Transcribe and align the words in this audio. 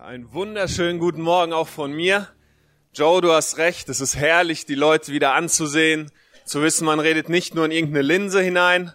Einen 0.00 0.32
wunderschönen 0.32 1.00
guten 1.00 1.22
Morgen 1.22 1.52
auch 1.52 1.66
von 1.66 1.92
mir. 1.92 2.28
Joe, 2.94 3.20
du 3.20 3.32
hast 3.32 3.58
recht, 3.58 3.88
es 3.88 4.00
ist 4.00 4.14
herrlich, 4.14 4.64
die 4.64 4.76
Leute 4.76 5.10
wieder 5.10 5.34
anzusehen, 5.34 6.12
zu 6.44 6.62
wissen, 6.62 6.84
man 6.84 7.00
redet 7.00 7.28
nicht 7.28 7.56
nur 7.56 7.64
in 7.64 7.72
irgendeine 7.72 8.02
Linse 8.02 8.40
hinein, 8.40 8.92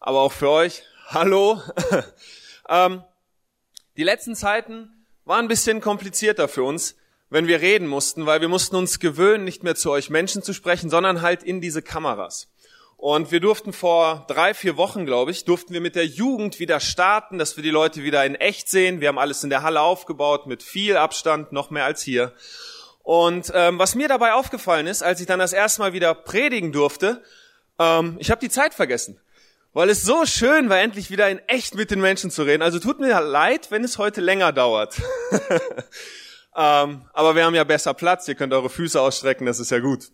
aber 0.00 0.20
auch 0.20 0.32
für 0.32 0.48
euch. 0.48 0.82
Hallo. 1.08 1.60
ähm, 2.70 3.04
die 3.98 4.02
letzten 4.02 4.34
Zeiten 4.34 5.06
waren 5.26 5.44
ein 5.44 5.48
bisschen 5.48 5.82
komplizierter 5.82 6.48
für 6.48 6.62
uns, 6.62 6.96
wenn 7.28 7.48
wir 7.48 7.60
reden 7.60 7.86
mussten, 7.86 8.24
weil 8.24 8.40
wir 8.40 8.48
mussten 8.48 8.76
uns 8.76 8.98
gewöhnen, 8.98 9.44
nicht 9.44 9.62
mehr 9.62 9.74
zu 9.74 9.90
euch 9.90 10.08
Menschen 10.08 10.42
zu 10.42 10.54
sprechen, 10.54 10.88
sondern 10.88 11.20
halt 11.20 11.42
in 11.42 11.60
diese 11.60 11.82
Kameras. 11.82 12.50
Und 12.96 13.30
wir 13.30 13.40
durften 13.40 13.72
vor 13.72 14.24
drei, 14.26 14.54
vier 14.54 14.76
Wochen, 14.76 15.04
glaube 15.04 15.30
ich, 15.30 15.44
durften 15.44 15.74
wir 15.74 15.82
mit 15.82 15.96
der 15.96 16.06
Jugend 16.06 16.58
wieder 16.58 16.80
starten, 16.80 17.38
dass 17.38 17.56
wir 17.56 17.62
die 17.62 17.70
Leute 17.70 18.02
wieder 18.02 18.24
in 18.24 18.34
echt 18.34 18.70
sehen. 18.70 19.00
Wir 19.00 19.08
haben 19.08 19.18
alles 19.18 19.44
in 19.44 19.50
der 19.50 19.62
Halle 19.62 19.82
aufgebaut, 19.82 20.46
mit 20.46 20.62
viel 20.62 20.96
Abstand, 20.96 21.52
noch 21.52 21.70
mehr 21.70 21.84
als 21.84 22.02
hier. 22.02 22.32
Und 23.02 23.52
ähm, 23.54 23.78
was 23.78 23.94
mir 23.94 24.08
dabei 24.08 24.32
aufgefallen 24.32 24.86
ist, 24.86 25.02
als 25.02 25.20
ich 25.20 25.26
dann 25.26 25.38
das 25.38 25.52
erste 25.52 25.82
Mal 25.82 25.92
wieder 25.92 26.14
predigen 26.14 26.72
durfte, 26.72 27.22
ähm, 27.78 28.16
ich 28.18 28.30
habe 28.30 28.40
die 28.40 28.48
Zeit 28.48 28.74
vergessen. 28.74 29.20
Weil 29.74 29.90
es 29.90 30.02
so 30.02 30.24
schön 30.24 30.70
war, 30.70 30.78
endlich 30.78 31.10
wieder 31.10 31.28
in 31.28 31.38
echt 31.48 31.74
mit 31.74 31.90
den 31.90 32.00
Menschen 32.00 32.30
zu 32.30 32.44
reden. 32.44 32.62
Also 32.62 32.78
tut 32.78 32.98
mir 32.98 33.20
leid, 33.20 33.70
wenn 33.70 33.84
es 33.84 33.98
heute 33.98 34.22
länger 34.22 34.52
dauert. 34.52 34.96
ähm, 36.56 37.02
aber 37.12 37.36
wir 37.36 37.44
haben 37.44 37.54
ja 37.54 37.64
besser 37.64 37.92
Platz, 37.92 38.26
ihr 38.26 38.36
könnt 38.36 38.54
eure 38.54 38.70
Füße 38.70 38.98
ausstrecken, 38.98 39.44
das 39.46 39.60
ist 39.60 39.70
ja 39.70 39.80
gut. 39.80 40.10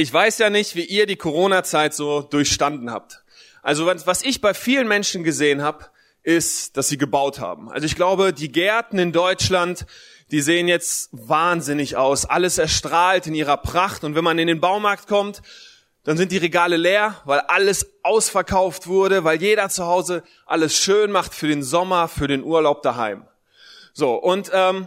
Ich 0.00 0.12
weiß 0.12 0.38
ja 0.38 0.48
nicht, 0.48 0.76
wie 0.76 0.84
ihr 0.84 1.06
die 1.06 1.16
Corona-Zeit 1.16 1.92
so 1.92 2.22
durchstanden 2.22 2.92
habt. 2.92 3.24
Also 3.62 3.84
was 3.84 4.22
ich 4.22 4.40
bei 4.40 4.54
vielen 4.54 4.86
Menschen 4.86 5.24
gesehen 5.24 5.60
habe, 5.60 5.86
ist, 6.22 6.76
dass 6.76 6.86
sie 6.86 6.98
gebaut 6.98 7.40
haben. 7.40 7.68
Also 7.68 7.84
ich 7.84 7.96
glaube, 7.96 8.32
die 8.32 8.52
Gärten 8.52 9.00
in 9.00 9.10
Deutschland, 9.10 9.86
die 10.30 10.40
sehen 10.40 10.68
jetzt 10.68 11.08
wahnsinnig 11.10 11.96
aus. 11.96 12.26
Alles 12.26 12.58
erstrahlt 12.58 13.26
in 13.26 13.34
ihrer 13.34 13.56
Pracht. 13.56 14.04
Und 14.04 14.14
wenn 14.14 14.22
man 14.22 14.38
in 14.38 14.46
den 14.46 14.60
Baumarkt 14.60 15.08
kommt, 15.08 15.42
dann 16.04 16.16
sind 16.16 16.30
die 16.30 16.38
Regale 16.38 16.76
leer, 16.76 17.20
weil 17.24 17.40
alles 17.40 17.90
ausverkauft 18.04 18.86
wurde, 18.86 19.24
weil 19.24 19.42
jeder 19.42 19.68
zu 19.68 19.84
Hause 19.84 20.22
alles 20.46 20.76
schön 20.76 21.10
macht 21.10 21.34
für 21.34 21.48
den 21.48 21.64
Sommer, 21.64 22.06
für 22.06 22.28
den 22.28 22.44
Urlaub 22.44 22.82
daheim. 22.82 23.26
So, 23.94 24.14
und 24.14 24.48
ähm, 24.54 24.86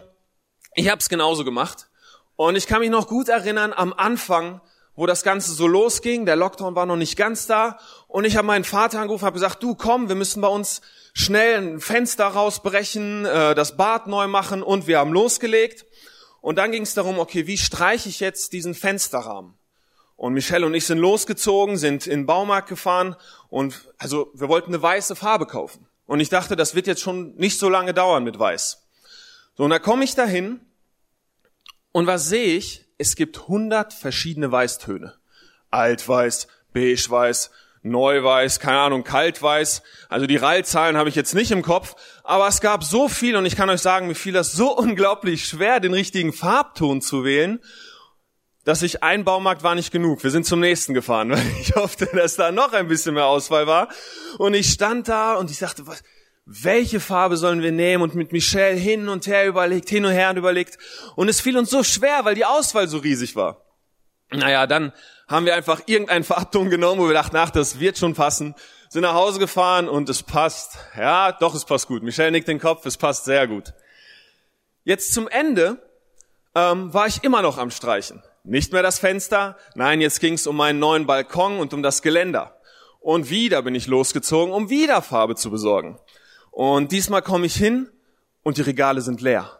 ich 0.73 0.87
habe 0.87 0.99
es 0.99 1.09
genauso 1.09 1.43
gemacht. 1.43 1.89
Und 2.37 2.55
ich 2.55 2.65
kann 2.65 2.79
mich 2.79 2.89
noch 2.89 3.07
gut 3.07 3.27
erinnern, 3.27 3.73
am 3.73 3.91
Anfang 3.91 4.61
wo 4.95 5.05
das 5.05 5.23
Ganze 5.23 5.53
so 5.53 5.67
losging. 5.67 6.25
Der 6.25 6.35
Lockdown 6.35 6.75
war 6.75 6.85
noch 6.85 6.95
nicht 6.95 7.15
ganz 7.15 7.47
da. 7.47 7.79
Und 8.07 8.25
ich 8.25 8.37
habe 8.37 8.47
meinen 8.47 8.63
Vater 8.63 8.99
angerufen, 8.99 9.25
habe 9.25 9.35
gesagt, 9.35 9.63
du 9.63 9.75
komm, 9.75 10.09
wir 10.09 10.15
müssen 10.15 10.41
bei 10.41 10.47
uns 10.47 10.81
schnell 11.13 11.57
ein 11.57 11.79
Fenster 11.79 12.25
rausbrechen, 12.27 13.25
äh, 13.25 13.55
das 13.55 13.77
Bad 13.77 14.07
neu 14.07 14.27
machen 14.27 14.63
und 14.63 14.87
wir 14.87 14.99
haben 14.99 15.13
losgelegt. 15.13 15.85
Und 16.41 16.57
dann 16.57 16.71
ging 16.71 16.83
es 16.83 16.93
darum, 16.93 17.19
okay, 17.19 17.47
wie 17.47 17.57
streiche 17.57 18.09
ich 18.09 18.19
jetzt 18.19 18.53
diesen 18.53 18.73
Fensterrahmen? 18.73 19.53
Und 20.15 20.33
Michelle 20.33 20.65
und 20.65 20.73
ich 20.73 20.85
sind 20.85 20.99
losgezogen, 20.99 21.77
sind 21.77 22.05
in 22.05 22.21
den 22.21 22.25
Baumarkt 22.25 22.69
gefahren 22.69 23.15
und 23.49 23.91
also 23.97 24.31
wir 24.35 24.49
wollten 24.49 24.71
eine 24.71 24.81
weiße 24.81 25.15
Farbe 25.15 25.47
kaufen. 25.47 25.87
Und 26.05 26.19
ich 26.19 26.29
dachte, 26.29 26.55
das 26.55 26.75
wird 26.75 26.87
jetzt 26.87 27.01
schon 27.01 27.35
nicht 27.35 27.57
so 27.57 27.69
lange 27.69 27.93
dauern 27.93 28.23
mit 28.23 28.37
weiß. 28.37 28.83
So, 29.57 29.63
und 29.63 29.71
da 29.71 29.79
komme 29.79 30.03
ich 30.03 30.13
dahin 30.13 30.59
und 31.91 32.05
was 32.05 32.29
sehe 32.29 32.55
ich? 32.55 32.85
Es 33.01 33.15
gibt 33.15 33.47
hundert 33.47 33.93
verschiedene 33.93 34.51
Weißtöne. 34.51 35.15
Altweiß, 35.71 36.47
beigeweiß, 36.71 37.49
Neuweiß, 37.81 38.59
keine 38.59 38.77
Ahnung, 38.77 39.03
Kaltweiß. 39.03 39.81
Also 40.07 40.27
die 40.27 40.35
Rallzahlen 40.35 40.97
habe 40.97 41.09
ich 41.09 41.15
jetzt 41.15 41.33
nicht 41.33 41.49
im 41.49 41.63
Kopf, 41.63 41.95
aber 42.23 42.47
es 42.47 42.61
gab 42.61 42.83
so 42.83 43.09
viel 43.09 43.35
und 43.35 43.47
ich 43.47 43.55
kann 43.55 43.71
euch 43.71 43.81
sagen, 43.81 44.05
mir 44.05 44.13
fiel 44.13 44.33
das 44.33 44.51
so 44.51 44.71
unglaublich 44.77 45.45
schwer, 45.45 45.79
den 45.79 45.95
richtigen 45.95 46.31
Farbton 46.31 47.01
zu 47.01 47.23
wählen, 47.23 47.59
dass 48.65 48.83
ich 48.83 49.01
ein 49.01 49.23
Baumarkt 49.23 49.63
war 49.63 49.73
nicht 49.73 49.91
genug. 49.91 50.23
Wir 50.23 50.29
sind 50.29 50.45
zum 50.45 50.59
nächsten 50.59 50.93
gefahren, 50.93 51.31
weil 51.31 51.41
ich 51.59 51.73
hoffte, 51.75 52.05
dass 52.13 52.35
da 52.35 52.51
noch 52.51 52.73
ein 52.73 52.87
bisschen 52.87 53.15
mehr 53.15 53.25
Auswahl 53.25 53.65
war. 53.65 53.89
Und 54.37 54.53
ich 54.53 54.69
stand 54.69 55.07
da 55.07 55.33
und 55.37 55.49
ich 55.49 55.57
dachte, 55.57 55.87
was, 55.87 56.03
welche 56.45 56.99
Farbe 56.99 57.37
sollen 57.37 57.61
wir 57.61 57.71
nehmen 57.71 58.03
und 58.03 58.15
mit 58.15 58.31
Michelle 58.31 58.75
hin 58.75 59.09
und 59.09 59.27
her 59.27 59.47
überlegt, 59.47 59.89
hin 59.89 60.05
und 60.05 60.11
her 60.11 60.35
überlegt. 60.35 60.77
Und 61.15 61.29
es 61.29 61.41
fiel 61.41 61.57
uns 61.57 61.69
so 61.69 61.83
schwer, 61.83 62.25
weil 62.25 62.35
die 62.35 62.45
Auswahl 62.45 62.87
so 62.87 62.97
riesig 62.97 63.35
war. 63.35 63.65
Naja, 64.31 64.65
dann 64.65 64.93
haben 65.27 65.45
wir 65.45 65.55
einfach 65.55 65.81
irgendeinen 65.85 66.23
Farbton 66.23 66.69
genommen, 66.69 67.01
wo 67.01 67.07
wir 67.07 67.13
dachten, 67.13 67.35
ach, 67.35 67.49
das 67.49 67.79
wird 67.79 67.97
schon 67.97 68.13
passen. 68.13 68.55
Sind 68.89 69.03
nach 69.03 69.13
Hause 69.13 69.39
gefahren 69.39 69.87
und 69.87 70.09
es 70.09 70.23
passt. 70.23 70.77
Ja, 70.97 71.31
doch, 71.31 71.53
es 71.55 71.65
passt 71.65 71.87
gut. 71.87 72.03
Michelle 72.03 72.31
nickt 72.31 72.47
den 72.47 72.59
Kopf, 72.59 72.85
es 72.85 72.97
passt 72.97 73.25
sehr 73.25 73.47
gut. 73.47 73.73
Jetzt 74.83 75.13
zum 75.13 75.27
Ende 75.27 75.81
ähm, 76.55 76.93
war 76.93 77.07
ich 77.07 77.23
immer 77.23 77.41
noch 77.41 77.57
am 77.57 77.71
Streichen. 77.71 78.21
Nicht 78.43 78.73
mehr 78.73 78.81
das 78.81 78.99
Fenster, 78.99 79.57
nein, 79.75 80.01
jetzt 80.01 80.19
ging 80.19 80.33
es 80.33 80.47
um 80.47 80.57
meinen 80.57 80.79
neuen 80.79 81.05
Balkon 81.05 81.59
und 81.59 81.73
um 81.73 81.83
das 81.83 82.01
Geländer. 82.01 82.59
Und 82.99 83.29
wieder 83.29 83.61
bin 83.61 83.75
ich 83.75 83.87
losgezogen, 83.87 84.53
um 84.53 84.69
wieder 84.69 85.01
Farbe 85.01 85.35
zu 85.35 85.51
besorgen. 85.51 85.99
Und 86.51 86.91
diesmal 86.91 87.21
komme 87.21 87.45
ich 87.45 87.55
hin 87.55 87.89
und 88.43 88.57
die 88.57 88.61
Regale 88.61 89.01
sind 89.01 89.21
leer. 89.21 89.59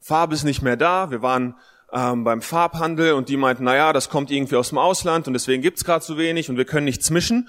Farbe 0.00 0.34
ist 0.34 0.44
nicht 0.44 0.62
mehr 0.62 0.76
da. 0.76 1.10
Wir 1.10 1.22
waren 1.22 1.56
ähm, 1.92 2.24
beim 2.24 2.42
Farbhandel 2.42 3.14
und 3.14 3.28
die 3.28 3.36
meinten, 3.36 3.64
na 3.64 3.76
ja, 3.76 3.92
das 3.92 4.10
kommt 4.10 4.30
irgendwie 4.30 4.56
aus 4.56 4.70
dem 4.70 4.78
Ausland 4.78 5.26
und 5.26 5.32
deswegen 5.32 5.62
gibt's 5.62 5.84
gerade 5.84 6.04
zu 6.04 6.18
wenig 6.18 6.50
und 6.50 6.56
wir 6.56 6.64
können 6.64 6.84
nichts 6.84 7.10
mischen. 7.10 7.48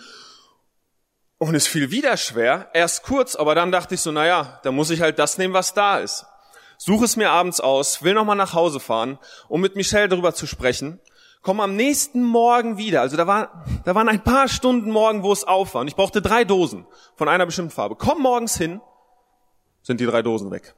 Und 1.40 1.54
es 1.54 1.68
fiel 1.68 1.92
wieder 1.92 2.18
schwer, 2.18 2.70
erst 2.74 3.04
kurz, 3.04 3.36
aber 3.36 3.54
dann 3.54 3.72
dachte 3.72 3.96
ich 3.96 4.02
so, 4.02 4.12
na 4.12 4.26
ja, 4.26 4.60
da 4.64 4.72
muss 4.72 4.90
ich 4.90 5.02
halt 5.02 5.20
das 5.20 5.38
nehmen, 5.38 5.54
was 5.54 5.74
da 5.74 6.00
ist. 6.00 6.26
Suche 6.78 7.06
es 7.06 7.16
mir 7.16 7.30
abends 7.30 7.60
aus, 7.60 8.04
will 8.04 8.14
nochmal 8.14 8.36
nach 8.36 8.54
Hause 8.54 8.80
fahren, 8.80 9.20
um 9.48 9.62
mit 9.62 9.76
Michelle 9.76 10.08
darüber 10.08 10.34
zu 10.34 10.48
sprechen. 10.48 11.00
Komm 11.42 11.60
am 11.60 11.76
nächsten 11.76 12.24
Morgen 12.24 12.78
wieder. 12.78 13.02
Also 13.02 13.16
da, 13.16 13.28
war, 13.28 13.66
da 13.86 13.96
waren 13.96 14.10
ein 14.10 14.24
paar 14.24 14.48
Stunden 14.48 14.92
morgen, 14.92 15.24
wo 15.24 15.32
es 15.32 15.44
auf 15.44 15.74
war. 15.74 15.82
Und 15.82 15.88
ich 15.88 15.96
brauchte 15.96 16.22
drei 16.22 16.44
Dosen 16.44 16.86
von 17.16 17.30
einer 17.30 17.46
bestimmten 17.46 17.72
Farbe. 17.72 17.96
Komm 17.96 18.22
morgens 18.22 18.58
hin, 18.58 18.82
sind 19.82 20.00
die 20.00 20.06
drei 20.06 20.22
Dosen 20.22 20.52
weg. 20.52 20.76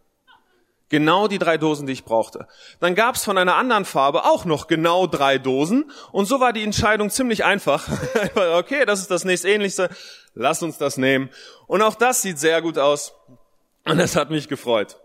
Genau 0.89 1.27
die 1.27 1.37
drei 1.37 1.59
Dosen, 1.59 1.85
die 1.85 1.93
ich 1.93 2.03
brauchte. 2.03 2.47
Dann 2.79 2.95
gab 2.95 3.15
es 3.15 3.23
von 3.23 3.37
einer 3.37 3.55
anderen 3.55 3.85
Farbe 3.85 4.25
auch 4.25 4.45
noch 4.45 4.65
genau 4.65 5.05
drei 5.05 5.37
Dosen. 5.37 5.91
Und 6.11 6.25
so 6.25 6.39
war 6.39 6.51
die 6.51 6.63
Entscheidung 6.63 7.11
ziemlich 7.11 7.45
einfach. 7.45 7.87
okay, 8.55 8.85
das 8.85 8.99
ist 8.99 9.11
das 9.11 9.23
nächstähnlichste. 9.23 9.89
Lass 10.33 10.63
uns 10.63 10.79
das 10.79 10.97
nehmen. 10.97 11.29
Und 11.67 11.83
auch 11.83 11.93
das 11.93 12.23
sieht 12.23 12.39
sehr 12.39 12.61
gut 12.63 12.79
aus. 12.79 13.13
Und 13.85 13.99
das 13.99 14.15
hat 14.15 14.31
mich 14.31 14.47
gefreut. 14.47 14.97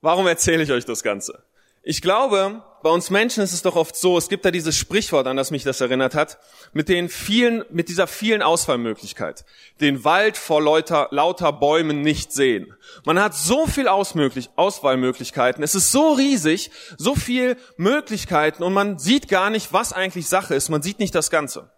Warum 0.00 0.26
erzähle 0.26 0.64
ich 0.64 0.72
euch 0.72 0.84
das 0.84 1.04
Ganze? 1.04 1.44
Ich 1.84 2.00
glaube, 2.00 2.62
bei 2.84 2.90
uns 2.90 3.10
Menschen 3.10 3.42
ist 3.42 3.52
es 3.52 3.62
doch 3.62 3.74
oft 3.74 3.96
so, 3.96 4.16
es 4.16 4.28
gibt 4.28 4.44
da 4.44 4.52
dieses 4.52 4.76
Sprichwort, 4.76 5.26
an 5.26 5.36
das 5.36 5.50
mich 5.50 5.64
das 5.64 5.80
erinnert 5.80 6.14
hat, 6.14 6.38
mit 6.72 6.88
den 6.88 7.08
vielen, 7.08 7.64
mit 7.70 7.88
dieser 7.88 8.06
vielen 8.06 8.40
Auswahlmöglichkeit. 8.40 9.44
Den 9.80 10.04
Wald 10.04 10.36
vor 10.36 10.62
lauter, 10.62 11.08
lauter 11.10 11.52
Bäumen 11.52 12.02
nicht 12.02 12.32
sehen. 12.32 12.72
Man 13.04 13.20
hat 13.20 13.34
so 13.34 13.66
viel 13.66 13.88
Ausmöglich, 13.88 14.50
Auswahlmöglichkeiten. 14.54 15.64
Es 15.64 15.74
ist 15.74 15.90
so 15.90 16.12
riesig, 16.12 16.70
so 16.98 17.16
viel 17.16 17.56
Möglichkeiten 17.76 18.62
und 18.62 18.72
man 18.72 19.00
sieht 19.00 19.28
gar 19.28 19.50
nicht, 19.50 19.72
was 19.72 19.92
eigentlich 19.92 20.28
Sache 20.28 20.54
ist. 20.54 20.68
Man 20.68 20.82
sieht 20.82 21.00
nicht 21.00 21.16
das 21.16 21.30
Ganze. 21.30 21.72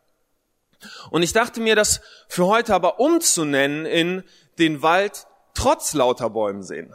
Und 1.11 1.23
ich 1.23 1.33
dachte 1.33 1.61
mir, 1.61 1.77
das 1.77 2.03
für 2.29 2.47
heute 2.47 2.75
aber 2.75 3.01
umzunennen 3.01 3.87
in 3.87 4.23
den 4.59 4.83
Wald 4.83 5.27
trotz 5.55 5.95
lauter 5.95 6.29
Bäumen 6.29 6.63
sehen. 6.63 6.95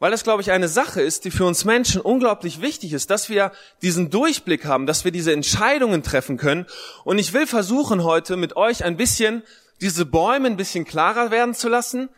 Weil 0.00 0.10
das, 0.10 0.24
glaube 0.24 0.40
ich, 0.40 0.50
eine 0.50 0.68
Sache 0.68 1.02
ist, 1.02 1.26
die 1.26 1.30
für 1.30 1.44
uns 1.44 1.66
Menschen 1.66 2.00
unglaublich 2.00 2.62
wichtig 2.62 2.94
ist, 2.94 3.10
dass 3.10 3.28
wir 3.28 3.52
diesen 3.82 4.08
Durchblick 4.08 4.64
haben, 4.64 4.86
dass 4.86 5.04
wir 5.04 5.12
diese 5.12 5.32
Entscheidungen 5.32 6.02
treffen 6.02 6.38
können. 6.38 6.66
Und 7.04 7.18
ich 7.18 7.34
will 7.34 7.46
versuchen 7.46 8.02
heute 8.02 8.36
mit 8.36 8.56
euch 8.56 8.82
ein 8.82 8.96
bisschen 8.96 9.42
diese 9.82 10.06
Bäume 10.06 10.48
ein 10.48 10.56
bisschen 10.56 10.86
klarer 10.86 11.30
werden 11.30 11.54
zu 11.54 11.68
lassen, 11.68 12.08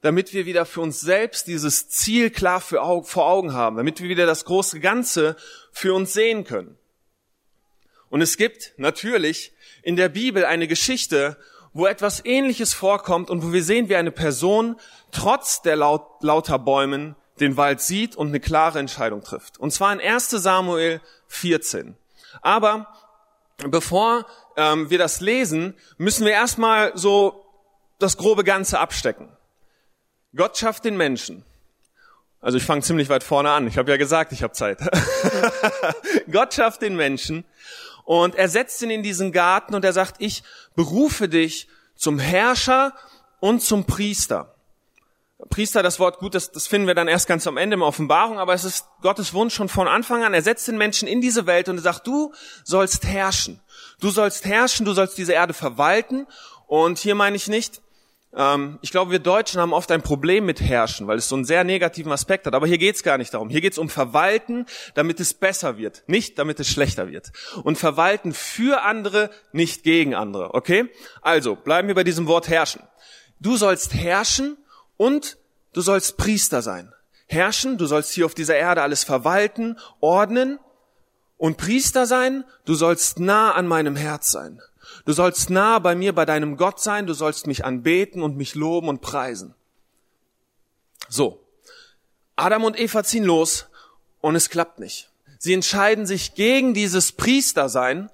damit 0.00 0.32
wir 0.34 0.46
wieder 0.46 0.66
für 0.66 0.80
uns 0.80 1.00
selbst 1.00 1.46
dieses 1.46 1.88
Ziel 1.88 2.30
klar 2.30 2.60
vor 2.60 3.26
Augen 3.26 3.52
haben, 3.52 3.76
damit 3.76 4.02
wir 4.02 4.08
wieder 4.08 4.26
das 4.26 4.44
große 4.44 4.80
Ganze 4.80 5.36
für 5.70 5.94
uns 5.94 6.12
sehen 6.12 6.42
können. 6.42 6.76
Und 8.10 8.20
es 8.20 8.36
gibt 8.36 8.74
natürlich 8.78 9.52
in 9.82 9.94
der 9.94 10.08
Bibel 10.08 10.44
eine 10.44 10.66
Geschichte, 10.66 11.36
wo 11.72 11.86
etwas 11.86 12.24
Ähnliches 12.24 12.74
vorkommt 12.74 13.30
und 13.30 13.42
wo 13.42 13.52
wir 13.52 13.64
sehen, 13.64 13.88
wie 13.88 13.96
eine 13.96 14.10
Person 14.10 14.76
trotz 15.10 15.62
der 15.62 15.76
laut, 15.76 16.22
lauter 16.22 16.58
Bäumen 16.58 17.16
den 17.40 17.56
Wald 17.56 17.80
sieht 17.80 18.14
und 18.14 18.28
eine 18.28 18.40
klare 18.40 18.78
Entscheidung 18.78 19.22
trifft. 19.22 19.58
Und 19.58 19.72
zwar 19.72 19.92
in 19.92 20.00
1 20.00 20.30
Samuel 20.30 21.00
14. 21.28 21.96
Aber 22.42 22.86
bevor 23.68 24.26
ähm, 24.56 24.90
wir 24.90 24.98
das 24.98 25.20
lesen, 25.20 25.74
müssen 25.96 26.26
wir 26.26 26.32
erstmal 26.32 26.92
so 26.96 27.44
das 27.98 28.16
grobe 28.16 28.44
Ganze 28.44 28.78
abstecken. 28.78 29.28
Gott 30.34 30.56
schafft 30.56 30.84
den 30.84 30.96
Menschen. 30.96 31.44
Also 32.40 32.58
ich 32.58 32.64
fange 32.64 32.82
ziemlich 32.82 33.08
weit 33.08 33.22
vorne 33.22 33.50
an. 33.52 33.68
Ich 33.68 33.78
habe 33.78 33.90
ja 33.90 33.96
gesagt, 33.96 34.32
ich 34.32 34.42
habe 34.42 34.52
Zeit. 34.52 34.78
Gott 36.30 36.54
schafft 36.54 36.82
den 36.82 36.96
Menschen 36.96 37.44
und 38.04 38.34
er 38.34 38.48
setzt 38.48 38.82
ihn 38.82 38.90
in 38.90 39.02
diesen 39.02 39.32
Garten 39.32 39.74
und 39.74 39.84
er 39.84 39.92
sagt, 39.92 40.16
ich 40.18 40.42
berufe 40.74 41.28
dich 41.28 41.68
zum 41.94 42.18
Herrscher 42.18 42.94
und 43.40 43.62
zum 43.62 43.84
Priester. 43.84 44.54
Priester, 45.50 45.82
das 45.82 45.98
Wort 45.98 46.18
gut, 46.18 46.34
das, 46.34 46.52
das 46.52 46.66
finden 46.66 46.86
wir 46.86 46.94
dann 46.94 47.08
erst 47.08 47.26
ganz 47.26 47.46
am 47.46 47.56
Ende 47.56 47.74
in 47.74 47.82
Offenbarung, 47.82 48.38
aber 48.38 48.54
es 48.54 48.64
ist 48.64 48.86
Gottes 49.00 49.34
Wunsch 49.34 49.54
schon 49.54 49.68
von 49.68 49.88
Anfang 49.88 50.22
an. 50.22 50.34
Er 50.34 50.42
setzt 50.42 50.68
den 50.68 50.78
Menschen 50.78 51.08
in 51.08 51.20
diese 51.20 51.46
Welt 51.46 51.68
und 51.68 51.76
er 51.76 51.82
sagt, 51.82 52.06
du 52.06 52.32
sollst 52.64 53.04
herrschen. 53.04 53.60
Du 54.00 54.10
sollst 54.10 54.44
herrschen, 54.44 54.86
du 54.86 54.92
sollst 54.92 55.18
diese 55.18 55.32
Erde 55.32 55.52
verwalten. 55.52 56.26
Und 56.66 56.98
hier 56.98 57.14
meine 57.14 57.36
ich 57.36 57.48
nicht, 57.48 57.82
ich 58.80 58.90
glaube, 58.90 59.10
wir 59.10 59.18
Deutschen 59.18 59.60
haben 59.60 59.74
oft 59.74 59.90
ein 59.90 60.00
Problem 60.00 60.46
mit 60.46 60.58
Herrschen, 60.62 61.06
weil 61.06 61.18
es 61.18 61.28
so 61.28 61.34
einen 61.34 61.44
sehr 61.44 61.64
negativen 61.64 62.10
Aspekt 62.12 62.46
hat. 62.46 62.54
Aber 62.54 62.66
hier 62.66 62.78
geht 62.78 62.96
es 62.96 63.02
gar 63.02 63.18
nicht 63.18 63.34
darum. 63.34 63.50
Hier 63.50 63.60
geht 63.60 63.72
es 63.72 63.78
um 63.78 63.90
Verwalten, 63.90 64.64
damit 64.94 65.20
es 65.20 65.34
besser 65.34 65.76
wird, 65.76 66.02
nicht 66.06 66.38
damit 66.38 66.58
es 66.58 66.68
schlechter 66.68 67.10
wird. 67.10 67.32
Und 67.62 67.76
Verwalten 67.76 68.32
für 68.32 68.84
andere, 68.84 69.28
nicht 69.52 69.82
gegen 69.82 70.14
andere. 70.14 70.54
Okay? 70.54 70.88
Also, 71.20 71.56
bleiben 71.56 71.88
wir 71.88 71.94
bei 71.94 72.04
diesem 72.04 72.26
Wort 72.26 72.48
herrschen. 72.48 72.82
Du 73.38 73.58
sollst 73.58 73.92
herrschen 73.92 74.56
und 74.96 75.36
du 75.74 75.82
sollst 75.82 76.16
Priester 76.16 76.62
sein. 76.62 76.90
Herrschen, 77.26 77.76
du 77.76 77.84
sollst 77.84 78.12
hier 78.12 78.24
auf 78.24 78.34
dieser 78.34 78.56
Erde 78.56 78.80
alles 78.80 79.04
verwalten, 79.04 79.78
ordnen 80.00 80.58
und 81.36 81.58
Priester 81.58 82.06
sein, 82.06 82.44
du 82.64 82.74
sollst 82.74 83.18
nah 83.18 83.52
an 83.52 83.66
meinem 83.66 83.96
Herz 83.96 84.30
sein. 84.30 84.60
Du 85.04 85.12
sollst 85.12 85.50
nah 85.50 85.78
bei 85.78 85.94
mir, 85.94 86.14
bei 86.14 86.24
deinem 86.24 86.56
Gott 86.56 86.80
sein, 86.80 87.06
du 87.06 87.14
sollst 87.14 87.46
mich 87.46 87.64
anbeten 87.64 88.22
und 88.22 88.36
mich 88.36 88.54
loben 88.54 88.88
und 88.88 89.00
preisen. 89.00 89.54
So, 91.08 91.42
Adam 92.36 92.64
und 92.64 92.78
Eva 92.78 93.02
ziehen 93.04 93.24
los 93.24 93.66
und 94.20 94.36
es 94.36 94.48
klappt 94.48 94.78
nicht. 94.78 95.10
Sie 95.38 95.52
entscheiden 95.52 96.06
sich 96.06 96.34
gegen 96.34 96.72
dieses 96.72 97.12
Priestersein 97.12 98.10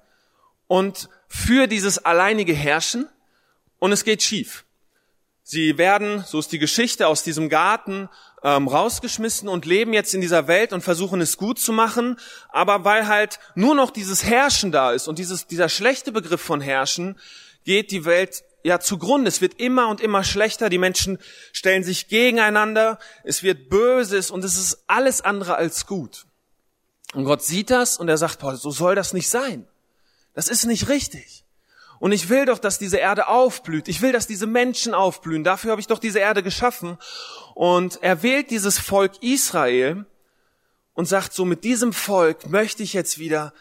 und 0.67 1.09
für 1.27 1.67
dieses 1.67 2.03
alleinige 2.03 2.53
Herrschen 2.53 3.07
und 3.77 3.91
es 3.91 4.03
geht 4.03 4.23
schief. 4.23 4.65
Sie 5.51 5.79
werden, 5.79 6.23
so 6.27 6.37
ist 6.37 6.51
die 6.51 6.59
Geschichte, 6.59 7.07
aus 7.07 7.23
diesem 7.23 7.49
Garten 7.49 8.07
ähm, 8.43 8.67
rausgeschmissen 8.67 9.49
und 9.49 9.65
leben 9.65 9.93
jetzt 9.93 10.13
in 10.13 10.21
dieser 10.21 10.47
Welt 10.47 10.73
und 10.73 10.81
versuchen 10.81 11.21
es 11.21 11.37
gut 11.37 11.57
zu 11.57 11.73
machen. 11.73 12.19
Aber 12.49 12.85
weil 12.85 13.07
halt 13.07 13.39
nur 13.55 13.73
noch 13.73 13.89
dieses 13.89 14.23
Herrschen 14.23 14.71
da 14.71 14.91
ist 14.91 15.07
und 15.07 15.17
dieses, 15.17 15.47
dieser 15.47 15.67
schlechte 15.67 16.11
Begriff 16.11 16.39
von 16.39 16.61
Herrschen, 16.61 17.17
geht 17.63 17.89
die 17.89 18.05
Welt 18.05 18.43
ja 18.61 18.79
zugrunde. 18.79 19.27
Es 19.27 19.41
wird 19.41 19.59
immer 19.59 19.87
und 19.87 20.01
immer 20.01 20.23
schlechter. 20.23 20.69
Die 20.69 20.77
Menschen 20.77 21.17
stellen 21.51 21.83
sich 21.83 22.09
gegeneinander. 22.09 22.99
Es 23.23 23.41
wird 23.41 23.69
Böses 23.69 24.29
und 24.29 24.43
es 24.43 24.55
ist 24.55 24.83
alles 24.85 25.21
andere 25.21 25.55
als 25.55 25.87
gut. 25.87 26.27
Und 27.15 27.25
Gott 27.25 27.41
sieht 27.41 27.71
das 27.71 27.97
und 27.97 28.07
er 28.07 28.19
sagt, 28.19 28.37
Paul, 28.37 28.55
so 28.55 28.69
soll 28.69 28.93
das 28.93 29.13
nicht 29.13 29.31
sein. 29.31 29.67
Das 30.35 30.47
ist 30.47 30.65
nicht 30.65 30.89
richtig. 30.89 31.43
Und 31.99 32.11
ich 32.13 32.29
will 32.29 32.45
doch, 32.45 32.59
dass 32.59 32.79
diese 32.79 32.97
Erde 32.97 33.27
aufblüht. 33.27 33.87
Ich 33.87 34.01
will, 34.01 34.11
dass 34.11 34.25
diese 34.25 34.47
Menschen 34.47 34.93
aufblühen. 34.93 35.43
Dafür 35.43 35.71
habe 35.71 35.81
ich 35.81 35.87
doch 35.87 35.99
diese 35.99 36.19
Erde 36.19 36.43
geschaffen. 36.43 36.97
Und 37.55 38.01
er 38.01 38.23
wählt 38.23 38.51
dieses 38.51 38.79
Volk 38.79 39.21
Israel 39.21 40.05
und 40.93 41.05
sagt 41.05 41.33
so, 41.33 41.45
mit 41.45 41.63
diesem 41.63 41.91
Volk 41.93 42.49
möchte 42.49 42.83
ich 42.83 42.93
jetzt 42.93 43.19
wieder 43.19 43.53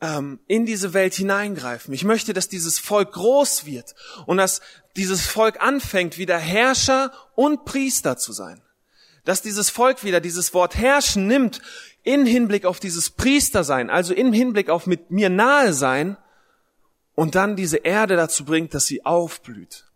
ähm, 0.00 0.38
in 0.46 0.66
diese 0.66 0.92
Welt 0.92 1.14
hineingreifen. 1.14 1.94
Ich 1.94 2.04
möchte, 2.04 2.32
dass 2.32 2.48
dieses 2.48 2.78
Volk 2.78 3.12
groß 3.12 3.64
wird 3.64 3.94
und 4.26 4.36
dass 4.36 4.60
dieses 4.96 5.26
Volk 5.26 5.62
anfängt, 5.62 6.18
wieder 6.18 6.38
Herrscher 6.38 7.12
und 7.34 7.64
Priester 7.64 8.16
zu 8.16 8.32
sein. 8.32 8.62
Dass 9.24 9.42
dieses 9.42 9.70
Volk 9.70 10.04
wieder 10.04 10.20
dieses 10.20 10.54
Wort 10.54 10.76
herrschen 10.76 11.26
nimmt 11.26 11.60
in 12.02 12.26
Hinblick 12.26 12.64
auf 12.64 12.80
dieses 12.80 13.10
Priestersein, 13.10 13.90
also 13.90 14.14
in 14.14 14.32
Hinblick 14.32 14.70
auf 14.70 14.86
mit 14.86 15.10
mir 15.10 15.30
nahe 15.30 15.72
sein 15.72 16.16
und 17.18 17.34
dann 17.34 17.56
diese 17.56 17.78
Erde 17.78 18.14
dazu 18.14 18.44
bringt, 18.44 18.74
dass 18.74 18.86
sie 18.86 19.04
aufblüht, 19.04 19.86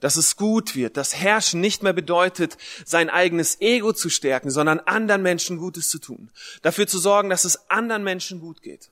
dass 0.00 0.16
es 0.16 0.36
gut 0.36 0.74
wird, 0.74 0.96
dass 0.96 1.14
Herrschen 1.14 1.60
nicht 1.60 1.82
mehr 1.82 1.92
bedeutet, 1.92 2.56
sein 2.86 3.10
eigenes 3.10 3.60
Ego 3.60 3.92
zu 3.92 4.08
stärken, 4.08 4.48
sondern 4.48 4.80
anderen 4.80 5.20
Menschen 5.20 5.58
Gutes 5.58 5.90
zu 5.90 5.98
tun, 5.98 6.30
dafür 6.62 6.86
zu 6.86 6.98
sorgen, 6.98 7.28
dass 7.28 7.44
es 7.44 7.68
anderen 7.68 8.04
Menschen 8.04 8.40
gut 8.40 8.62
geht. 8.62 8.90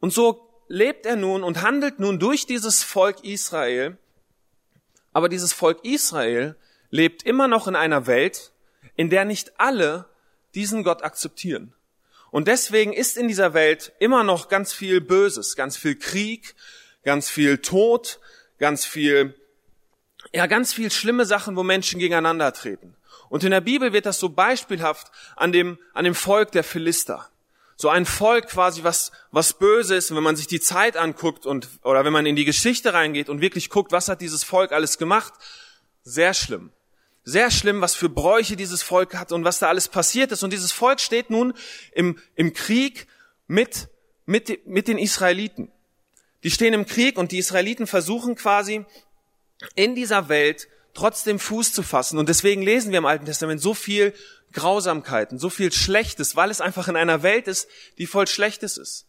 Und 0.00 0.14
so 0.14 0.48
lebt 0.66 1.04
er 1.04 1.16
nun 1.16 1.42
und 1.42 1.60
handelt 1.60 2.00
nun 2.00 2.18
durch 2.18 2.46
dieses 2.46 2.82
Volk 2.82 3.22
Israel, 3.24 3.98
aber 5.12 5.28
dieses 5.28 5.52
Volk 5.52 5.84
Israel 5.84 6.56
lebt 6.88 7.24
immer 7.24 7.46
noch 7.46 7.68
in 7.68 7.76
einer 7.76 8.06
Welt, 8.06 8.52
in 8.96 9.10
der 9.10 9.26
nicht 9.26 9.60
alle 9.60 10.06
diesen 10.54 10.82
Gott 10.82 11.04
akzeptieren. 11.04 11.74
Und 12.34 12.48
deswegen 12.48 12.92
ist 12.92 13.16
in 13.16 13.28
dieser 13.28 13.54
Welt 13.54 13.92
immer 14.00 14.24
noch 14.24 14.48
ganz 14.48 14.72
viel 14.72 15.00
Böses, 15.00 15.54
ganz 15.54 15.76
viel 15.76 15.94
Krieg, 15.94 16.56
ganz 17.04 17.30
viel 17.30 17.58
Tod, 17.58 18.18
ganz 18.58 18.84
viel, 18.84 19.36
ja, 20.32 20.46
ganz 20.46 20.72
viel 20.72 20.90
schlimme 20.90 21.26
Sachen, 21.26 21.54
wo 21.54 21.62
Menschen 21.62 22.00
gegeneinander 22.00 22.52
treten. 22.52 22.96
Und 23.28 23.44
in 23.44 23.52
der 23.52 23.60
Bibel 23.60 23.92
wird 23.92 24.04
das 24.04 24.18
so 24.18 24.30
beispielhaft 24.30 25.12
an 25.36 25.52
dem, 25.52 25.78
an 25.92 26.04
dem 26.04 26.16
Volk 26.16 26.50
der 26.50 26.64
Philister. 26.64 27.30
So 27.76 27.88
ein 27.88 28.04
Volk 28.04 28.48
quasi, 28.48 28.82
was, 28.82 29.12
was 29.30 29.52
böse 29.52 29.94
ist. 29.94 30.10
Und 30.10 30.16
wenn 30.16 30.24
man 30.24 30.34
sich 30.34 30.48
die 30.48 30.58
Zeit 30.58 30.96
anguckt 30.96 31.46
und, 31.46 31.68
oder 31.84 32.04
wenn 32.04 32.12
man 32.12 32.26
in 32.26 32.34
die 32.34 32.44
Geschichte 32.44 32.94
reingeht 32.94 33.28
und 33.28 33.42
wirklich 33.42 33.70
guckt, 33.70 33.92
was 33.92 34.08
hat 34.08 34.20
dieses 34.20 34.42
Volk 34.42 34.72
alles 34.72 34.98
gemacht, 34.98 35.34
sehr 36.02 36.34
schlimm. 36.34 36.72
Sehr 37.24 37.50
schlimm, 37.50 37.80
was 37.80 37.94
für 37.94 38.08
Bräuche 38.08 38.54
dieses 38.54 38.82
Volk 38.82 39.14
hat 39.14 39.32
und 39.32 39.44
was 39.44 39.58
da 39.58 39.68
alles 39.68 39.88
passiert 39.88 40.30
ist. 40.30 40.42
Und 40.42 40.52
dieses 40.52 40.72
Volk 40.72 41.00
steht 41.00 41.30
nun 41.30 41.54
im, 41.92 42.18
im 42.34 42.52
Krieg 42.52 43.06
mit, 43.46 43.88
mit, 44.26 44.66
mit 44.66 44.88
den 44.88 44.98
Israeliten. 44.98 45.72
Die 46.42 46.50
stehen 46.50 46.74
im 46.74 46.84
Krieg 46.84 47.16
und 47.16 47.32
die 47.32 47.38
Israeliten 47.38 47.86
versuchen 47.86 48.34
quasi 48.34 48.84
in 49.74 49.94
dieser 49.94 50.28
Welt 50.28 50.68
trotzdem 50.92 51.38
Fuß 51.38 51.72
zu 51.72 51.82
fassen. 51.82 52.18
Und 52.18 52.28
deswegen 52.28 52.62
lesen 52.62 52.92
wir 52.92 52.98
im 52.98 53.06
Alten 53.06 53.24
Testament 53.24 53.60
so 53.60 53.72
viel 53.72 54.12
Grausamkeiten, 54.52 55.38
so 55.38 55.50
viel 55.50 55.72
Schlechtes, 55.72 56.36
weil 56.36 56.50
es 56.50 56.60
einfach 56.60 56.88
in 56.88 56.96
einer 56.96 57.22
Welt 57.22 57.48
ist, 57.48 57.68
die 57.98 58.06
voll 58.06 58.26
Schlechtes 58.26 58.76
ist. 58.76 59.06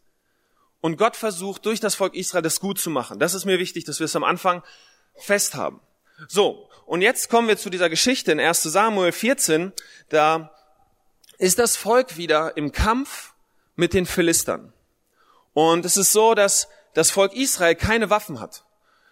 Und 0.82 0.98
Gott 0.98 1.16
versucht 1.16 1.66
durch 1.66 1.80
das 1.80 1.96
Volk 1.96 2.16
Israel 2.16 2.42
das 2.42 2.60
gut 2.60 2.80
zu 2.80 2.90
machen. 2.90 3.20
Das 3.20 3.34
ist 3.34 3.46
mir 3.46 3.60
wichtig, 3.60 3.86
dass 3.86 4.00
wir 4.00 4.06
es 4.06 4.16
am 4.16 4.24
Anfang 4.24 4.64
festhaben. 5.16 5.80
So, 6.28 6.70
und 6.86 7.02
jetzt 7.02 7.30
kommen 7.30 7.48
wir 7.48 7.58
zu 7.58 7.70
dieser 7.70 7.90
Geschichte 7.90 8.32
in 8.32 8.40
1 8.40 8.64
Samuel 8.64 9.12
14. 9.12 9.74
Da 10.10 10.52
ist 11.38 11.60
das 11.60 11.76
Volk 11.76 12.18
wieder 12.18 12.56
im 12.56 12.72
Kampf 12.72 13.34
mit 13.76 13.94
den 13.94 14.06
Philistern. 14.06 14.74
Und 15.54 15.86
es 15.86 15.98
ist 15.98 16.14
so, 16.14 16.34
dass 16.34 16.70
das 16.94 17.12
Volk 17.12 17.34
Israel 17.34 17.76
keine 17.76 18.10
Waffen 18.10 18.40
hat. 18.40 18.64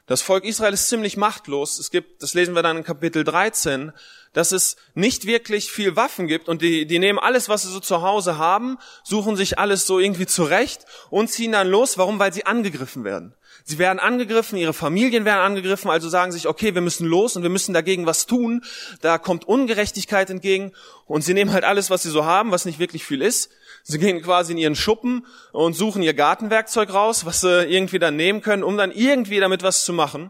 Das 0.06 0.22
Volk 0.22 0.44
Israel 0.44 0.74
ist 0.74 0.90
ziemlich 0.90 1.16
machtlos. 1.16 1.80
Es 1.80 1.90
gibt, 1.90 2.22
das 2.24 2.34
lesen 2.34 2.56
wir 2.56 2.64
dann 2.64 2.78
in 2.78 2.84
Kapitel 2.84 3.24
13, 3.24 3.94
dass 4.34 4.52
es 4.52 4.76
nicht 4.94 5.26
wirklich 5.26 5.72
viel 5.72 5.96
Waffen 5.96 6.28
gibt 6.28 6.50
und 6.50 6.62
die, 6.62 6.86
die 6.86 7.00
nehmen 7.00 7.20
alles, 7.20 7.48
was 7.48 7.64
sie 7.64 7.72
so 7.72 7.80
zu 7.80 8.02
Hause 8.02 8.38
haben, 8.38 8.78
suchen 9.04 9.38
sich 9.38 9.60
alles 9.60 9.88
so 9.88 10.00
irgendwie 10.00 10.26
zurecht 10.26 10.86
und 11.10 11.30
ziehen 11.30 11.54
dann 11.54 11.70
los. 11.70 11.98
Warum? 11.98 12.20
Weil 12.20 12.34
sie 12.34 12.46
angegriffen 12.46 13.06
werden. 13.06 13.36
Sie 13.66 13.78
werden 13.78 14.00
angegriffen, 14.00 14.58
ihre 14.58 14.74
Familien 14.74 15.24
werden 15.24 15.40
angegriffen, 15.40 15.90
also 15.90 16.10
sagen 16.10 16.34
sich, 16.34 16.48
okay, 16.48 16.76
wir 16.76 16.82
müssen 16.82 17.08
los 17.08 17.38
und 17.38 17.44
wir 17.44 17.50
müssen 17.50 17.74
dagegen 17.74 18.06
was 18.06 18.26
tun. 18.26 18.64
Da 19.02 19.18
kommt 19.18 19.48
Ungerechtigkeit 19.48 20.30
entgegen 20.30 20.74
und 21.06 21.24
sie 21.24 21.34
nehmen 21.34 21.54
halt 21.54 21.64
alles, 21.64 21.90
was 21.90 22.04
sie 22.04 22.10
so 22.10 22.26
haben, 22.26 22.52
was 22.52 22.66
nicht 22.66 22.80
wirklich 22.80 23.06
viel 23.06 23.22
ist. 23.22 23.52
Sie 23.84 24.00
gehen 24.00 24.22
quasi 24.22 24.52
in 24.52 24.58
ihren 24.58 24.76
Schuppen 24.76 25.26
und 25.54 25.74
suchen 25.74 26.04
ihr 26.04 26.14
Gartenwerkzeug 26.14 26.94
raus, 26.94 27.26
was 27.26 27.40
sie 27.42 27.66
irgendwie 27.66 28.00
dann 28.00 28.18
nehmen 28.18 28.42
können, 28.42 28.64
um 28.64 28.76
dann 28.76 28.92
irgendwie 28.92 29.40
damit 29.40 29.64
was 29.64 29.86
zu 29.86 29.94
machen. 29.94 30.30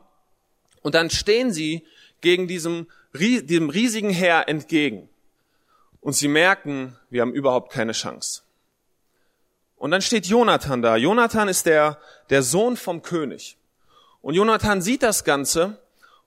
Und 0.81 0.93
dann 0.93 1.09
stehen 1.09 1.51
sie 1.51 1.83
gegen 2.21 2.47
diesem, 2.47 2.87
diesem 3.13 3.69
riesigen 3.69 4.09
Heer 4.11 4.47
entgegen. 4.47 5.09
Und 6.01 6.13
sie 6.13 6.27
merken, 6.27 6.97
wir 7.09 7.21
haben 7.21 7.33
überhaupt 7.33 7.71
keine 7.71 7.93
Chance. 7.93 8.41
Und 9.83 9.91
dann 9.91 10.01
steht 10.01 10.27
Jonathan 10.27 10.81
da. 10.81 10.95
Jonathan 10.95 11.49
ist 11.49 11.65
der, 11.65 11.97
der 12.29 12.41
Sohn 12.41 12.77
vom 12.77 13.01
König. 13.01 13.57
Und 14.21 14.33
Jonathan 14.33 14.81
sieht 14.81 15.03
das 15.03 15.25
Ganze 15.25 15.77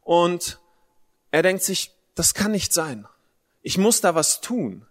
und 0.03 0.59
er 1.31 1.41
denkt 1.43 1.63
sich, 1.63 1.95
das 2.15 2.35
kann 2.35 2.51
nicht 2.53 2.75
sein. 2.75 3.09
Ich 3.63 3.79
muss 3.79 4.03
da 4.03 4.15
was 4.15 4.43
tun. 4.43 4.85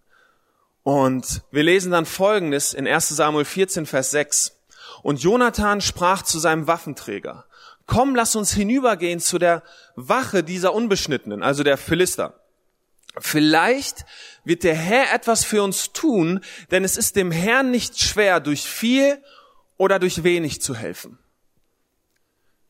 Und 0.81 1.43
wir 1.51 1.61
lesen 1.61 1.91
dann 1.91 2.07
Folgendes 2.07 2.73
in 2.73 2.87
1 2.87 3.09
Samuel 3.09 3.45
14, 3.45 3.85
Vers 3.85 4.09
6. 4.09 4.59
Und 5.03 5.21
Jonathan 5.21 5.79
sprach 5.79 6.23
zu 6.23 6.39
seinem 6.39 6.65
Waffenträger, 6.65 7.45
komm, 7.85 8.15
lass 8.15 8.35
uns 8.35 8.51
hinübergehen 8.51 9.19
zu 9.19 9.37
der 9.37 9.61
Wache 9.95 10.43
dieser 10.43 10.73
Unbeschnittenen, 10.73 11.43
also 11.43 11.61
der 11.61 11.77
Philister. 11.77 12.33
Vielleicht 13.17 14.05
wird 14.43 14.63
der 14.63 14.75
Herr 14.75 15.13
etwas 15.13 15.45
für 15.45 15.63
uns 15.63 15.93
tun, 15.93 16.41
denn 16.71 16.83
es 16.83 16.97
ist 16.97 17.15
dem 17.15 17.31
Herrn 17.31 17.71
nicht 17.71 17.99
schwer, 17.99 18.39
durch 18.39 18.63
viel 18.63 19.21
oder 19.77 19.99
durch 19.99 20.23
wenig 20.23 20.61
zu 20.61 20.75
helfen. 20.75 21.17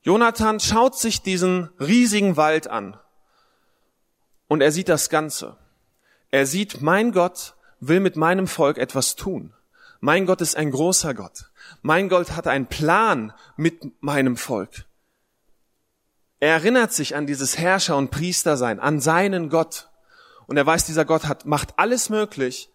Jonathan 0.03 0.59
schaut 0.59 0.97
sich 0.97 1.21
diesen 1.21 1.69
riesigen 1.79 2.37
Wald 2.37 2.67
an 2.67 2.99
und 4.47 4.61
er 4.61 4.71
sieht 4.71 4.89
das 4.89 5.09
Ganze. 5.09 5.57
Er 6.29 6.45
sieht, 6.45 6.81
mein 6.81 7.11
Gott 7.11 7.55
will 7.79 7.99
mit 7.99 8.15
meinem 8.15 8.47
Volk 8.47 8.77
etwas 8.77 9.15
tun. 9.15 9.53
Mein 9.99 10.27
Gott 10.27 10.41
ist 10.41 10.55
ein 10.55 10.69
großer 10.69 11.13
Gott. 11.15 11.49
Mein 11.81 12.09
Gott 12.09 12.31
hat 12.31 12.45
einen 12.45 12.67
Plan 12.67 13.33
mit 13.57 13.81
meinem 14.03 14.37
Volk. 14.37 14.85
Er 16.39 16.53
erinnert 16.53 16.93
sich 16.93 17.15
an 17.15 17.25
dieses 17.25 17.57
Herrscher- 17.57 17.97
und 17.97 18.11
Priestersein, 18.11 18.79
an 18.79 18.99
seinen 18.99 19.49
Gott 19.49 19.89
und 20.47 20.57
er 20.57 20.65
weiß, 20.65 20.85
dieser 20.85 21.05
Gott 21.05 21.25
hat, 21.25 21.45
macht 21.45 21.77
alles 21.77 22.09
möglich. 22.09 22.69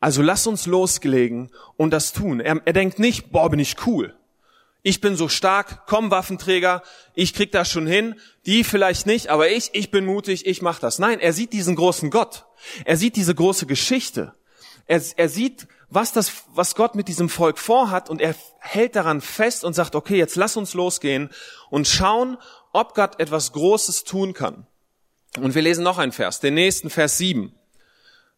Also 0.00 0.22
lass 0.22 0.46
uns 0.46 0.66
losgelegen 0.66 1.50
und 1.76 1.90
das 1.90 2.12
tun. 2.12 2.40
Er, 2.40 2.60
er 2.64 2.72
denkt 2.72 2.98
nicht, 2.98 3.30
boah, 3.30 3.50
bin 3.50 3.60
ich 3.60 3.86
cool. 3.86 4.14
Ich 4.82 5.02
bin 5.02 5.14
so 5.14 5.28
stark, 5.28 5.86
komm 5.86 6.10
Waffenträger, 6.10 6.82
ich 7.14 7.34
krieg 7.34 7.52
das 7.52 7.70
schon 7.70 7.86
hin, 7.86 8.14
die 8.46 8.64
vielleicht 8.64 9.06
nicht, 9.06 9.28
aber 9.28 9.50
ich, 9.50 9.70
ich 9.74 9.90
bin 9.90 10.06
mutig, 10.06 10.46
ich 10.46 10.62
mach 10.62 10.78
das. 10.78 10.98
Nein, 10.98 11.20
er 11.20 11.34
sieht 11.34 11.52
diesen 11.52 11.76
großen 11.76 12.10
Gott. 12.10 12.46
Er 12.86 12.96
sieht 12.96 13.16
diese 13.16 13.34
große 13.34 13.66
Geschichte. 13.66 14.32
Er, 14.86 15.02
er 15.16 15.28
sieht, 15.28 15.68
was 15.90 16.12
das, 16.12 16.44
was 16.54 16.74
Gott 16.74 16.94
mit 16.94 17.08
diesem 17.08 17.28
Volk 17.28 17.58
vorhat 17.58 18.08
und 18.08 18.22
er 18.22 18.34
hält 18.58 18.96
daran 18.96 19.20
fest 19.20 19.64
und 19.64 19.74
sagt, 19.74 19.94
okay, 19.94 20.16
jetzt 20.16 20.36
lass 20.36 20.56
uns 20.56 20.72
losgehen 20.72 21.28
und 21.68 21.86
schauen, 21.86 22.38
ob 22.72 22.94
Gott 22.94 23.20
etwas 23.20 23.52
Großes 23.52 24.04
tun 24.04 24.32
kann. 24.32 24.66
Und 25.38 25.54
wir 25.54 25.62
lesen 25.62 25.84
noch 25.84 25.98
einen 25.98 26.12
Vers, 26.12 26.40
den 26.40 26.54
nächsten 26.54 26.90
Vers 26.90 27.18
7. 27.18 27.54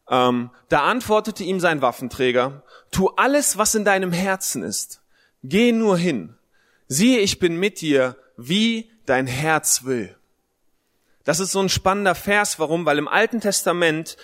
Ähm, 0.09 0.51
da 0.69 0.83
antwortete 0.83 1.43
ihm 1.43 1.59
sein 1.59 1.81
Waffenträger, 1.81 2.63
tu 2.91 3.09
alles, 3.15 3.57
was 3.57 3.73
in 3.73 3.85
deinem 3.85 4.11
Herzen 4.11 4.63
ist 4.63 5.01
Geh 5.43 5.73
nur 5.73 5.97
hin. 5.97 6.35
Siehe, 6.87 7.19
ich 7.19 7.37
bin 7.37 7.57
mit 7.57 7.81
dir, 7.81 8.15
wie 8.37 8.89
dein 9.05 9.27
Herz 9.27 9.83
will. 9.83 10.15
Das 11.25 11.41
ist 11.41 11.51
so 11.51 11.59
ein 11.59 11.69
spannender 11.69 12.15
Vers. 12.15 12.59
Warum? 12.59 12.85
Weil 12.85 12.97
im 12.97 13.09
Alten 13.09 13.41
Testament 13.41 14.15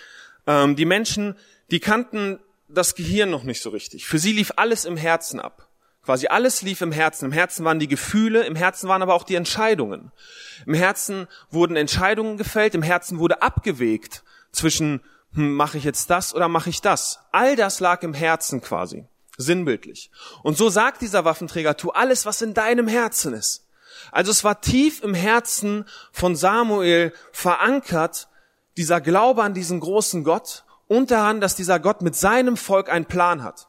ähm, 0.47 0.77
die 0.77 0.85
Menschen, 0.85 1.35
die 1.71 1.81
kannten 1.81 2.39
das 2.69 2.95
Gehirn 2.95 3.29
noch 3.29 3.43
nicht 3.43 3.61
so 3.61 3.69
richtig. 3.69 4.05
Für 4.05 4.17
sie 4.17 4.31
lief 4.31 4.53
alles 4.55 4.85
im 4.85 4.95
Herzen 4.95 5.39
ab. 5.39 5.68
Quasi 6.09 6.25
alles 6.25 6.63
lief 6.63 6.81
im 6.81 6.91
Herzen. 6.91 7.25
Im 7.25 7.31
Herzen 7.31 7.63
waren 7.65 7.77
die 7.77 7.87
Gefühle, 7.87 8.43
im 8.43 8.55
Herzen 8.55 8.89
waren 8.89 9.03
aber 9.03 9.13
auch 9.13 9.21
die 9.21 9.35
Entscheidungen. 9.35 10.11
Im 10.65 10.73
Herzen 10.73 11.27
wurden 11.51 11.75
Entscheidungen 11.75 12.35
gefällt, 12.35 12.73
im 12.73 12.81
Herzen 12.81 13.19
wurde 13.19 13.43
abgewegt 13.43 14.23
zwischen, 14.51 15.01
hm, 15.35 15.53
mache 15.53 15.77
ich 15.77 15.83
jetzt 15.83 16.09
das 16.09 16.33
oder 16.33 16.47
mache 16.47 16.71
ich 16.71 16.81
das. 16.81 17.19
All 17.31 17.55
das 17.55 17.79
lag 17.79 18.01
im 18.01 18.15
Herzen 18.15 18.59
quasi 18.59 19.05
sinnbildlich. 19.37 20.09
Und 20.41 20.57
so 20.57 20.69
sagt 20.69 21.03
dieser 21.03 21.25
Waffenträger, 21.25 21.77
tu 21.77 21.91
alles, 21.91 22.25
was 22.25 22.41
in 22.41 22.55
deinem 22.55 22.87
Herzen 22.87 23.35
ist. 23.35 23.67
Also 24.11 24.31
es 24.31 24.43
war 24.43 24.61
tief 24.61 25.03
im 25.03 25.13
Herzen 25.13 25.85
von 26.11 26.35
Samuel 26.35 27.13
verankert, 27.31 28.29
dieser 28.77 28.99
Glaube 28.99 29.43
an 29.43 29.53
diesen 29.53 29.79
großen 29.79 30.23
Gott 30.23 30.63
und 30.87 31.11
daran, 31.11 31.39
dass 31.39 31.55
dieser 31.55 31.79
Gott 31.79 32.01
mit 32.01 32.15
seinem 32.15 32.57
Volk 32.57 32.89
einen 32.89 33.05
Plan 33.05 33.43
hat. 33.43 33.67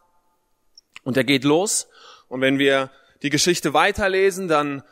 Und 1.03 1.19
er 1.19 1.25
geht 1.25 1.45
los. 1.45 1.87
Und 2.31 2.41
wenn 2.41 2.59
wir 2.59 2.91
die 3.23 3.29
Geschichte 3.29 3.75
weiterlesen, 3.75 4.49
dann 4.49 4.83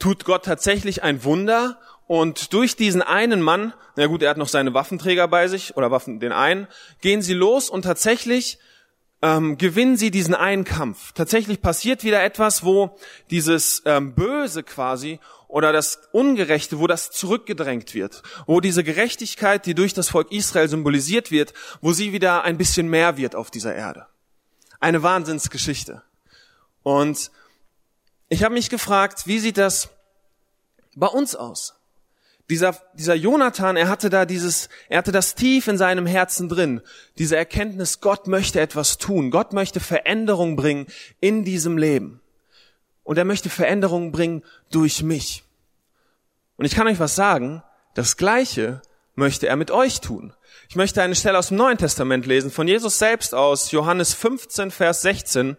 tut 0.00 0.24
Gott 0.24 0.44
tatsächlich 0.44 1.04
ein 1.04 1.22
Wunder. 1.22 1.78
Und 2.08 2.52
durch 2.52 2.74
diesen 2.74 3.02
einen 3.02 3.40
Mann, 3.40 3.72
na 3.94 4.06
gut, 4.06 4.22
er 4.22 4.30
hat 4.30 4.38
noch 4.38 4.48
seine 4.48 4.74
Waffenträger 4.74 5.28
bei 5.28 5.46
sich, 5.46 5.76
oder 5.76 5.92
Waffen, 5.92 6.18
den 6.18 6.32
einen, 6.32 6.66
gehen 7.00 7.22
sie 7.22 7.34
los 7.34 7.70
und 7.70 7.82
tatsächlich 7.82 8.58
ähm, 9.20 9.58
gewinnen 9.58 9.96
sie 9.96 10.10
diesen 10.10 10.34
einen 10.34 10.64
Kampf. 10.64 11.12
Tatsächlich 11.12 11.60
passiert 11.60 12.04
wieder 12.04 12.24
etwas, 12.24 12.64
wo 12.64 12.96
dieses 13.30 13.82
ähm, 13.84 14.14
Böse 14.14 14.62
quasi 14.62 15.20
oder 15.46 15.72
das 15.72 16.00
Ungerechte, 16.10 16.78
wo 16.78 16.86
das 16.86 17.10
zurückgedrängt 17.10 17.94
wird, 17.94 18.22
wo 18.46 18.60
diese 18.60 18.82
Gerechtigkeit, 18.82 19.66
die 19.66 19.74
durch 19.74 19.92
das 19.92 20.08
Volk 20.08 20.32
Israel 20.32 20.68
symbolisiert 20.68 21.30
wird, 21.30 21.52
wo 21.82 21.92
sie 21.92 22.12
wieder 22.12 22.44
ein 22.44 22.56
bisschen 22.56 22.88
mehr 22.88 23.18
wird 23.18 23.36
auf 23.36 23.50
dieser 23.50 23.74
Erde. 23.74 24.06
Eine 24.80 25.02
Wahnsinnsgeschichte. 25.02 26.02
Und 26.82 27.30
ich 28.28 28.42
habe 28.44 28.54
mich 28.54 28.70
gefragt, 28.70 29.26
wie 29.26 29.38
sieht 29.38 29.58
das 29.58 29.90
bei 30.94 31.06
uns 31.06 31.34
aus? 31.34 31.74
Dieser, 32.50 32.76
dieser 32.94 33.14
Jonathan, 33.14 33.76
er 33.76 33.88
hatte 33.88 34.10
da 34.10 34.26
dieses, 34.26 34.68
er 34.88 34.98
hatte 34.98 35.12
das 35.12 35.34
tief 35.34 35.68
in 35.68 35.78
seinem 35.78 36.06
Herzen 36.06 36.48
drin. 36.48 36.82
Diese 37.18 37.36
Erkenntnis, 37.36 38.00
Gott 38.00 38.26
möchte 38.26 38.60
etwas 38.60 38.98
tun. 38.98 39.30
Gott 39.30 39.52
möchte 39.52 39.80
Veränderung 39.80 40.56
bringen 40.56 40.86
in 41.20 41.44
diesem 41.44 41.78
Leben. 41.78 42.20
Und 43.04 43.16
er 43.16 43.24
möchte 43.24 43.48
Veränderung 43.48 44.12
bringen 44.12 44.42
durch 44.70 45.02
mich. 45.02 45.44
Und 46.56 46.66
ich 46.66 46.74
kann 46.74 46.86
euch 46.88 47.00
was 47.00 47.14
sagen, 47.14 47.62
das 47.94 48.16
Gleiche 48.16 48.82
möchte 49.14 49.46
er 49.46 49.56
mit 49.56 49.70
euch 49.70 50.00
tun. 50.00 50.34
Ich 50.68 50.76
möchte 50.76 51.02
eine 51.02 51.14
Stelle 51.14 51.38
aus 51.38 51.48
dem 51.48 51.56
Neuen 51.56 51.78
Testament 51.78 52.26
lesen, 52.26 52.50
von 52.50 52.68
Jesus 52.68 52.98
selbst 52.98 53.34
aus, 53.34 53.70
Johannes 53.70 54.14
15, 54.14 54.70
Vers 54.70 55.02
16. 55.02 55.56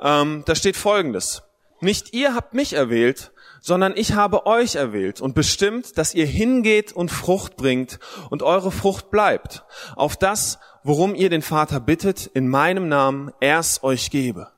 Ähm, 0.00 0.42
da 0.46 0.54
steht 0.54 0.76
Folgendes. 0.76 1.42
Nicht 1.80 2.12
ihr 2.12 2.34
habt 2.34 2.54
mich 2.54 2.74
erwählt, 2.74 3.32
sondern 3.60 3.96
ich 3.96 4.14
habe 4.14 4.46
euch 4.46 4.74
erwählt 4.74 5.20
und 5.20 5.34
bestimmt, 5.34 5.98
dass 5.98 6.14
ihr 6.14 6.26
hingeht 6.26 6.92
und 6.92 7.10
Frucht 7.10 7.56
bringt 7.56 7.98
und 8.30 8.42
eure 8.42 8.70
Frucht 8.70 9.10
bleibt, 9.10 9.64
auf 9.96 10.16
das, 10.16 10.58
worum 10.82 11.14
ihr 11.14 11.30
den 11.30 11.42
Vater 11.42 11.80
bittet, 11.80 12.26
in 12.26 12.48
meinem 12.48 12.88
Namen 12.88 13.32
er's 13.40 13.82
euch 13.82 14.10
gebe. 14.10 14.50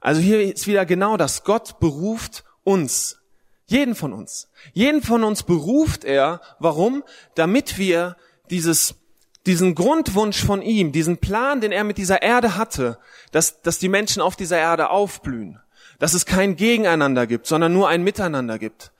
Also 0.00 0.20
hier 0.20 0.42
ist 0.42 0.66
wieder 0.66 0.84
genau 0.86 1.16
das. 1.16 1.44
Gott 1.44 1.80
beruft 1.80 2.44
uns, 2.62 3.20
jeden 3.66 3.94
von 3.94 4.12
uns. 4.12 4.48
Jeden 4.72 5.02
von 5.02 5.24
uns 5.24 5.42
beruft 5.42 6.04
er. 6.04 6.40
Warum? 6.58 7.02
Damit 7.34 7.78
wir 7.78 8.16
dieses 8.50 8.96
diesen 9.46 9.74
Grundwunsch 9.74 10.42
von 10.42 10.62
ihm, 10.62 10.92
diesen 10.92 11.18
Plan, 11.18 11.60
den 11.60 11.72
er 11.72 11.84
mit 11.84 11.98
dieser 11.98 12.22
Erde 12.22 12.56
hatte, 12.56 12.98
dass, 13.30 13.60
dass 13.60 13.78
die 13.78 13.88
Menschen 13.88 14.22
auf 14.22 14.36
dieser 14.36 14.58
Erde 14.58 14.90
aufblühen, 14.90 15.60
dass 15.98 16.14
es 16.14 16.26
kein 16.26 16.56
Gegeneinander 16.56 17.26
gibt, 17.26 17.46
sondern 17.46 17.72
nur 17.72 17.88
ein 17.88 18.02
Miteinander 18.02 18.58
gibt. 18.58 18.92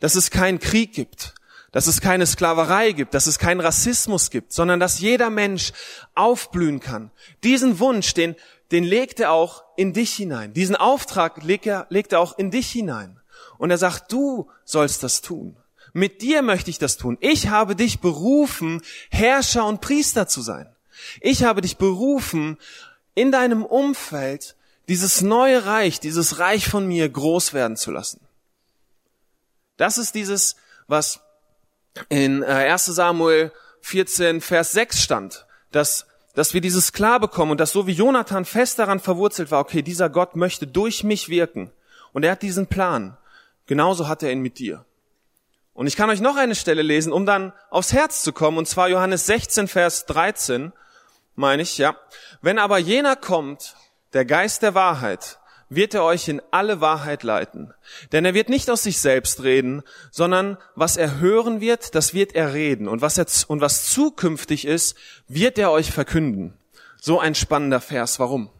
Dass 0.00 0.16
es 0.16 0.30
keinen 0.30 0.58
Krieg 0.58 0.92
gibt, 0.92 1.34
dass 1.72 1.86
es 1.86 2.00
keine 2.00 2.26
Sklaverei 2.26 2.92
gibt, 2.92 3.14
dass 3.14 3.26
es 3.26 3.38
keinen 3.38 3.60
Rassismus 3.60 4.30
gibt, 4.30 4.52
sondern 4.52 4.80
dass 4.80 5.00
jeder 5.00 5.30
Mensch 5.30 5.72
aufblühen 6.14 6.80
kann. 6.80 7.10
Diesen 7.42 7.78
Wunsch, 7.78 8.12
den, 8.12 8.36
den 8.70 8.84
legt 8.84 9.18
er 9.18 9.32
auch 9.32 9.64
in 9.76 9.92
dich 9.92 10.12
hinein. 10.14 10.52
Diesen 10.52 10.76
Auftrag 10.76 11.42
legt 11.42 11.66
er, 11.66 11.86
legt 11.88 12.12
er 12.12 12.20
auch 12.20 12.38
in 12.38 12.50
dich 12.50 12.70
hinein. 12.70 13.18
Und 13.56 13.70
er 13.70 13.78
sagt, 13.78 14.12
du 14.12 14.50
sollst 14.64 15.02
das 15.02 15.22
tun. 15.22 15.56
Mit 15.94 16.22
dir 16.22 16.42
möchte 16.42 16.70
ich 16.70 16.78
das 16.78 16.96
tun. 16.96 17.16
Ich 17.20 17.48
habe 17.48 17.76
dich 17.76 18.00
berufen, 18.00 18.82
Herrscher 19.10 19.64
und 19.64 19.80
Priester 19.80 20.26
zu 20.26 20.42
sein. 20.42 20.68
Ich 21.20 21.44
habe 21.44 21.60
dich 21.60 21.76
berufen, 21.76 22.58
in 23.14 23.30
deinem 23.30 23.64
Umfeld 23.64 24.56
dieses 24.88 25.22
neue 25.22 25.66
Reich, 25.66 26.00
dieses 26.00 26.40
Reich 26.40 26.68
von 26.68 26.86
mir 26.86 27.08
groß 27.08 27.54
werden 27.54 27.76
zu 27.76 27.92
lassen. 27.92 28.20
Das 29.76 29.96
ist 29.96 30.16
dieses, 30.16 30.56
was 30.88 31.20
in 32.08 32.42
1 32.42 32.88
äh, 32.88 32.92
Samuel 32.92 33.52
14, 33.82 34.40
Vers 34.40 34.72
6 34.72 35.00
stand, 35.00 35.46
dass, 35.70 36.06
dass 36.34 36.54
wir 36.54 36.60
dieses 36.60 36.92
klar 36.92 37.20
bekommen 37.20 37.52
und 37.52 37.60
dass 37.60 37.70
so 37.70 37.86
wie 37.86 37.92
Jonathan 37.92 38.44
fest 38.44 38.80
daran 38.80 38.98
verwurzelt 38.98 39.52
war, 39.52 39.60
okay, 39.60 39.82
dieser 39.82 40.10
Gott 40.10 40.34
möchte 40.34 40.66
durch 40.66 41.04
mich 41.04 41.28
wirken 41.28 41.70
und 42.12 42.24
er 42.24 42.32
hat 42.32 42.42
diesen 42.42 42.66
Plan. 42.66 43.16
Genauso 43.66 44.08
hat 44.08 44.24
er 44.24 44.32
ihn 44.32 44.40
mit 44.40 44.58
dir. 44.58 44.84
Und 45.74 45.88
ich 45.88 45.96
kann 45.96 46.08
euch 46.08 46.20
noch 46.20 46.36
eine 46.36 46.54
Stelle 46.54 46.82
lesen, 46.82 47.12
um 47.12 47.26
dann 47.26 47.52
aufs 47.68 47.92
Herz 47.92 48.22
zu 48.22 48.32
kommen, 48.32 48.58
und 48.58 48.68
zwar 48.68 48.88
Johannes 48.88 49.26
16, 49.26 49.68
Vers 49.68 50.06
13, 50.06 50.72
meine 51.34 51.62
ich, 51.62 51.78
ja. 51.78 51.96
Wenn 52.40 52.58
aber 52.58 52.78
jener 52.78 53.16
kommt, 53.16 53.74
der 54.12 54.24
Geist 54.24 54.62
der 54.62 54.74
Wahrheit, 54.74 55.40
wird 55.68 55.94
er 55.94 56.04
euch 56.04 56.28
in 56.28 56.40
alle 56.52 56.80
Wahrheit 56.80 57.24
leiten. 57.24 57.74
Denn 58.12 58.24
er 58.24 58.34
wird 58.34 58.48
nicht 58.48 58.70
aus 58.70 58.84
sich 58.84 59.00
selbst 59.00 59.42
reden, 59.42 59.82
sondern 60.12 60.58
was 60.76 60.96
er 60.96 61.18
hören 61.18 61.60
wird, 61.60 61.96
das 61.96 62.14
wird 62.14 62.34
er 62.34 62.54
reden. 62.54 62.86
Und 62.86 63.02
was, 63.02 63.18
er, 63.18 63.26
und 63.48 63.60
was 63.60 63.90
zukünftig 63.92 64.66
ist, 64.66 64.96
wird 65.26 65.58
er 65.58 65.72
euch 65.72 65.90
verkünden. 65.90 66.56
So 67.00 67.18
ein 67.18 67.34
spannender 67.34 67.80
Vers. 67.80 68.20
Warum? 68.20 68.50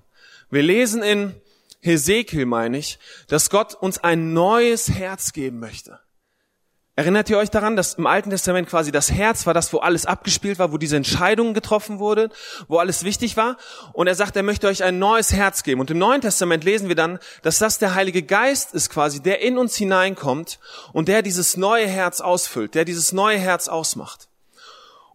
Wir 0.50 0.62
lesen 0.62 1.02
in 1.02 1.34
Hesekiel, 1.80 2.46
meine 2.46 2.78
ich, 2.78 2.98
dass 3.28 3.50
Gott 3.50 3.74
uns 3.74 3.98
ein 3.98 4.32
neues 4.32 4.90
Herz 4.90 5.32
geben 5.32 5.60
möchte. 5.60 6.00
Erinnert 6.96 7.28
ihr 7.28 7.38
euch 7.38 7.50
daran, 7.50 7.74
dass 7.74 7.94
im 7.94 8.06
Alten 8.06 8.30
Testament 8.30 8.68
quasi 8.68 8.92
das 8.92 9.10
Herz 9.10 9.46
war 9.46 9.54
das, 9.54 9.72
wo 9.72 9.78
alles 9.78 10.06
abgespielt 10.06 10.60
war, 10.60 10.70
wo 10.70 10.78
diese 10.78 10.96
Entscheidungen 10.96 11.52
getroffen 11.52 11.98
wurden, 11.98 12.30
wo 12.68 12.78
alles 12.78 13.02
wichtig 13.02 13.36
war? 13.36 13.56
Und 13.92 14.06
er 14.06 14.14
sagt, 14.14 14.36
er 14.36 14.44
möchte 14.44 14.68
euch 14.68 14.84
ein 14.84 15.00
neues 15.00 15.32
Herz 15.32 15.64
geben. 15.64 15.80
Und 15.80 15.90
im 15.90 15.98
Neuen 15.98 16.20
Testament 16.20 16.62
lesen 16.62 16.86
wir 16.86 16.94
dann, 16.94 17.18
dass 17.42 17.58
das 17.58 17.78
der 17.80 17.96
Heilige 17.96 18.22
Geist 18.22 18.74
ist 18.74 18.90
quasi, 18.90 19.20
der 19.20 19.40
in 19.40 19.58
uns 19.58 19.74
hineinkommt 19.74 20.60
und 20.92 21.08
der 21.08 21.22
dieses 21.22 21.56
neue 21.56 21.88
Herz 21.88 22.20
ausfüllt, 22.20 22.76
der 22.76 22.84
dieses 22.84 23.12
neue 23.12 23.38
Herz 23.38 23.66
ausmacht. 23.66 24.28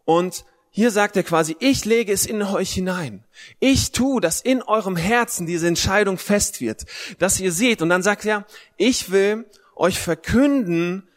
Und 0.03 0.43
hier 0.71 0.91
sagt 0.91 1.15
er 1.15 1.23
quasi, 1.23 1.55
ich 1.59 1.85
lege 1.85 2.11
es 2.11 2.25
in 2.25 2.43
euch 2.43 2.73
hinein. 2.73 3.23
Ich 3.59 3.93
tue, 3.93 4.19
dass 4.19 4.41
in 4.41 4.61
eurem 4.61 4.97
Herzen 4.97 5.47
diese 5.47 5.67
Entscheidung 5.67 6.17
fest 6.17 6.59
wird, 6.59 6.85
dass 7.19 7.39
ihr 7.39 7.53
seht. 7.53 7.81
Und 7.81 7.87
dann 7.87 8.03
sagt 8.03 8.25
er, 8.25 8.45
ich 8.75 9.11
will 9.11 9.45
euch 9.75 9.97
verkünden, 9.97 11.08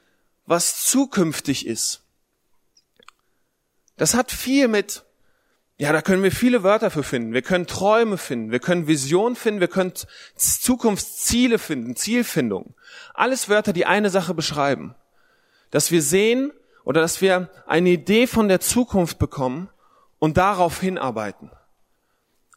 was 0.47 0.85
zukünftig 0.87 1.67
ist. 1.67 2.03
Das 3.97 4.15
hat 4.15 4.33
viel 4.33 4.69
mit, 4.69 5.05
ja, 5.79 5.93
da 5.93 6.03
können 6.03 6.23
wir 6.23 6.33
viele 6.33 6.63
Wörter 6.63 6.91
für 6.91 7.03
finden. 7.03 7.33
Wir 7.33 7.43
können 7.43 7.67
Träume 7.67 8.19
finden, 8.19 8.51
wir 8.51 8.61
können 8.61 8.87
Visionen 8.87 9.37
finden, 9.37 9.61
wir 9.61 9.69
können 9.69 9.93
Zukunftsziele 10.37 11.59
finden, 11.59 11.97
Zielfindung. 11.97 12.75
Alles 13.15 13.49
Wörter, 13.49 13.73
die 13.73 13.87
eine 13.87 14.11
Sache 14.11 14.35
beschreiben. 14.35 14.95
Dass 15.71 15.91
wir 15.91 16.03
sehen 16.03 16.53
oder 16.85 17.01
dass 17.01 17.21
wir 17.21 17.49
eine 17.67 17.91
Idee 17.91 18.27
von 18.27 18.49
der 18.49 18.61
Zukunft 18.61 19.19
bekommen 19.19 19.69
und 20.19 20.37
darauf 20.37 20.81
hinarbeiten. 20.81 21.51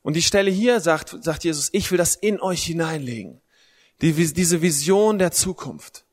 Und 0.01 0.15
die 0.15 0.21
Stelle 0.21 0.51
hier 0.51 0.79
sagt, 0.79 1.17
sagt 1.23 1.43
Jesus, 1.43 1.69
ich 1.71 1.89
will 1.89 1.97
das 1.97 2.15
in 2.15 2.39
euch 2.39 2.63
hineinlegen. 2.63 3.41
Die, 4.01 4.13
diese 4.13 4.61
Vision 4.61 5.17
der 5.17 5.31
Zukunft. 5.31 6.04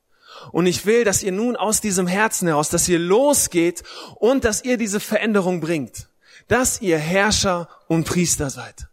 Und 0.51 0.65
ich 0.65 0.85
will, 0.85 1.03
dass 1.03 1.23
ihr 1.23 1.31
nun 1.31 1.55
aus 1.55 1.81
diesem 1.81 2.07
Herzen 2.07 2.47
heraus, 2.47 2.69
dass 2.69 2.87
ihr 2.89 2.99
losgeht 2.99 3.83
und 4.15 4.43
dass 4.43 4.63
ihr 4.63 4.77
diese 4.77 4.99
Veränderung 4.99 5.61
bringt. 5.61 6.09
Dass 6.47 6.81
ihr 6.81 6.97
Herrscher 6.97 7.69
und 7.87 8.05
Priester 8.05 8.49
seid. 8.49 8.87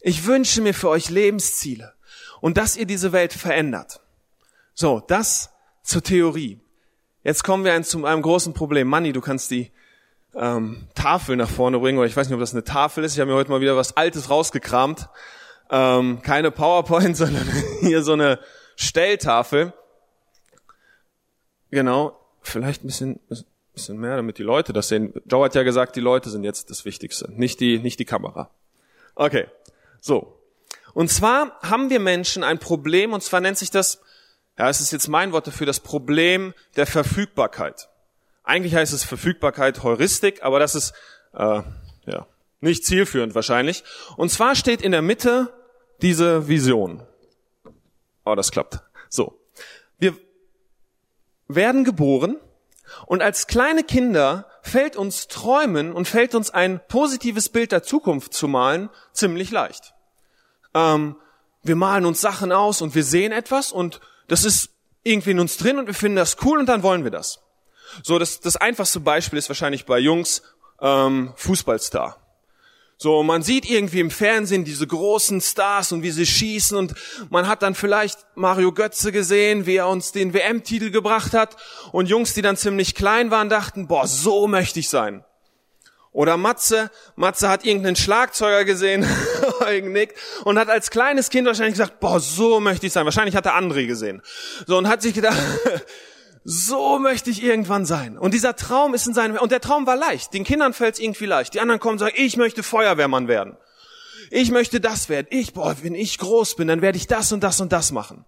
Ich 0.00 0.26
wünsche 0.26 0.62
mir 0.62 0.74
für 0.74 0.88
euch 0.88 1.10
Lebensziele 1.10 1.92
und 2.40 2.56
dass 2.56 2.76
ihr 2.76 2.86
diese 2.86 3.12
Welt 3.12 3.32
verändert. 3.32 4.00
So, 4.74 5.02
das 5.06 5.50
zur 5.82 6.02
Theorie. 6.02 6.60
Jetzt 7.24 7.42
kommen 7.44 7.64
wir 7.64 7.82
zu 7.82 8.04
einem 8.04 8.22
großen 8.22 8.54
Problem. 8.54 8.88
Manni, 8.88 9.12
du 9.12 9.20
kannst 9.20 9.50
die 9.50 9.72
ähm, 10.34 10.86
Tafel 10.94 11.36
nach 11.36 11.50
vorne 11.50 11.78
bringen, 11.78 11.98
oder 11.98 12.06
ich 12.06 12.16
weiß 12.16 12.28
nicht, 12.28 12.34
ob 12.34 12.40
das 12.40 12.52
eine 12.52 12.64
Tafel 12.64 13.04
ist. 13.04 13.14
Ich 13.14 13.20
habe 13.20 13.30
mir 13.30 13.36
heute 13.36 13.50
mal 13.50 13.60
wieder 13.60 13.76
was 13.76 13.96
Altes 13.96 14.30
rausgekramt. 14.30 15.08
Ähm, 15.70 16.22
keine 16.22 16.50
PowerPoint, 16.50 17.16
sondern 17.18 17.46
hier 17.80 18.02
so 18.02 18.12
eine 18.12 18.38
Stelltafel. 18.76 19.72
Genau, 21.70 22.18
vielleicht 22.40 22.84
ein 22.84 22.86
bisschen, 22.86 23.20
bisschen 23.74 23.98
mehr, 23.98 24.16
damit 24.16 24.38
die 24.38 24.42
Leute 24.42 24.72
das 24.72 24.88
sehen. 24.88 25.12
Joe 25.26 25.44
hat 25.44 25.54
ja 25.54 25.62
gesagt, 25.62 25.96
die 25.96 26.00
Leute 26.00 26.30
sind 26.30 26.44
jetzt 26.44 26.70
das 26.70 26.84
Wichtigste, 26.84 27.30
nicht 27.32 27.60
die, 27.60 27.78
nicht 27.78 27.98
die 27.98 28.04
Kamera. 28.04 28.50
Okay, 29.14 29.46
so. 30.00 30.38
Und 30.94 31.10
zwar 31.10 31.58
haben 31.60 31.90
wir 31.90 32.00
Menschen 32.00 32.42
ein 32.42 32.58
Problem, 32.58 33.12
und 33.12 33.22
zwar 33.22 33.40
nennt 33.40 33.58
sich 33.58 33.70
das, 33.70 34.00
ja, 34.58 34.68
es 34.68 34.80
ist 34.80 34.92
jetzt 34.92 35.08
mein 35.08 35.32
Wort 35.32 35.46
dafür, 35.46 35.66
das 35.66 35.80
Problem 35.80 36.54
der 36.76 36.86
Verfügbarkeit. 36.86 37.88
Eigentlich 38.42 38.74
heißt 38.74 38.92
es 38.92 39.04
Verfügbarkeit 39.04 39.82
Heuristik, 39.82 40.42
aber 40.42 40.58
das 40.58 40.74
ist 40.74 40.94
äh, 41.34 41.62
ja 42.06 42.26
nicht 42.60 42.84
zielführend 42.84 43.34
wahrscheinlich. 43.34 43.84
Und 44.16 44.30
zwar 44.30 44.54
steht 44.54 44.82
in 44.82 44.92
der 44.92 45.02
Mitte 45.02 45.52
diese 46.02 46.48
Vision. 46.48 47.02
Oh, 48.24 48.34
das 48.34 48.50
klappt. 48.50 48.80
So. 49.08 49.37
Werden 51.48 51.84
geboren 51.84 52.36
und 53.06 53.22
als 53.22 53.46
kleine 53.46 53.82
Kinder 53.84 54.46
fällt 54.62 54.96
uns 54.96 55.28
Träumen 55.28 55.92
und 55.92 56.06
fällt 56.06 56.34
uns 56.34 56.50
ein 56.50 56.80
positives 56.88 57.48
Bild 57.48 57.72
der 57.72 57.82
Zukunft 57.82 58.34
zu 58.34 58.48
malen 58.48 58.90
ziemlich 59.12 59.50
leicht. 59.50 59.94
Ähm, 60.74 61.16
wir 61.62 61.76
malen 61.76 62.06
uns 62.06 62.20
Sachen 62.20 62.52
aus 62.52 62.82
und 62.82 62.94
wir 62.94 63.04
sehen 63.04 63.32
etwas 63.32 63.72
und 63.72 64.00
das 64.28 64.44
ist 64.44 64.70
irgendwie 65.02 65.30
in 65.30 65.40
uns 65.40 65.56
drin 65.56 65.78
und 65.78 65.86
wir 65.86 65.94
finden 65.94 66.16
das 66.16 66.36
cool 66.44 66.58
und 66.58 66.66
dann 66.66 66.82
wollen 66.82 67.04
wir 67.04 67.10
das. 67.10 67.40
So, 68.02 68.18
das, 68.18 68.40
das 68.40 68.56
einfachste 68.56 69.00
Beispiel 69.00 69.38
ist 69.38 69.48
wahrscheinlich 69.48 69.86
bei 69.86 69.98
Jungs 69.98 70.42
ähm, 70.80 71.32
Fußballstar. 71.36 72.27
So, 73.00 73.22
man 73.22 73.42
sieht 73.42 73.70
irgendwie 73.70 74.00
im 74.00 74.10
Fernsehen 74.10 74.64
diese 74.64 74.84
großen 74.84 75.40
Stars 75.40 75.92
und 75.92 76.02
wie 76.02 76.10
sie 76.10 76.26
schießen 76.26 76.76
und 76.76 76.94
man 77.30 77.46
hat 77.46 77.62
dann 77.62 77.76
vielleicht 77.76 78.18
Mario 78.34 78.72
Götze 78.72 79.12
gesehen, 79.12 79.66
wie 79.66 79.76
er 79.76 79.86
uns 79.86 80.10
den 80.10 80.34
WM-Titel 80.34 80.90
gebracht 80.90 81.32
hat 81.32 81.56
und 81.92 82.08
Jungs, 82.08 82.34
die 82.34 82.42
dann 82.42 82.56
ziemlich 82.56 82.96
klein 82.96 83.30
waren, 83.30 83.48
dachten, 83.48 83.86
boah, 83.86 84.08
so 84.08 84.48
möchte 84.48 84.80
ich 84.80 84.88
sein. 84.88 85.24
Oder 86.10 86.36
Matze, 86.36 86.90
Matze 87.14 87.48
hat 87.48 87.64
irgendeinen 87.64 87.94
Schlagzeuger 87.94 88.64
gesehen, 88.64 89.06
nickt, 89.82 90.18
und 90.42 90.58
hat 90.58 90.68
als 90.68 90.90
kleines 90.90 91.30
Kind 91.30 91.46
wahrscheinlich 91.46 91.74
gesagt, 91.74 92.00
boah, 92.00 92.18
so 92.18 92.58
möchte 92.58 92.88
ich 92.88 92.92
sein. 92.92 93.04
Wahrscheinlich 93.04 93.36
hat 93.36 93.46
er 93.46 93.56
André 93.56 93.86
gesehen. 93.86 94.22
So, 94.66 94.76
und 94.76 94.88
hat 94.88 95.02
sich 95.02 95.14
gedacht, 95.14 95.38
so 96.44 96.98
möchte 96.98 97.30
ich 97.30 97.42
irgendwann 97.42 97.84
sein. 97.84 98.18
Und 98.18 98.34
dieser 98.34 98.56
Traum 98.56 98.94
ist 98.94 99.06
in 99.06 99.14
seinem, 99.14 99.36
und 99.36 99.52
der 99.52 99.60
Traum 99.60 99.86
war 99.86 99.96
leicht. 99.96 100.34
Den 100.34 100.44
Kindern 100.44 100.72
fällt 100.72 100.94
es 100.94 101.00
irgendwie 101.00 101.26
leicht. 101.26 101.54
Die 101.54 101.60
anderen 101.60 101.80
kommen 101.80 101.92
und 101.92 101.98
sagen, 101.98 102.14
ich 102.16 102.36
möchte 102.36 102.62
Feuerwehrmann 102.62 103.28
werden. 103.28 103.56
Ich 104.30 104.50
möchte 104.50 104.80
das 104.80 105.08
werden. 105.08 105.26
Ich, 105.30 105.54
boah, 105.54 105.76
wenn 105.82 105.94
ich 105.94 106.18
groß 106.18 106.56
bin, 106.56 106.68
dann 106.68 106.82
werde 106.82 106.98
ich 106.98 107.06
das 107.06 107.32
und 107.32 107.42
das 107.42 107.60
und 107.60 107.72
das 107.72 107.92
machen. 107.92 108.24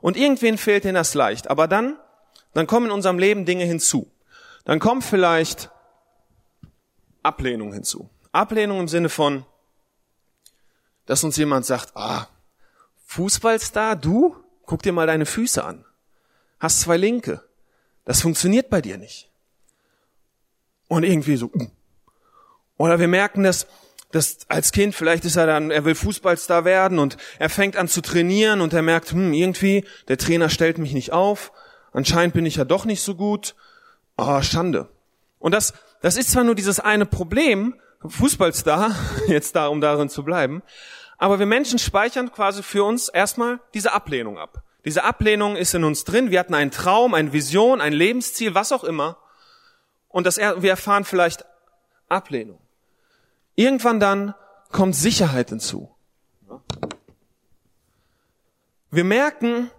Und 0.00 0.16
irgendwen 0.16 0.58
fehlt 0.58 0.84
denen 0.84 0.94
das 0.94 1.14
leicht. 1.14 1.48
Aber 1.48 1.68
dann, 1.68 1.96
dann 2.52 2.66
kommen 2.66 2.86
in 2.86 2.92
unserem 2.92 3.18
Leben 3.18 3.44
Dinge 3.44 3.64
hinzu. 3.64 4.10
Dann 4.64 4.80
kommt 4.80 5.04
vielleicht 5.04 5.70
Ablehnung 7.22 7.72
hinzu. 7.72 8.10
Ablehnung 8.32 8.80
im 8.80 8.88
Sinne 8.88 9.08
von, 9.08 9.44
dass 11.06 11.22
uns 11.22 11.36
jemand 11.36 11.66
sagt, 11.66 11.96
ah, 11.96 12.26
Fußballstar, 13.06 13.96
du? 13.96 14.36
Guck 14.66 14.82
dir 14.82 14.92
mal 14.92 15.06
deine 15.06 15.26
Füße 15.26 15.62
an. 15.62 15.84
Hast 16.58 16.80
zwei 16.80 16.96
Linke. 16.96 17.44
Das 18.04 18.20
funktioniert 18.20 18.70
bei 18.70 18.80
dir 18.80 18.98
nicht. 18.98 19.30
Und 20.88 21.04
irgendwie 21.04 21.36
so. 21.36 21.46
Mm. 21.46 21.70
Oder 22.76 22.98
wir 22.98 23.08
merken 23.08 23.44
das, 23.44 23.66
dass 24.10 24.38
als 24.48 24.72
Kind, 24.72 24.94
vielleicht 24.94 25.24
ist 25.24 25.36
er 25.36 25.46
dann, 25.46 25.70
er 25.70 25.84
will 25.84 25.94
Fußballstar 25.94 26.64
werden 26.64 26.98
und 26.98 27.16
er 27.38 27.50
fängt 27.50 27.76
an 27.76 27.88
zu 27.88 28.00
trainieren 28.00 28.60
und 28.60 28.72
er 28.72 28.82
merkt, 28.82 29.10
hm, 29.10 29.32
irgendwie, 29.32 29.84
der 30.08 30.18
Trainer 30.18 30.48
stellt 30.50 30.78
mich 30.78 30.92
nicht 30.92 31.12
auf, 31.12 31.52
anscheinend 31.92 32.34
bin 32.34 32.46
ich 32.46 32.56
ja 32.56 32.64
doch 32.64 32.84
nicht 32.84 33.02
so 33.02 33.14
gut. 33.14 33.54
Ah, 34.16 34.38
oh, 34.38 34.42
Schande. 34.42 34.88
Und 35.40 35.52
das, 35.52 35.74
das 36.00 36.16
ist 36.16 36.30
zwar 36.30 36.44
nur 36.44 36.54
dieses 36.54 36.78
eine 36.78 37.06
Problem, 37.06 37.74
Fußballstar, 38.06 38.94
jetzt 39.26 39.56
da, 39.56 39.66
um 39.66 39.80
darin 39.80 40.08
zu 40.08 40.22
bleiben, 40.22 40.62
aber 41.18 41.38
wir 41.38 41.46
Menschen 41.46 41.78
speichern 41.78 42.30
quasi 42.30 42.62
für 42.62 42.84
uns 42.84 43.08
erstmal 43.08 43.60
diese 43.72 43.92
Ablehnung 43.92 44.38
ab. 44.38 44.62
Diese 44.84 45.04
Ablehnung 45.04 45.56
ist 45.56 45.74
in 45.74 45.84
uns 45.84 46.04
drin. 46.04 46.30
Wir 46.30 46.40
hatten 46.40 46.54
einen 46.54 46.70
Traum, 46.70 47.14
eine 47.14 47.32
Vision, 47.32 47.80
ein 47.80 47.92
Lebensziel, 47.92 48.54
was 48.54 48.72
auch 48.72 48.84
immer. 48.84 49.18
Und 50.08 50.26
das, 50.26 50.36
wir 50.36 50.70
erfahren 50.70 51.04
vielleicht 51.04 51.44
Ablehnung. 52.08 52.60
Irgendwann 53.54 54.00
dann 54.00 54.34
kommt 54.70 54.94
Sicherheit 54.94 55.50
hinzu. 55.50 55.94
Wir 58.90 59.04
merken, 59.04 59.70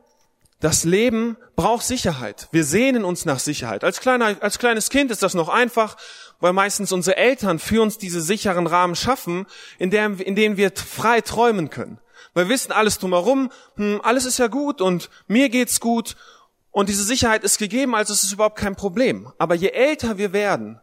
das 0.59 0.83
Leben 0.83 1.37
braucht 1.55 1.85
Sicherheit. 1.85 2.47
Wir 2.51 2.63
sehnen 2.63 3.05
uns 3.05 3.25
nach 3.25 3.39
Sicherheit. 3.39 3.83
Als, 3.83 3.99
kleiner, 3.99 4.35
als 4.41 4.59
kleines 4.59 4.89
Kind 4.89 5.11
ist 5.11 5.23
das 5.23 5.33
noch 5.33 5.47
einfach, 5.47 5.95
weil 6.39 6.53
meistens 6.53 6.91
unsere 6.91 7.17
Eltern 7.17 7.59
für 7.59 7.81
uns 7.81 7.97
diese 7.97 8.21
sicheren 8.21 8.67
Rahmen 8.67 8.95
schaffen, 8.95 9.45
in, 9.77 9.89
der, 9.91 10.19
in 10.19 10.35
denen 10.35 10.57
wir 10.57 10.71
frei 10.71 11.21
träumen 11.21 11.69
können. 11.69 11.99
Weil 12.33 12.45
wir 12.45 12.53
wissen 12.55 12.71
alles 12.71 12.99
drumherum, 12.99 13.51
hm, 13.75 14.01
alles 14.03 14.25
ist 14.25 14.39
ja 14.39 14.47
gut 14.47 14.81
und 14.81 15.09
mir 15.27 15.49
geht's 15.49 15.79
gut 15.79 16.15
und 16.75 16.89
diese 16.89 17.05
Sicherheit 17.05 17.45
ist 17.45 17.57
gegeben, 17.57 17.95
also 17.95 18.11
es 18.11 18.23
ist 18.23 18.33
überhaupt 18.33 18.57
kein 18.57 18.75
Problem. 18.75 19.31
Aber 19.37 19.55
je 19.55 19.69
älter 19.69 20.17
wir 20.17 20.33
werden, 20.33 20.81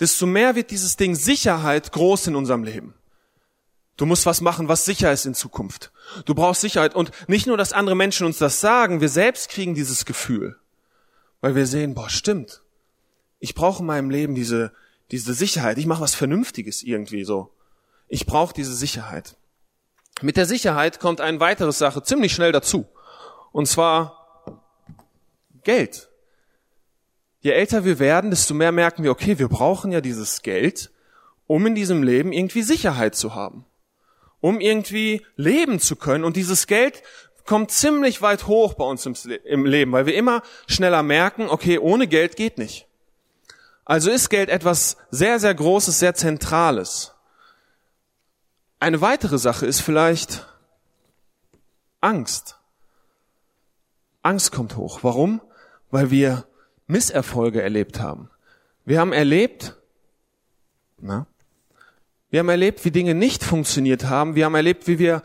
desto 0.00 0.24
mehr 0.24 0.54
wird 0.54 0.70
dieses 0.70 0.96
Ding 0.96 1.14
Sicherheit 1.14 1.92
groß 1.92 2.28
in 2.28 2.34
unserem 2.34 2.64
Leben. 2.64 2.94
Du 3.96 4.06
musst 4.06 4.24
was 4.24 4.40
machen, 4.40 4.68
was 4.68 4.86
sicher 4.86 5.12
ist 5.12 5.26
in 5.26 5.34
Zukunft. 5.34 5.92
Du 6.24 6.34
brauchst 6.34 6.62
Sicherheit. 6.62 6.94
Und 6.94 7.10
nicht 7.28 7.46
nur, 7.46 7.58
dass 7.58 7.74
andere 7.74 7.94
Menschen 7.94 8.26
uns 8.26 8.38
das 8.38 8.60
sagen, 8.60 9.02
wir 9.02 9.10
selbst 9.10 9.50
kriegen 9.50 9.74
dieses 9.74 10.06
Gefühl. 10.06 10.56
Weil 11.42 11.54
wir 11.54 11.66
sehen, 11.66 11.94
boah, 11.94 12.08
stimmt. 12.08 12.62
Ich 13.38 13.54
brauche 13.54 13.80
in 13.80 13.86
meinem 13.86 14.08
Leben 14.08 14.34
diese, 14.34 14.72
diese 15.10 15.34
Sicherheit. 15.34 15.76
Ich 15.76 15.84
mache 15.84 16.00
was 16.00 16.14
Vernünftiges 16.14 16.82
irgendwie 16.82 17.24
so. 17.24 17.52
Ich 18.08 18.24
brauche 18.24 18.54
diese 18.54 18.74
Sicherheit. 18.74 19.36
Mit 20.22 20.36
der 20.36 20.46
Sicherheit 20.46 21.00
kommt 21.00 21.20
eine 21.20 21.40
weitere 21.40 21.72
Sache 21.72 22.02
ziemlich 22.02 22.32
schnell 22.32 22.52
dazu. 22.52 22.86
Und 23.52 23.66
zwar 23.66 24.24
Geld. 25.64 26.08
Je 27.40 27.50
älter 27.50 27.84
wir 27.84 27.98
werden, 27.98 28.30
desto 28.30 28.54
mehr 28.54 28.72
merken 28.72 29.02
wir, 29.02 29.10
okay, 29.10 29.38
wir 29.38 29.48
brauchen 29.48 29.92
ja 29.92 30.00
dieses 30.00 30.42
Geld, 30.42 30.90
um 31.46 31.66
in 31.66 31.74
diesem 31.74 32.02
Leben 32.02 32.32
irgendwie 32.32 32.62
Sicherheit 32.62 33.14
zu 33.14 33.34
haben. 33.34 33.66
Um 34.40 34.60
irgendwie 34.60 35.24
leben 35.36 35.80
zu 35.80 35.96
können. 35.96 36.24
Und 36.24 36.36
dieses 36.36 36.66
Geld 36.66 37.02
kommt 37.44 37.70
ziemlich 37.70 38.22
weit 38.22 38.46
hoch 38.46 38.74
bei 38.74 38.84
uns 38.84 39.06
im 39.06 39.66
Leben, 39.66 39.92
weil 39.92 40.06
wir 40.06 40.14
immer 40.14 40.42
schneller 40.66 41.02
merken, 41.02 41.48
okay, 41.48 41.78
ohne 41.78 42.06
Geld 42.06 42.36
geht 42.36 42.56
nicht. 42.58 42.86
Also 43.84 44.10
ist 44.10 44.30
Geld 44.30 44.48
etwas 44.48 44.96
sehr, 45.10 45.38
sehr 45.38 45.54
Großes, 45.54 45.98
sehr 45.98 46.14
Zentrales. 46.14 47.13
Eine 48.84 49.00
weitere 49.00 49.38
Sache 49.38 49.64
ist 49.64 49.80
vielleicht 49.80 50.46
Angst. 52.02 52.58
Angst 54.20 54.52
kommt 54.52 54.76
hoch. 54.76 54.98
Warum? 55.00 55.40
Weil 55.90 56.10
wir 56.10 56.46
Misserfolge 56.86 57.62
erlebt 57.62 57.98
haben. 58.00 58.28
Wir 58.84 59.00
haben 59.00 59.14
erlebt, 59.14 59.74
na, 60.98 61.26
wir 62.28 62.40
haben 62.40 62.50
erlebt, 62.50 62.84
wie 62.84 62.90
Dinge 62.90 63.14
nicht 63.14 63.42
funktioniert 63.42 64.04
haben. 64.04 64.34
Wir 64.34 64.44
haben 64.44 64.54
erlebt, 64.54 64.86
wie 64.86 64.98
wir 64.98 65.22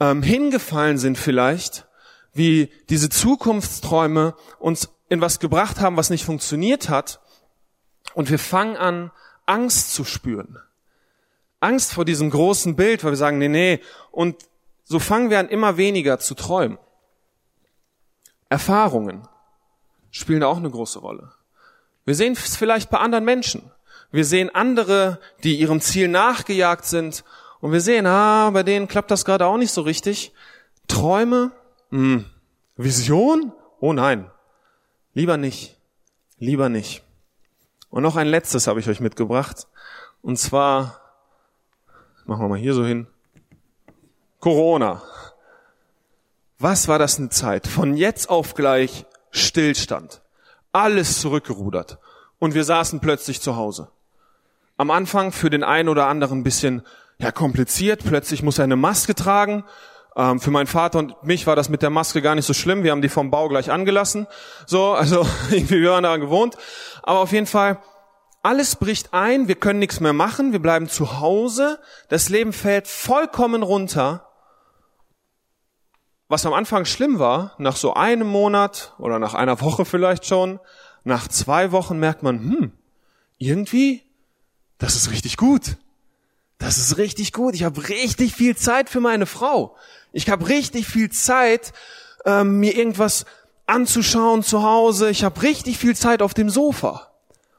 ähm, 0.00 0.24
hingefallen 0.24 0.98
sind 0.98 1.16
vielleicht, 1.16 1.86
wie 2.32 2.72
diese 2.88 3.08
Zukunftsträume 3.08 4.34
uns 4.58 4.88
in 5.08 5.20
was 5.20 5.38
gebracht 5.38 5.78
haben, 5.78 5.96
was 5.96 6.10
nicht 6.10 6.24
funktioniert 6.24 6.88
hat. 6.88 7.20
Und 8.14 8.30
wir 8.30 8.40
fangen 8.40 8.76
an, 8.76 9.12
Angst 9.46 9.94
zu 9.94 10.02
spüren. 10.02 10.58
Angst 11.60 11.92
vor 11.92 12.04
diesem 12.04 12.30
großen 12.30 12.76
Bild, 12.76 13.02
weil 13.02 13.12
wir 13.12 13.16
sagen, 13.16 13.38
nee, 13.38 13.48
nee. 13.48 13.80
Und 14.10 14.36
so 14.84 14.98
fangen 14.98 15.30
wir 15.30 15.38
an, 15.38 15.48
immer 15.48 15.76
weniger 15.76 16.18
zu 16.18 16.34
träumen. 16.34 16.78
Erfahrungen 18.48 19.26
spielen 20.10 20.42
auch 20.42 20.58
eine 20.58 20.70
große 20.70 21.00
Rolle. 21.00 21.32
Wir 22.04 22.14
sehen 22.14 22.34
es 22.34 22.56
vielleicht 22.56 22.90
bei 22.90 22.98
anderen 22.98 23.24
Menschen. 23.24 23.70
Wir 24.12 24.24
sehen 24.24 24.54
andere, 24.54 25.18
die 25.42 25.56
ihrem 25.56 25.80
Ziel 25.80 26.08
nachgejagt 26.08 26.84
sind. 26.84 27.24
Und 27.60 27.72
wir 27.72 27.80
sehen, 27.80 28.06
ah, 28.06 28.50
bei 28.50 28.62
denen 28.62 28.86
klappt 28.86 29.10
das 29.10 29.24
gerade 29.24 29.46
auch 29.46 29.56
nicht 29.56 29.72
so 29.72 29.82
richtig. 29.82 30.32
Träume? 30.86 31.50
Hm. 31.90 32.24
Vision? 32.76 33.52
Oh 33.80 33.92
nein. 33.92 34.30
Lieber 35.14 35.36
nicht. 35.36 35.76
Lieber 36.38 36.68
nicht. 36.68 37.02
Und 37.90 38.02
noch 38.02 38.16
ein 38.16 38.28
letztes 38.28 38.66
habe 38.66 38.78
ich 38.78 38.88
euch 38.88 39.00
mitgebracht. 39.00 39.66
Und 40.22 40.38
zwar, 40.38 41.00
machen 42.26 42.42
wir 42.42 42.48
mal 42.48 42.58
hier 42.58 42.74
so 42.74 42.84
hin. 42.84 43.06
Corona. 44.40 45.02
Was 46.58 46.88
war 46.88 46.98
das 46.98 47.18
eine 47.18 47.28
Zeit? 47.28 47.66
Von 47.66 47.96
jetzt 47.96 48.28
auf 48.28 48.54
gleich 48.54 49.04
Stillstand. 49.30 50.22
Alles 50.72 51.20
zurückgerudert. 51.20 51.98
Und 52.38 52.54
wir 52.54 52.64
saßen 52.64 53.00
plötzlich 53.00 53.40
zu 53.40 53.56
Hause. 53.56 53.88
Am 54.76 54.90
Anfang 54.90 55.32
für 55.32 55.50
den 55.50 55.64
einen 55.64 55.88
oder 55.88 56.06
anderen 56.06 56.40
ein 56.40 56.44
bisschen 56.44 56.82
ja, 57.18 57.30
kompliziert. 57.30 58.04
Plötzlich 58.04 58.42
muss 58.42 58.58
er 58.58 58.64
eine 58.64 58.76
Maske 58.76 59.14
tragen. 59.14 59.64
Ähm, 60.16 60.40
für 60.40 60.50
meinen 60.50 60.66
Vater 60.66 60.98
und 60.98 61.22
mich 61.22 61.46
war 61.46 61.56
das 61.56 61.68
mit 61.68 61.82
der 61.82 61.90
Maske 61.90 62.22
gar 62.22 62.34
nicht 62.34 62.46
so 62.46 62.54
schlimm. 62.54 62.82
Wir 62.82 62.90
haben 62.90 63.02
die 63.02 63.08
vom 63.08 63.30
Bau 63.30 63.48
gleich 63.48 63.70
angelassen. 63.70 64.26
So, 64.66 64.92
also 64.92 65.26
irgendwie 65.50 65.80
wir 65.80 65.90
waren 65.92 66.02
daran 66.02 66.20
gewohnt. 66.20 66.56
Aber 67.02 67.20
auf 67.20 67.32
jeden 67.32 67.46
Fall, 67.46 67.78
alles 68.46 68.76
bricht 68.76 69.12
ein. 69.12 69.48
Wir 69.48 69.56
können 69.56 69.80
nichts 69.80 69.98
mehr 69.98 70.12
machen. 70.12 70.52
Wir 70.52 70.60
bleiben 70.60 70.88
zu 70.88 71.18
Hause. 71.18 71.80
Das 72.08 72.28
Leben 72.28 72.52
fällt 72.52 72.86
vollkommen 72.86 73.64
runter. 73.64 74.28
Was 76.28 76.46
am 76.46 76.52
Anfang 76.52 76.84
schlimm 76.84 77.18
war, 77.18 77.54
nach 77.58 77.76
so 77.76 77.94
einem 77.94 78.28
Monat 78.28 78.94
oder 78.98 79.18
nach 79.18 79.34
einer 79.34 79.60
Woche 79.60 79.84
vielleicht 79.84 80.26
schon, 80.26 80.60
nach 81.02 81.26
zwei 81.26 81.72
Wochen 81.72 81.98
merkt 81.98 82.22
man, 82.22 82.38
hm, 82.38 82.72
irgendwie, 83.38 84.02
das 84.78 84.94
ist 84.94 85.10
richtig 85.10 85.36
gut. 85.36 85.76
Das 86.58 86.78
ist 86.78 86.98
richtig 86.98 87.32
gut. 87.32 87.54
Ich 87.56 87.64
habe 87.64 87.88
richtig 87.88 88.32
viel 88.32 88.56
Zeit 88.56 88.88
für 88.88 89.00
meine 89.00 89.26
Frau. 89.26 89.76
Ich 90.12 90.30
habe 90.30 90.48
richtig 90.48 90.86
viel 90.86 91.10
Zeit, 91.10 91.72
ähm, 92.24 92.60
mir 92.60 92.76
irgendwas 92.76 93.26
anzuschauen 93.66 94.44
zu 94.44 94.62
Hause. 94.62 95.10
Ich 95.10 95.24
habe 95.24 95.42
richtig 95.42 95.78
viel 95.78 95.96
Zeit 95.96 96.22
auf 96.22 96.32
dem 96.32 96.48
Sofa. 96.48 97.10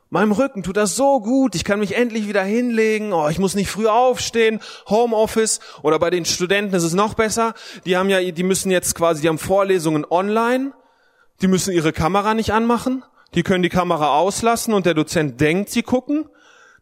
Meinem 0.09 0.31
Rücken 0.31 0.63
tut 0.63 0.77
das 0.77 0.95
so 0.95 1.19
gut. 1.19 1.55
Ich 1.55 1.63
kann 1.63 1.79
mich 1.79 1.95
endlich 1.95 2.27
wieder 2.27 2.43
hinlegen. 2.43 3.11
Oh, 3.13 3.27
ich 3.27 3.39
muss 3.39 3.55
nicht 3.55 3.69
früh 3.69 3.87
aufstehen. 3.87 4.61
Homeoffice 4.89 5.59
oder 5.81 5.99
bei 5.99 6.09
den 6.09 6.25
Studenten 6.25 6.75
ist 6.75 6.83
es 6.83 6.93
noch 6.93 7.13
besser. 7.13 7.53
Die 7.85 7.97
haben 7.97 8.09
ja, 8.09 8.31
die 8.31 8.43
müssen 8.43 8.71
jetzt 8.71 8.95
quasi, 8.95 9.21
die 9.21 9.27
haben 9.27 9.37
Vorlesungen 9.37 10.05
online. 10.09 10.71
Die 11.41 11.47
müssen 11.47 11.73
ihre 11.73 11.91
Kamera 11.91 12.33
nicht 12.33 12.53
anmachen. 12.53 13.03
Die 13.35 13.43
können 13.43 13.63
die 13.63 13.69
Kamera 13.69 14.17
auslassen 14.17 14.73
und 14.73 14.85
der 14.85 14.93
Dozent 14.93 15.41
denkt, 15.41 15.69
sie 15.69 15.83
gucken. 15.83 16.29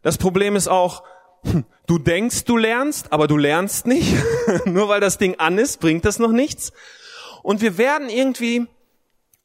Das 0.02 0.18
Problem 0.18 0.54
ist 0.54 0.68
auch, 0.68 1.02
Du 1.86 1.98
denkst, 1.98 2.44
du 2.44 2.56
lernst, 2.56 3.12
aber 3.12 3.28
du 3.28 3.36
lernst 3.36 3.86
nicht. 3.86 4.12
Nur 4.64 4.88
weil 4.88 5.00
das 5.00 5.18
Ding 5.18 5.36
an 5.38 5.58
ist, 5.58 5.80
bringt 5.80 6.04
das 6.04 6.18
noch 6.18 6.32
nichts. 6.32 6.72
Und 7.42 7.60
wir 7.60 7.78
werden 7.78 8.08
irgendwie, 8.08 8.66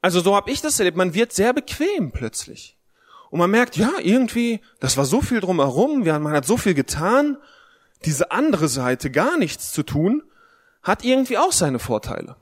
also 0.02 0.22
so 0.22 0.36
habe 0.36 0.50
ich 0.50 0.62
das 0.62 0.80
erlebt, 0.80 0.98
man 0.98 1.13
wird 1.13 1.34
sehr 1.34 1.54
bequem 1.54 2.12
plötzlich. 2.12 2.78
Und 3.32 3.39
man 3.39 3.50
merkt, 3.50 3.76
ja, 3.78 3.91
irgendwie, 4.00 4.62
das 4.80 4.98
war 4.98 5.06
so 5.06 5.22
viel 5.22 5.39
drumherum, 5.39 6.04
man 6.04 6.34
hat 6.34 6.46
so 6.46 6.58
viel 6.58 6.76
getan. 6.76 7.38
Diese 8.06 8.32
andere 8.32 8.67
Seite, 8.67 9.10
gar 9.10 9.38
nichts 9.38 9.72
zu 9.72 9.82
tun, 9.82 10.22
hat 10.84 11.04
irgendwie 11.04 11.39
auch 11.39 11.52
seine 11.52 11.80
Vorteile. 11.80 12.36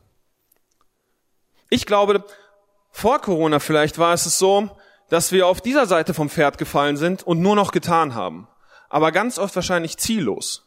Ich 1.69 1.85
glaube, 1.85 2.25
vor 2.91 3.19
Corona 3.19 3.59
vielleicht 3.59 3.97
war 3.97 4.13
es 4.13 4.23
so, 4.37 4.69
dass 5.09 5.31
wir 5.31 5.47
auf 5.47 5.61
dieser 5.61 5.85
Seite 5.85 6.13
vom 6.13 6.29
Pferd 6.29 6.57
gefallen 6.57 6.97
sind 6.97 7.23
und 7.23 7.39
nur 7.39 7.55
noch 7.55 7.71
getan 7.71 8.13
haben 8.13 8.49
aber 8.89 9.11
ganz 9.11 9.37
oft 9.37 9.55
wahrscheinlich 9.55 9.97
ziellos. 9.97 10.65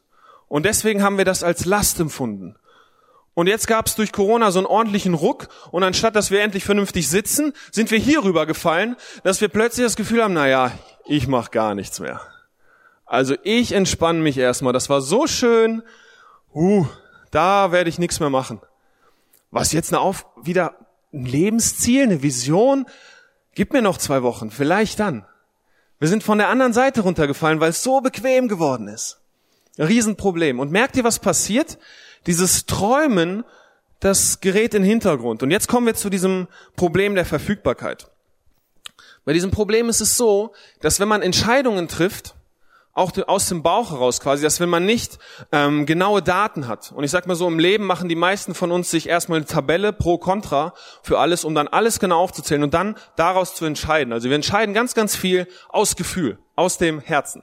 Und 0.49 0.65
deswegen 0.65 1.03
haben 1.03 1.19
wir 1.19 1.25
das 1.25 1.43
als 1.43 1.65
Last 1.65 2.01
empfunden. 2.01 2.57
Und 3.35 3.47
jetzt 3.47 3.67
gab 3.67 3.87
es 3.87 3.95
durch 3.95 4.13
Corona 4.13 4.51
so 4.51 4.59
einen 4.59 4.67
ordentlichen 4.67 5.15
Ruck 5.15 5.49
und 5.71 5.83
anstatt 5.83 6.17
dass 6.17 6.31
wir 6.31 6.43
endlich 6.43 6.65
vernünftig 6.65 7.09
sitzen, 7.09 7.55
sind 7.71 7.91
wir 7.91 7.99
hier 7.99 8.25
rüber 8.25 8.45
gefallen, 8.45 8.97
dass 9.25 9.41
wir 9.41 9.49
plötzlich 9.49 9.87
das 9.87 9.97
Gefühl 9.97 10.23
haben, 10.23 10.35
na 10.35 10.49
ja, 10.49 10.73
ich 11.07 11.27
mach 11.29 11.51
gar 11.51 11.75
nichts 11.75 11.99
mehr. 12.01 12.21
Also 13.07 13.35
ich 13.43 13.73
entspanne 13.73 14.21
mich 14.21 14.39
erstmal. 14.39 14.73
Das 14.73 14.89
war 14.89 15.01
so 15.01 15.27
schön. 15.27 15.83
Uh, 16.55 16.87
da 17.31 17.73
werde 17.73 17.91
ich 17.91 17.99
nichts 17.99 18.21
mehr 18.21 18.31
machen. 18.31 18.61
Was 19.51 19.73
jetzt 19.73 19.93
eine 19.93 20.01
auf 20.01 20.27
wieder 20.43 20.77
ein 21.13 21.27
Lebensziel, 21.27 22.05
eine 22.05 22.23
Vision? 22.23 22.87
Gib 23.55 23.73
mir 23.73 23.83
noch 23.83 23.99
zwei 23.99 24.23
Wochen, 24.23 24.51
vielleicht 24.51 24.99
dann. 24.99 25.27
Wir 25.99 26.09
sind 26.09 26.23
von 26.23 26.39
der 26.39 26.49
anderen 26.49 26.73
Seite 26.73 27.03
runtergefallen, 27.03 27.61
weil 27.61 27.71
es 27.71 27.83
so 27.83 28.01
bequem 28.01 28.49
geworden 28.49 28.89
ist. 28.89 29.21
Riesenproblem. 29.79 30.59
Und 30.59 30.73
merkt 30.73 30.97
ihr, 30.97 31.05
was 31.05 31.19
passiert? 31.19 31.79
Dieses 32.27 32.67
Träumen, 32.67 33.45
das 34.01 34.41
gerät 34.41 34.75
in 34.75 34.83
den 34.83 34.91
Hintergrund. 34.91 35.43
Und 35.43 35.51
jetzt 35.51 35.69
kommen 35.69 35.87
wir 35.87 35.95
zu 35.95 36.11
diesem 36.11 36.49
Problem 36.77 37.15
der 37.15 37.25
Verfügbarkeit. 37.25 38.11
Bei 39.25 39.33
diesem 39.33 39.51
Problem 39.51 39.89
ist 39.89 40.01
es 40.01 40.17
so, 40.17 40.53
dass 40.81 40.99
wenn 40.99 41.09
man 41.09 41.23
Entscheidungen 41.23 41.87
trifft, 41.87 42.35
auch 42.95 43.13
aus 43.27 43.49
dem 43.49 43.63
Bauch 43.63 43.91
heraus 43.91 44.21
quasi, 44.21 44.43
dass 44.43 44.61
wenn 44.61 44.69
man 44.69 44.85
nicht 44.85 45.19
ähm, 45.51 45.87
genaue 45.87 46.23
Daten 46.23 46.69
hat, 46.69 46.93
und 46.93 47.05
ich 47.05 47.11
sag 47.11 47.27
mal 47.27 47.37
so, 47.37 47.49
im 47.49 47.59
Leben 47.59 47.87
machen 47.87 48.09
die 48.09 48.17
meisten 48.17 48.55
von 48.55 48.71
uns 48.71 48.91
sich 48.91 49.09
erstmal 49.09 49.39
eine 49.39 49.47
Tabelle 49.47 49.93
pro 49.93 50.19
Contra 50.19 50.75
für 51.03 51.19
alles, 51.19 51.45
um 51.45 51.55
dann 51.55 51.69
alles 51.69 52.01
genau 52.01 52.21
aufzuzählen 52.21 52.63
und 52.63 52.75
dann 52.75 52.97
daraus 53.17 53.55
zu 53.55 53.65
entscheiden. 53.65 54.13
Also 54.13 54.29
wir 54.29 54.37
entscheiden 54.37 54.75
ganz, 54.75 54.95
ganz 54.95 55.17
viel 55.17 55.49
aus 55.69 55.97
Gefühl, 55.97 56.39
aus 56.55 56.77
dem 56.77 57.01
Herzen. 57.01 57.43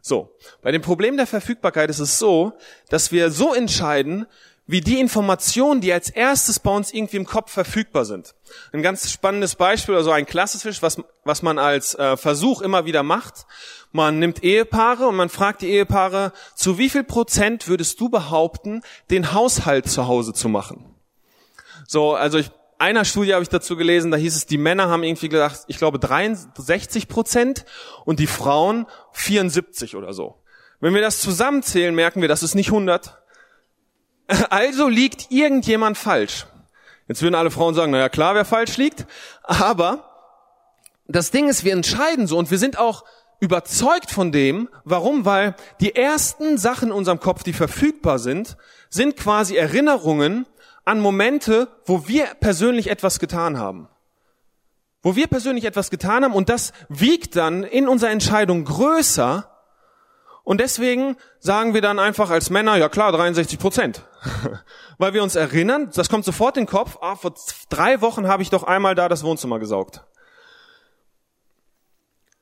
So, 0.00 0.36
bei 0.62 0.72
dem 0.72 0.82
Problem 0.82 1.16
der 1.16 1.26
Verfügbarkeit 1.26 1.90
ist 1.90 1.98
es 1.98 2.18
so, 2.18 2.52
dass 2.88 3.12
wir 3.12 3.30
so 3.30 3.54
entscheiden, 3.54 4.26
wie 4.68 4.82
die 4.82 5.00
Informationen, 5.00 5.80
die 5.80 5.92
als 5.92 6.10
erstes 6.10 6.60
bei 6.60 6.70
uns 6.70 6.92
irgendwie 6.92 7.16
im 7.16 7.24
Kopf 7.24 7.50
verfügbar 7.50 8.04
sind. 8.04 8.34
Ein 8.70 8.82
ganz 8.82 9.10
spannendes 9.10 9.56
Beispiel, 9.56 9.94
also 9.94 10.10
ein 10.10 10.26
klassisches, 10.26 10.82
was, 10.82 11.02
was 11.24 11.40
man 11.40 11.58
als 11.58 11.94
äh, 11.94 12.18
Versuch 12.18 12.60
immer 12.60 12.84
wieder 12.84 13.02
macht. 13.02 13.46
Man 13.92 14.18
nimmt 14.18 14.44
Ehepaare 14.44 15.06
und 15.06 15.16
man 15.16 15.30
fragt 15.30 15.62
die 15.62 15.70
Ehepaare, 15.70 16.32
zu 16.54 16.76
wie 16.76 16.90
viel 16.90 17.02
Prozent 17.02 17.66
würdest 17.66 17.98
du 17.98 18.10
behaupten, 18.10 18.82
den 19.10 19.32
Haushalt 19.32 19.88
zu 19.88 20.06
Hause 20.06 20.34
zu 20.34 20.50
machen? 20.50 20.94
So, 21.86 22.14
also 22.14 22.36
ich, 22.36 22.50
einer 22.78 23.04
Studie 23.04 23.34
habe 23.34 23.42
ich 23.42 23.48
dazu 23.48 23.76
gelesen, 23.76 24.10
da 24.10 24.16
hieß 24.16 24.36
es, 24.36 24.46
die 24.46 24.58
Männer 24.58 24.88
haben 24.88 25.02
irgendwie 25.02 25.28
gesagt, 25.28 25.64
ich 25.66 25.78
glaube 25.78 25.98
63 25.98 27.08
Prozent 27.08 27.64
und 28.04 28.20
die 28.20 28.26
Frauen 28.26 28.86
74 29.12 29.96
oder 29.96 30.12
so. 30.12 30.42
Wenn 30.80 30.94
wir 30.94 31.00
das 31.02 31.20
zusammenzählen, 31.20 31.94
merken 31.94 32.20
wir, 32.20 32.28
das 32.28 32.42
ist 32.42 32.54
nicht 32.54 32.68
100, 32.68 33.18
also 34.50 34.88
liegt 34.88 35.30
irgendjemand 35.30 35.98
falsch. 35.98 36.46
Jetzt 37.08 37.22
würden 37.22 37.34
alle 37.34 37.50
Frauen 37.50 37.74
sagen, 37.74 37.90
naja 37.90 38.08
klar, 38.08 38.34
wer 38.34 38.44
falsch 38.44 38.76
liegt. 38.76 39.06
Aber 39.42 40.04
das 41.06 41.30
Ding 41.30 41.48
ist, 41.48 41.64
wir 41.64 41.72
entscheiden 41.72 42.26
so 42.26 42.36
und 42.36 42.50
wir 42.50 42.58
sind 42.58 42.78
auch 42.78 43.04
überzeugt 43.40 44.10
von 44.10 44.30
dem. 44.30 44.68
Warum? 44.84 45.24
Weil 45.24 45.54
die 45.80 45.96
ersten 45.96 46.58
Sachen 46.58 46.88
in 46.88 46.94
unserem 46.94 47.18
Kopf, 47.18 47.42
die 47.42 47.54
verfügbar 47.54 48.18
sind, 48.18 48.56
sind 48.90 49.16
quasi 49.16 49.56
Erinnerungen 49.56 50.46
an 50.88 51.00
Momente, 51.00 51.68
wo 51.84 52.08
wir 52.08 52.26
persönlich 52.40 52.88
etwas 52.88 53.18
getan 53.18 53.58
haben. 53.58 53.88
Wo 55.02 55.16
wir 55.16 55.26
persönlich 55.26 55.66
etwas 55.66 55.90
getan 55.90 56.24
haben 56.24 56.32
und 56.34 56.48
das 56.48 56.72
wiegt 56.88 57.36
dann 57.36 57.62
in 57.62 57.88
unserer 57.88 58.10
Entscheidung 58.10 58.64
größer 58.64 59.54
und 60.44 60.62
deswegen 60.62 61.18
sagen 61.40 61.74
wir 61.74 61.82
dann 61.82 61.98
einfach 61.98 62.30
als 62.30 62.48
Männer, 62.48 62.76
ja 62.76 62.88
klar, 62.88 63.12
63 63.12 63.58
Prozent. 63.58 64.06
Weil 64.98 65.12
wir 65.12 65.22
uns 65.22 65.36
erinnern, 65.36 65.90
das 65.94 66.08
kommt 66.08 66.24
sofort 66.24 66.56
in 66.56 66.64
den 66.64 66.70
Kopf, 66.70 66.96
ah, 67.02 67.16
vor 67.16 67.34
drei 67.68 68.00
Wochen 68.00 68.26
habe 68.26 68.42
ich 68.42 68.48
doch 68.48 68.62
einmal 68.62 68.94
da 68.94 69.10
das 69.10 69.22
Wohnzimmer 69.24 69.58
gesaugt. 69.58 70.06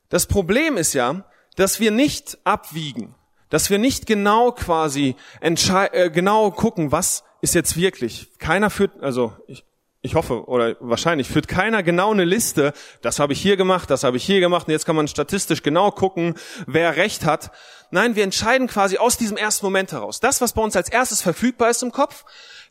Das 0.09 0.27
Problem 0.27 0.77
ist 0.77 0.93
ja, 0.93 1.25
dass 1.57 1.81
wir 1.81 1.91
nicht 1.91 2.39
abwiegen, 2.45 3.16
dass 3.51 3.71
wir 3.71 3.79
nicht 3.79 4.07
genau 4.07 4.53
quasi 4.53 5.17
äh, 5.41 6.11
genau 6.11 6.51
gucken, 6.51 6.93
was 6.93 7.25
ist 7.41 7.55
jetzt 7.55 7.77
wirklich. 7.77 8.31
Keiner 8.39 8.71
führt, 8.71 9.01
also 9.03 9.37
ich, 9.47 9.65
ich 10.03 10.15
hoffe 10.15 10.47
oder 10.47 10.77
wahrscheinlich 10.81 11.29
führt 11.29 11.49
keiner 11.49 11.83
genau 11.83 12.13
eine 12.13 12.25
Liste, 12.25 12.73
das 13.03 13.19
habe 13.19 13.33
ich 13.33 13.41
hier 13.41 13.57
gemacht, 13.57 13.91
das 13.91 14.05
habe 14.05 14.17
ich 14.17 14.25
hier 14.25 14.41
gemacht 14.41 14.67
und 14.67 14.73
jetzt 14.73 14.87
kann 14.87 14.97
man 14.97 15.09
statistisch 15.09 15.63
genau 15.63 15.91
gucken, 15.91 16.35
wer 16.67 16.97
recht 16.97 17.25
hat. 17.25 17.51
Nein, 17.91 18.17
wir 18.17 18.25
entscheiden 18.25 18.69
quasi 18.69 18.99
aus 18.99 19.17
diesem 19.17 19.37
ersten 19.37 19.67
Moment 19.67 19.93
heraus. 19.93 20.21
Das, 20.21 20.41
was 20.41 20.53
bei 20.53 20.63
uns 20.63 20.77
als 20.77 20.89
erstes 20.89 21.23
verfügbar 21.23 21.71
ist 21.71 21.83
im 21.83 21.93
Kopf, 21.93 22.25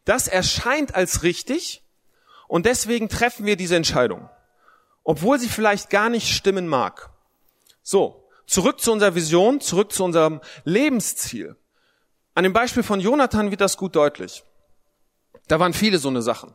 das 0.03 0.27
erscheint 0.27 0.95
als 0.95 1.23
richtig 1.23 1.83
und 2.47 2.65
deswegen 2.65 3.09
treffen 3.09 3.45
wir 3.45 3.55
diese 3.55 3.75
Entscheidung, 3.75 4.29
obwohl 5.03 5.39
sie 5.39 5.49
vielleicht 5.49 5.89
gar 5.89 6.09
nicht 6.09 6.33
stimmen 6.33 6.67
mag. 6.67 7.09
So, 7.81 8.24
zurück 8.47 8.79
zu 8.79 8.91
unserer 8.91 9.15
Vision, 9.15 9.61
zurück 9.61 9.91
zu 9.91 10.03
unserem 10.03 10.41
Lebensziel. 10.63 11.55
An 12.33 12.43
dem 12.43 12.53
Beispiel 12.53 12.83
von 12.83 12.99
Jonathan 12.99 13.51
wird 13.51 13.61
das 13.61 13.77
gut 13.77 13.95
deutlich. 13.95 14.43
Da 15.47 15.59
waren 15.59 15.73
viele 15.73 15.97
so 15.97 16.09
eine 16.09 16.21
Sachen. 16.21 16.53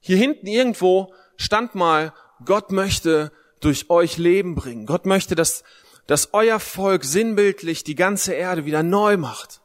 Hier 0.00 0.16
hinten 0.16 0.46
irgendwo 0.46 1.12
stand 1.36 1.74
mal, 1.74 2.12
Gott 2.44 2.72
möchte, 2.72 3.32
durch 3.60 3.90
euch 3.90 4.16
Leben 4.16 4.54
bringen. 4.54 4.86
Gott 4.86 5.04
möchte, 5.04 5.34
dass, 5.34 5.62
dass 6.06 6.32
euer 6.32 6.58
Volk 6.58 7.04
sinnbildlich 7.04 7.84
die 7.84 7.94
ganze 7.94 8.32
Erde 8.32 8.64
wieder 8.64 8.82
neu 8.82 9.16
macht. 9.16 9.60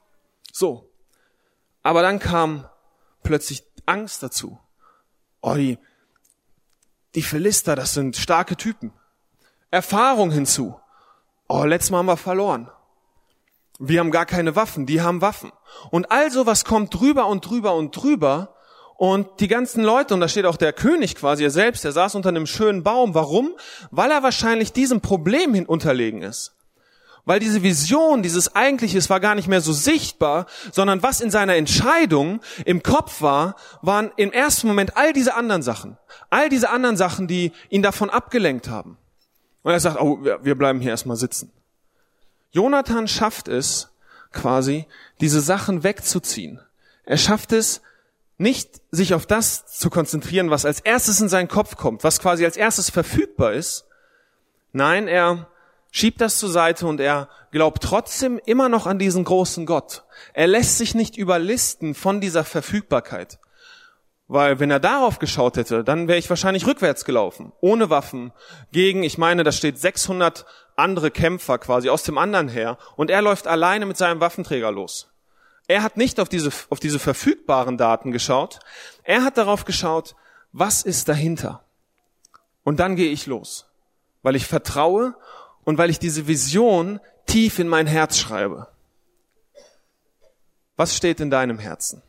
So. 0.51 0.91
Aber 1.83 2.01
dann 2.01 2.19
kam 2.19 2.67
plötzlich 3.23 3.63
Angst 3.85 4.23
dazu. 4.23 4.59
Oh, 5.41 5.53
die, 5.53 5.77
die 7.13 7.21
Philister, 7.21 7.75
das 7.75 7.93
sind 7.93 8.17
starke 8.17 8.57
Typen. 8.57 8.91
Erfahrung 9.71 10.31
hinzu. 10.31 10.79
Oh, 11.47 11.63
letztes 11.63 11.91
Mal 11.91 11.99
haben 11.99 12.07
wir 12.07 12.17
verloren. 12.17 12.69
Wir 13.77 13.99
haben 13.99 14.11
gar 14.11 14.25
keine 14.25 14.55
Waffen, 14.55 14.85
die 14.85 15.01
haben 15.01 15.21
Waffen. 15.21 15.51
Und 15.91 16.11
also 16.11 16.45
was 16.45 16.65
kommt 16.65 16.93
drüber 16.93 17.27
und 17.27 17.47
drüber 17.47 17.75
und 17.75 17.95
drüber. 17.95 18.55
Und 18.97 19.41
die 19.41 19.49
ganzen 19.49 19.83
Leute, 19.83 20.13
und 20.13 20.21
da 20.21 20.29
steht 20.29 20.45
auch 20.45 20.55
der 20.55 20.71
König 20.71 21.15
quasi, 21.15 21.43
er 21.43 21.51
selbst, 21.51 21.83
der 21.83 21.91
saß 21.91 22.15
unter 22.15 22.29
einem 22.29 22.47
schönen 22.47 22.83
Baum. 22.83 23.13
Warum? 23.13 23.53
Weil 23.91 24.11
er 24.11 24.23
wahrscheinlich 24.23 24.71
diesem 24.71 25.01
Problem 25.01 25.53
hin 25.53 25.65
unterlegen 25.65 26.21
ist. 26.21 26.53
Weil 27.25 27.39
diese 27.39 27.63
Vision, 27.63 28.23
dieses 28.23 28.55
Eigentliches 28.55 29.09
war 29.09 29.19
gar 29.19 29.35
nicht 29.35 29.47
mehr 29.47 29.59
so 29.59 29.73
sichtbar, 29.73 30.45
sondern 30.71 31.03
was 31.03 31.21
in 31.21 31.31
seiner 31.31 31.55
Entscheidung 31.55 32.39
im 32.65 32.83
Kopf 32.83 33.21
war, 33.21 33.55
waren 33.81 34.11
im 34.15 34.31
ersten 34.31 34.67
Moment 34.67 34.95
all 34.95 35.11
diese 35.11 35.33
anderen 35.33 35.63
Sachen. 35.63 35.97
All 36.29 36.49
diese 36.49 36.69
anderen 36.69 36.97
Sachen, 36.97 37.27
die 37.27 37.51
ihn 37.69 37.81
davon 37.81 38.09
abgelenkt 38.09 38.69
haben. 38.69 38.97
Und 39.65 39.71
er 39.71 39.79
sagt, 39.79 39.99
oh, 39.99 40.19
wir 40.21 40.55
bleiben 40.55 40.79
hier 40.79 40.91
erstmal 40.91 41.17
sitzen. 41.17 41.51
Jonathan 42.51 43.07
schafft 43.07 43.47
es 43.47 43.89
quasi, 44.31 44.85
diese 45.21 45.41
Sachen 45.41 45.83
wegzuziehen. 45.83 46.59
Er 47.03 47.17
schafft 47.17 47.51
es, 47.51 47.81
nicht 48.37 48.79
sich 48.91 49.15
auf 49.15 49.25
das 49.25 49.65
zu 49.65 49.89
konzentrieren, 49.89 50.51
was 50.51 50.65
als 50.65 50.81
erstes 50.81 51.19
in 51.19 51.29
seinen 51.29 51.47
Kopf 51.47 51.77
kommt, 51.77 52.03
was 52.03 52.19
quasi 52.19 52.45
als 52.45 52.57
erstes 52.57 52.91
verfügbar 52.91 53.53
ist. 53.53 53.85
Nein, 54.71 55.07
er 55.07 55.47
schiebt 55.89 56.21
das 56.21 56.37
zur 56.37 56.51
Seite 56.51 56.85
und 56.85 56.99
er 56.99 57.27
glaubt 57.49 57.81
trotzdem 57.81 58.39
immer 58.45 58.69
noch 58.69 58.85
an 58.85 58.99
diesen 58.99 59.23
großen 59.23 59.65
Gott. 59.65 60.03
Er 60.33 60.45
lässt 60.45 60.77
sich 60.77 60.93
nicht 60.93 61.17
überlisten 61.17 61.95
von 61.95 62.21
dieser 62.21 62.43
Verfügbarkeit. 62.43 63.39
Weil 64.27 64.59
wenn 64.59 64.71
er 64.71 64.79
darauf 64.79 65.19
geschaut 65.19 65.57
hätte, 65.57 65.83
dann 65.83 66.07
wäre 66.07 66.17
ich 66.17 66.29
wahrscheinlich 66.29 66.65
rückwärts 66.65 67.05
gelaufen, 67.05 67.51
ohne 67.61 67.89
Waffen, 67.89 68.31
gegen, 68.71 69.03
ich 69.03 69.17
meine, 69.17 69.43
da 69.43 69.51
steht 69.51 69.77
600 69.77 70.45
andere 70.75 71.11
Kämpfer 71.11 71.59
quasi 71.59 71.89
aus 71.89 72.03
dem 72.03 72.17
anderen 72.17 72.47
her, 72.47 72.77
und 72.95 73.11
er 73.11 73.21
läuft 73.21 73.45
alleine 73.47 73.85
mit 73.85 73.97
seinem 73.97 74.19
Waffenträger 74.19 74.71
los. 74.71 75.11
Er 75.67 75.83
hat 75.83 75.97
nicht 75.97 76.19
auf 76.19 76.29
diese, 76.29 76.51
auf 76.69 76.79
diese 76.79 76.99
verfügbaren 76.99 77.77
Daten 77.77 78.11
geschaut, 78.11 78.59
er 79.03 79.23
hat 79.23 79.37
darauf 79.37 79.63
geschaut, 79.63 80.15
was 80.51 80.81
ist 80.81 81.07
dahinter. 81.07 81.63
Und 82.63 82.79
dann 82.79 82.95
gehe 82.95 83.11
ich 83.11 83.27
los, 83.27 83.67
weil 84.23 84.35
ich 84.35 84.47
vertraue 84.47 85.15
und 85.65 85.77
weil 85.77 85.91
ich 85.91 85.99
diese 85.99 86.27
Vision 86.27 86.99
tief 87.27 87.59
in 87.59 87.67
mein 87.67 87.85
Herz 87.85 88.17
schreibe. 88.17 88.67
Was 90.77 90.95
steht 90.95 91.19
in 91.19 91.29
deinem 91.29 91.59
Herzen? 91.59 92.01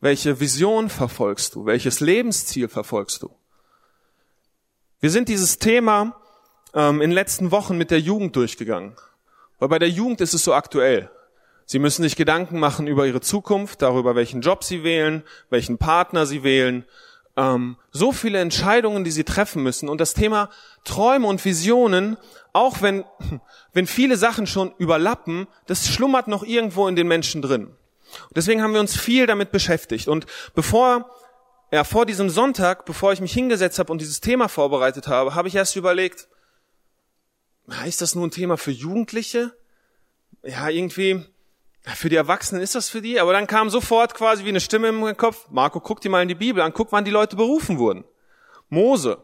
Welche 0.00 0.40
Vision 0.40 0.90
verfolgst 0.90 1.54
du? 1.54 1.64
Welches 1.64 2.00
Lebensziel 2.00 2.68
verfolgst 2.68 3.22
du? 3.22 3.30
Wir 5.00 5.10
sind 5.10 5.28
dieses 5.28 5.58
Thema 5.58 6.20
ähm, 6.74 7.00
in 7.00 7.10
den 7.10 7.14
letzten 7.14 7.50
Wochen 7.50 7.78
mit 7.78 7.90
der 7.90 8.00
Jugend 8.00 8.36
durchgegangen. 8.36 8.96
Weil 9.58 9.68
bei 9.68 9.78
der 9.78 9.88
Jugend 9.88 10.20
ist 10.20 10.34
es 10.34 10.44
so 10.44 10.52
aktuell. 10.52 11.10
Sie 11.64 11.78
müssen 11.78 12.02
sich 12.02 12.14
Gedanken 12.14 12.60
machen 12.60 12.86
über 12.86 13.06
ihre 13.06 13.20
Zukunft, 13.20 13.82
darüber, 13.82 14.14
welchen 14.14 14.40
Job 14.40 14.62
sie 14.62 14.84
wählen, 14.84 15.24
welchen 15.50 15.78
Partner 15.78 16.26
sie 16.26 16.42
wählen. 16.42 16.84
Ähm, 17.36 17.76
so 17.90 18.12
viele 18.12 18.38
Entscheidungen, 18.38 19.02
die 19.02 19.10
sie 19.10 19.24
treffen 19.24 19.62
müssen. 19.62 19.88
Und 19.88 20.00
das 20.00 20.14
Thema 20.14 20.50
Träume 20.84 21.26
und 21.26 21.44
Visionen, 21.44 22.18
auch 22.52 22.82
wenn, 22.82 23.04
wenn 23.72 23.86
viele 23.86 24.16
Sachen 24.16 24.46
schon 24.46 24.72
überlappen, 24.78 25.46
das 25.66 25.88
schlummert 25.88 26.28
noch 26.28 26.42
irgendwo 26.42 26.86
in 26.86 26.96
den 26.96 27.08
Menschen 27.08 27.40
drin. 27.40 27.74
Und 28.24 28.36
deswegen 28.36 28.62
haben 28.62 28.72
wir 28.72 28.80
uns 28.80 28.96
viel 28.96 29.26
damit 29.26 29.50
beschäftigt. 29.50 30.08
Und 30.08 30.26
bevor, 30.54 31.10
ja, 31.70 31.84
vor 31.84 32.06
diesem 32.06 32.30
Sonntag, 32.30 32.84
bevor 32.84 33.12
ich 33.12 33.20
mich 33.20 33.32
hingesetzt 33.32 33.78
habe 33.78 33.92
und 33.92 34.00
dieses 34.00 34.20
Thema 34.20 34.48
vorbereitet 34.48 35.08
habe, 35.08 35.34
habe 35.34 35.48
ich 35.48 35.54
erst 35.54 35.76
überlegt, 35.76 36.28
ist 37.86 38.00
das 38.00 38.14
nur 38.14 38.26
ein 38.26 38.30
Thema 38.30 38.56
für 38.56 38.70
Jugendliche? 38.70 39.56
Ja, 40.42 40.68
irgendwie, 40.68 41.24
für 41.94 42.08
die 42.08 42.16
Erwachsenen 42.16 42.62
ist 42.62 42.74
das 42.74 42.88
für 42.88 43.00
die, 43.00 43.20
aber 43.20 43.32
dann 43.32 43.46
kam 43.46 43.70
sofort 43.70 44.14
quasi 44.14 44.44
wie 44.44 44.48
eine 44.48 44.60
Stimme 44.60 44.88
im 44.88 45.16
Kopf, 45.16 45.46
Marco, 45.50 45.80
guck 45.80 46.00
dir 46.00 46.10
mal 46.10 46.22
in 46.22 46.28
die 46.28 46.34
Bibel 46.34 46.62
an, 46.62 46.72
guck, 46.72 46.92
wann 46.92 47.04
die 47.04 47.10
Leute 47.10 47.36
berufen 47.36 47.78
wurden. 47.78 48.04
Mose. 48.68 49.18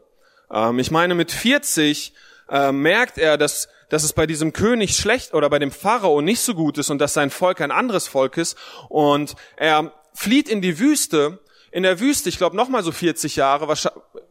Ähm, 0.50 0.78
ich 0.78 0.90
meine, 0.90 1.14
mit 1.14 1.32
40 1.32 2.12
äh, 2.48 2.72
merkt 2.72 3.18
er, 3.18 3.36
dass 3.36 3.68
dass 3.92 4.04
es 4.04 4.14
bei 4.14 4.26
diesem 4.26 4.54
König 4.54 4.96
schlecht 4.96 5.34
oder 5.34 5.50
bei 5.50 5.58
dem 5.58 5.70
Pharao 5.70 6.22
nicht 6.22 6.40
so 6.40 6.54
gut 6.54 6.78
ist 6.78 6.88
und 6.88 6.98
dass 6.98 7.12
sein 7.12 7.28
Volk 7.28 7.60
ein 7.60 7.70
anderes 7.70 8.08
Volk 8.08 8.38
ist. 8.38 8.56
Und 8.88 9.34
er 9.54 9.92
flieht 10.14 10.48
in 10.48 10.62
die 10.62 10.78
Wüste, 10.78 11.40
in 11.70 11.82
der 11.82 12.00
Wüste, 12.00 12.30
ich 12.30 12.38
glaube 12.38 12.56
noch 12.56 12.70
mal 12.70 12.82
so 12.82 12.90
40 12.90 13.36
Jahre, 13.36 13.68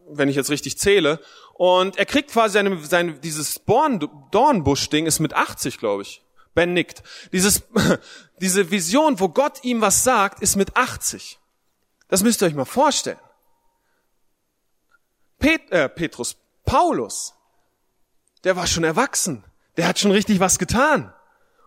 wenn 0.08 0.28
ich 0.28 0.34
jetzt 0.34 0.50
richtig 0.50 0.78
zähle. 0.78 1.20
Und 1.54 1.96
er 1.96 2.06
kriegt 2.06 2.32
quasi 2.32 2.54
seine, 2.54 2.76
seine 2.84 3.12
dieses 3.20 3.60
Dornbusch-Ding 3.64 5.06
ist 5.06 5.20
mit 5.20 5.32
80, 5.32 5.78
glaube 5.78 6.02
ich. 6.02 6.24
Ben 6.54 6.72
nickt. 6.72 7.04
Dieses, 7.30 7.62
diese 8.40 8.72
Vision, 8.72 9.20
wo 9.20 9.28
Gott 9.28 9.62
ihm 9.62 9.80
was 9.80 10.02
sagt, 10.02 10.42
ist 10.42 10.56
mit 10.56 10.76
80. 10.76 11.38
Das 12.08 12.24
müsst 12.24 12.42
ihr 12.42 12.48
euch 12.48 12.54
mal 12.54 12.64
vorstellen. 12.64 13.20
Pet, 15.38 15.70
äh, 15.70 15.88
Petrus, 15.88 16.34
Paulus, 16.64 17.34
der 18.42 18.56
war 18.56 18.66
schon 18.66 18.82
erwachsen 18.82 19.44
der 19.76 19.86
hat 19.86 19.98
schon 19.98 20.10
richtig 20.10 20.40
was 20.40 20.58
getan. 20.58 21.12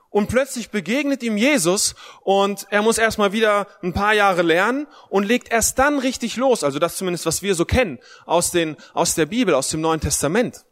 Und 0.09 0.29
plötzlich 0.29 0.69
begegnet 0.69 1.23
ihm 1.23 1.35
Jesus 1.35 1.93
und 2.21 2.67
er 2.69 2.81
muss 2.81 2.97
erstmal 2.97 3.33
wieder 3.33 3.67
ein 3.83 3.91
paar 3.91 4.13
Jahre 4.13 4.43
lernen 4.43 4.87
und 5.09 5.23
legt 5.23 5.51
erst 5.51 5.77
dann 5.77 5.99
richtig 5.99 6.37
los. 6.37 6.63
Also 6.63 6.79
das 6.79 6.95
zumindest, 6.95 7.25
was 7.25 7.41
wir 7.41 7.53
so 7.53 7.65
kennen 7.65 7.99
aus, 8.25 8.51
den, 8.51 8.77
aus 8.93 9.15
der 9.15 9.25
Bibel, 9.25 9.53
aus 9.53 9.67
dem 9.67 9.81
Neuen 9.81 9.99
Testament. 9.99 10.63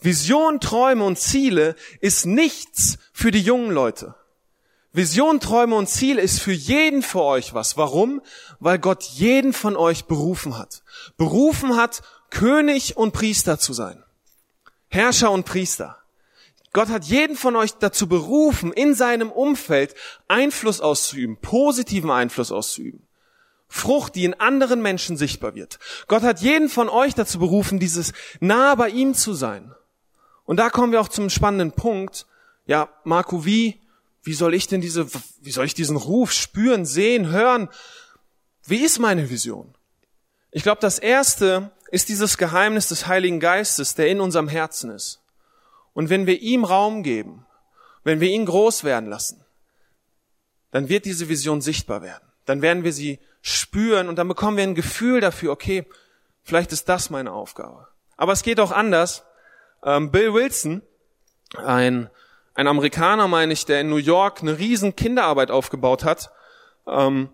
Vision, 0.00 0.60
Träume 0.60 1.04
und 1.04 1.18
Ziele 1.18 1.76
ist 2.00 2.26
nichts 2.26 2.98
für 3.12 3.30
die 3.30 3.40
jungen 3.40 3.70
Leute. 3.70 4.16
Vision, 4.92 5.40
Träume 5.40 5.76
und 5.76 5.88
Ziele 5.88 6.20
ist 6.20 6.40
für 6.40 6.52
jeden 6.52 7.02
für 7.02 7.22
euch 7.22 7.54
was. 7.54 7.76
Warum? 7.76 8.20
Weil 8.58 8.78
Gott 8.78 9.04
jeden 9.04 9.52
von 9.52 9.76
euch 9.76 10.06
berufen 10.06 10.58
hat. 10.58 10.82
Berufen 11.16 11.76
hat, 11.76 12.02
König 12.28 12.96
und 12.96 13.12
Priester 13.12 13.58
zu 13.58 13.72
sein. 13.72 14.04
Herrscher 14.88 15.30
und 15.30 15.46
Priester. 15.46 15.99
Gott 16.72 16.88
hat 16.88 17.04
jeden 17.04 17.36
von 17.36 17.56
euch 17.56 17.72
dazu 17.74 18.08
berufen, 18.08 18.72
in 18.72 18.94
seinem 18.94 19.32
Umfeld 19.32 19.94
Einfluss 20.28 20.80
auszuüben, 20.80 21.36
positiven 21.36 22.10
Einfluss 22.10 22.52
auszuüben. 22.52 23.02
Frucht, 23.68 24.14
die 24.14 24.24
in 24.24 24.34
anderen 24.34 24.82
Menschen 24.82 25.16
sichtbar 25.16 25.54
wird. 25.54 25.78
Gott 26.08 26.22
hat 26.22 26.40
jeden 26.40 26.68
von 26.68 26.88
euch 26.88 27.14
dazu 27.14 27.38
berufen, 27.38 27.78
dieses 27.78 28.12
nah 28.40 28.74
bei 28.74 28.88
ihm 28.88 29.14
zu 29.14 29.32
sein. 29.32 29.72
Und 30.44 30.56
da 30.56 30.70
kommen 30.70 30.92
wir 30.92 31.00
auch 31.00 31.08
zum 31.08 31.30
spannenden 31.30 31.72
Punkt. 31.72 32.26
Ja, 32.66 32.88
Marco, 33.04 33.44
wie, 33.44 33.80
wie 34.22 34.34
soll 34.34 34.54
ich 34.54 34.66
denn 34.66 34.80
diese, 34.80 35.06
wie 35.40 35.52
soll 35.52 35.66
ich 35.66 35.74
diesen 35.74 35.96
Ruf 35.96 36.32
spüren, 36.32 36.84
sehen, 36.84 37.30
hören? 37.30 37.68
Wie 38.64 38.84
ist 38.84 38.98
meine 38.98 39.30
Vision? 39.30 39.74
Ich 40.50 40.64
glaube, 40.64 40.80
das 40.80 40.98
erste 40.98 41.70
ist 41.92 42.08
dieses 42.08 42.38
Geheimnis 42.38 42.88
des 42.88 43.06
Heiligen 43.06 43.38
Geistes, 43.38 43.94
der 43.94 44.08
in 44.08 44.20
unserem 44.20 44.48
Herzen 44.48 44.90
ist. 44.90 45.19
Und 45.92 46.10
wenn 46.10 46.26
wir 46.26 46.40
ihm 46.40 46.64
Raum 46.64 47.02
geben, 47.02 47.46
wenn 48.04 48.20
wir 48.20 48.28
ihn 48.28 48.46
groß 48.46 48.84
werden 48.84 49.08
lassen, 49.08 49.44
dann 50.70 50.88
wird 50.88 51.04
diese 51.04 51.28
Vision 51.28 51.60
sichtbar 51.60 52.02
werden. 52.02 52.24
Dann 52.44 52.62
werden 52.62 52.84
wir 52.84 52.92
sie 52.92 53.18
spüren 53.42 54.08
und 54.08 54.16
dann 54.16 54.28
bekommen 54.28 54.56
wir 54.56 54.64
ein 54.64 54.74
Gefühl 54.74 55.20
dafür, 55.20 55.52
okay, 55.52 55.86
vielleicht 56.42 56.72
ist 56.72 56.88
das 56.88 57.10
meine 57.10 57.32
Aufgabe. 57.32 57.88
Aber 58.16 58.32
es 58.32 58.42
geht 58.42 58.60
auch 58.60 58.72
anders. 58.72 59.24
Ähm, 59.82 60.10
Bill 60.10 60.34
Wilson, 60.34 60.82
ein, 61.56 62.10
ein 62.54 62.66
Amerikaner, 62.66 63.28
meine 63.28 63.52
ich, 63.52 63.64
der 63.64 63.80
in 63.80 63.88
New 63.88 63.96
York 63.96 64.42
eine 64.42 64.58
riesen 64.58 64.94
Kinderarbeit 64.94 65.50
aufgebaut 65.50 66.04
hat, 66.04 66.30
ähm, 66.86 67.30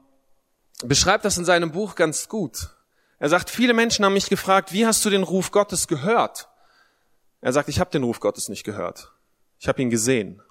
beschreibt 0.83 1.25
das 1.25 1.39
in 1.39 1.45
seinem 1.45 1.73
Buch 1.73 1.95
ganz 1.95 2.29
gut. 2.29 2.71
Er 3.19 3.29
sagt, 3.29 3.49
viele 3.51 3.75
Menschen 3.75 4.05
haben 4.05 4.13
mich 4.13 4.29
gefragt, 4.29 4.73
wie 4.73 4.87
hast 4.87 5.05
du 5.05 5.11
den 5.11 5.23
Ruf 5.23 5.51
Gottes 5.51 5.89
gehört? 5.89 6.49
Er 7.41 7.53
sagt, 7.53 7.69
ich 7.69 7.81
habe 7.81 7.91
den 7.91 8.03
Ruf 8.03 8.21
Gottes 8.21 8.49
nicht 8.49 8.65
gehört. 8.65 9.13
Ich 9.59 9.69
habe 9.69 9.81
ihn 9.83 9.91
gesehen. 9.91 10.43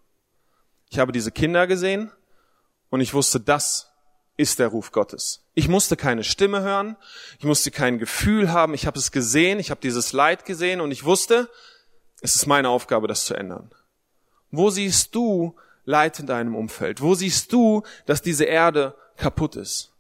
Ich 0.90 1.00
habe 1.00 1.12
diese 1.12 1.32
Kinder 1.32 1.68
gesehen 1.68 2.12
und 2.90 3.02
ich 3.02 3.14
wusste, 3.14 3.40
das 3.40 3.92
ist 4.38 4.60
der 4.60 4.68
Ruf 4.68 4.92
Gottes. 4.92 5.46
Ich 5.54 5.68
musste 5.68 5.96
keine 5.96 6.24
Stimme 6.24 6.62
hören, 6.62 6.98
ich 7.40 7.46
musste 7.46 7.72
kein 7.72 8.00
Gefühl 8.00 8.52
haben, 8.52 8.74
ich 8.74 8.86
habe 8.86 9.00
es 9.00 9.12
gesehen, 9.12 9.60
ich 9.60 9.72
habe 9.72 9.82
dieses 9.82 10.14
Leid 10.14 10.46
gesehen 10.46 10.82
und 10.82 10.92
ich 10.92 11.06
wusste, 11.06 11.50
es 12.22 12.36
ist 12.36 12.46
meine 12.46 12.70
Aufgabe, 12.70 13.08
das 13.08 13.26
zu 13.26 13.34
ändern. 13.34 13.72
Wo 14.52 14.70
siehst 14.70 15.16
du 15.16 15.56
Leid 15.86 16.20
in 16.20 16.28
deinem 16.28 16.56
Umfeld? 16.56 17.02
Wo 17.02 17.14
siehst 17.14 17.54
du, 17.54 17.84
dass 18.06 18.22
diese 18.22 18.46
Erde 18.46 18.96
kaputt 19.18 19.56
ist? 19.56 19.94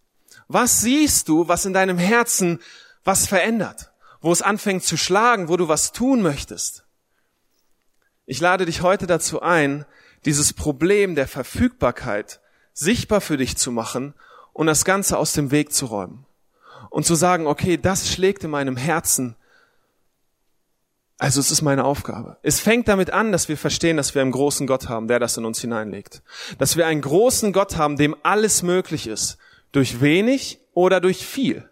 Was 0.48 0.82
siehst 0.82 1.30
du, 1.30 1.48
was 1.48 1.66
in 1.66 1.74
deinem 1.74 1.98
Herzen 1.98 2.60
was 3.04 3.28
verändert? 3.28 3.92
Wo 4.26 4.32
es 4.32 4.42
anfängt 4.42 4.84
zu 4.84 4.98
schlagen, 4.98 5.50
wo 5.50 5.56
du 5.56 5.68
was 5.68 5.92
tun 5.92 6.24
möchtest. 6.24 6.84
Ich 8.26 8.40
lade 8.40 8.66
dich 8.66 8.82
heute 8.82 9.06
dazu 9.06 9.44
ein, 9.44 9.86
dieses 10.26 10.52
Problem 10.52 11.14
der 11.14 11.28
Verfügbarkeit 11.28 12.40
sichtbar 12.74 13.22
für 13.22 13.38
dich 13.38 13.56
zu 13.56 13.72
machen 13.72 14.16
und 14.52 14.66
das 14.66 14.84
Ganze 14.84 15.20
aus 15.20 15.34
dem 15.34 15.52
Weg 15.52 15.72
zu 15.72 15.86
räumen. 15.86 16.26
Und 16.90 17.06
zu 17.06 17.14
sagen, 17.14 17.46
okay, 17.46 17.78
das 17.78 18.10
schlägt 18.12 18.44
in 18.44 18.50
meinem 18.50 18.78
Herzen. 18.78 19.36
Also 21.20 21.40
es 21.40 21.52
ist 21.52 21.62
meine 21.62 21.84
Aufgabe. 21.84 22.38
Es 22.42 22.60
fängt 22.60 22.88
damit 22.88 23.12
an, 23.12 23.32
dass 23.32 23.48
wir 23.48 23.58
verstehen, 23.58 23.96
dass 23.96 24.16
wir 24.16 24.24
einen 24.24 24.32
großen 24.32 24.66
Gott 24.66 24.90
haben, 24.90 25.08
der 25.08 25.20
das 25.20 25.38
in 25.38 25.46
uns 25.46 25.62
hineinlegt. 25.62 26.24
Dass 26.58 26.78
wir 26.78 26.88
einen 26.88 27.02
großen 27.02 27.54
Gott 27.54 27.78
haben, 27.78 27.96
dem 27.96 28.16
alles 28.24 28.64
möglich 28.64 29.06
ist. 29.06 29.38
Durch 29.72 30.02
wenig 30.02 30.62
oder 30.74 31.00
durch 31.00 31.24
viel. 31.24 31.70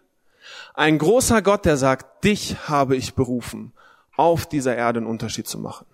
Ein 0.74 0.98
großer 0.98 1.40
Gott, 1.40 1.64
der 1.64 1.76
sagt, 1.76 2.24
dich 2.24 2.68
habe 2.68 2.96
ich 2.96 3.14
berufen, 3.14 3.72
auf 4.16 4.46
dieser 4.46 4.76
Erde 4.76 4.98
einen 4.98 5.06
Unterschied 5.06 5.46
zu 5.46 5.58
machen. 5.58 5.86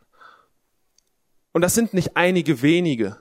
Und 1.52 1.60
das 1.60 1.74
sind 1.74 1.94
nicht 1.94 2.16
einige 2.16 2.62
wenige. 2.62 3.18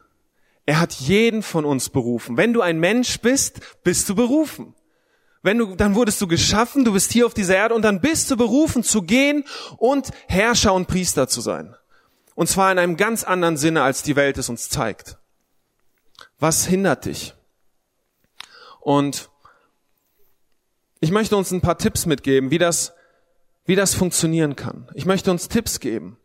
Er 0.66 0.80
hat 0.80 0.94
jeden 0.94 1.44
von 1.44 1.66
uns 1.66 1.90
berufen. 1.90 2.38
Wenn 2.38 2.54
du 2.54 2.62
ein 2.62 2.80
Mensch 2.80 3.20
bist, 3.20 3.60
bist 3.84 4.08
du 4.08 4.16
berufen. 4.16 4.74
Wenn 5.42 5.58
du, 5.58 5.76
dann 5.76 5.96
wurdest 5.96 6.22
du 6.22 6.28
geschaffen, 6.28 6.86
du 6.86 6.94
bist 6.94 7.12
hier 7.12 7.26
auf 7.26 7.34
dieser 7.34 7.56
Erde 7.56 7.76
und 7.76 7.82
dann 7.82 8.02
bist 8.02 8.30
du 8.30 8.38
berufen 8.38 8.84
zu 8.84 9.02
gehen 9.02 9.46
und 9.78 10.10
Herrscher 10.28 10.74
und 10.74 10.88
Priester 10.88 11.28
zu 11.28 11.42
sein. 11.42 11.76
Und 12.36 12.48
zwar 12.48 12.72
in 12.72 12.80
einem 12.80 12.98
ganz 12.98 13.24
anderen 13.24 13.58
Sinne, 13.58 13.84
als 13.84 14.04
die 14.04 14.16
Welt 14.16 14.38
es 14.38 14.48
uns 14.48 14.70
zeigt. 14.70 15.18
Was 16.40 16.66
hindert 16.66 17.06
dich? 17.06 17.34
Und 18.80 19.30
ich 21.00 21.12
möchte 21.12 21.38
uns 21.38 21.52
ein 21.52 21.62
paar 21.62 21.78
Tipps 21.78 22.06
mitgeben, 22.06 22.52
wie 22.52 22.58
das, 22.58 22.94
wie 23.66 23.76
das 23.76 23.94
funktionieren 23.94 24.56
kann. 24.56 24.90
Ich 24.94 25.06
möchte 25.06 25.32
uns 25.32 25.48
Tipps 25.48 25.80
geben, 25.80 26.18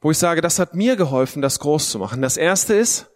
wo 0.00 0.10
ich 0.10 0.18
sage, 0.18 0.40
das 0.40 0.58
hat 0.58 0.74
mir 0.74 0.96
geholfen, 0.96 1.42
das 1.42 1.58
groß 1.58 1.90
zu 1.90 1.98
machen. 1.98 2.22
Das 2.22 2.36
erste 2.36 2.74
ist, 2.74 3.10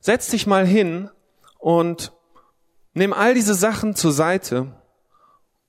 setz 0.00 0.28
dich 0.28 0.46
mal 0.46 0.66
hin 0.66 1.10
und 1.58 2.12
nimm 2.94 3.12
all 3.12 3.34
diese 3.34 3.54
Sachen 3.54 3.94
zur 3.94 4.12
Seite 4.12 4.72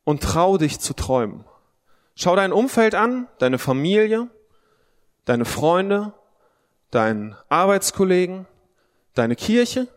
und 0.04 0.24
trau 0.24 0.58
dich 0.58 0.80
zu 0.80 0.94
träumen. 0.94 1.46
Schau 2.16 2.36
dein 2.36 2.54
Umfeld 2.54 2.96
an, 2.96 3.28
deine 3.40 3.60
Familie, 3.60 4.28
deine 5.26 5.46
Freunde, 5.46 6.14
deinen 6.92 7.36
Arbeitskollegen, 7.50 8.48
deine 9.14 9.36
Kirche, 9.36 9.88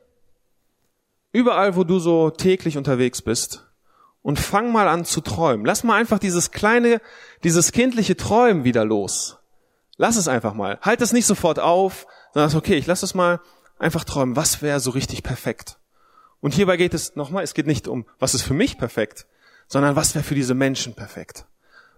überall, 1.33 1.76
wo 1.76 1.85
du 1.85 1.98
so 1.98 2.31
täglich 2.31 2.76
unterwegs 2.76 3.22
bist. 3.22 3.70
Und 4.23 4.39
fang 4.39 4.71
mal 4.71 4.89
an 4.89 5.05
zu 5.05 5.21
träumen. 5.21 5.65
Lass 5.65 5.83
mal 5.83 5.97
einfach 5.97 6.19
dieses 6.19 6.51
kleine, 6.51 7.01
dieses 7.43 7.73
kindliche 7.73 8.17
Träumen 8.17 8.65
wieder 8.65 8.85
los. 8.85 9.39
Lass 9.97 10.17
es 10.17 10.29
einfach 10.29 10.55
mal. 10.55 10.79
Halt 10.83 11.01
es 11.01 11.13
nicht 11.13 11.27
sofort 11.27 11.59
auf, 11.59 12.07
sondern 12.35 12.55
okay, 12.57 12.77
ich 12.77 12.87
lass 12.87 13.03
es 13.03 13.15
mal 13.15 13.41
einfach 13.79 14.05
träumen. 14.05 14.37
Was 14.37 14.63
wäre 14.63 14.81
so 14.81 14.91
richtig 14.91 15.23
perfekt? 15.23 15.79
Und 16.41 16.55
hierbei 16.55 16.77
geht 16.77 16.95
es 16.95 17.17
nochmal, 17.17 17.45
es 17.45 17.55
geht 17.55 17.67
nicht 17.67 17.87
um, 17.89 18.07
was 18.19 18.35
ist 18.35 18.43
für 18.43 18.55
mich 18.55 18.79
perfekt, 18.79 19.27
sondern 19.69 19.97
was 19.97 20.15
wäre 20.15 20.25
für 20.25 20.35
diese 20.35 20.55
Menschen 20.55 20.95
perfekt? 20.95 21.47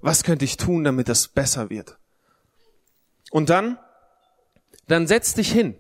Was 0.01 0.25
könnte 0.25 0.45
ich 0.45 0.57
tun, 0.57 0.85
damit 0.85 1.09
das 1.09 1.29
besser 1.29 1.71
wird? 1.71 1.97
Und 3.31 3.51
dann, 3.51 3.79
dann 4.89 5.07
setz 5.07 5.35
dich 5.35 5.51
hin. 5.53 5.77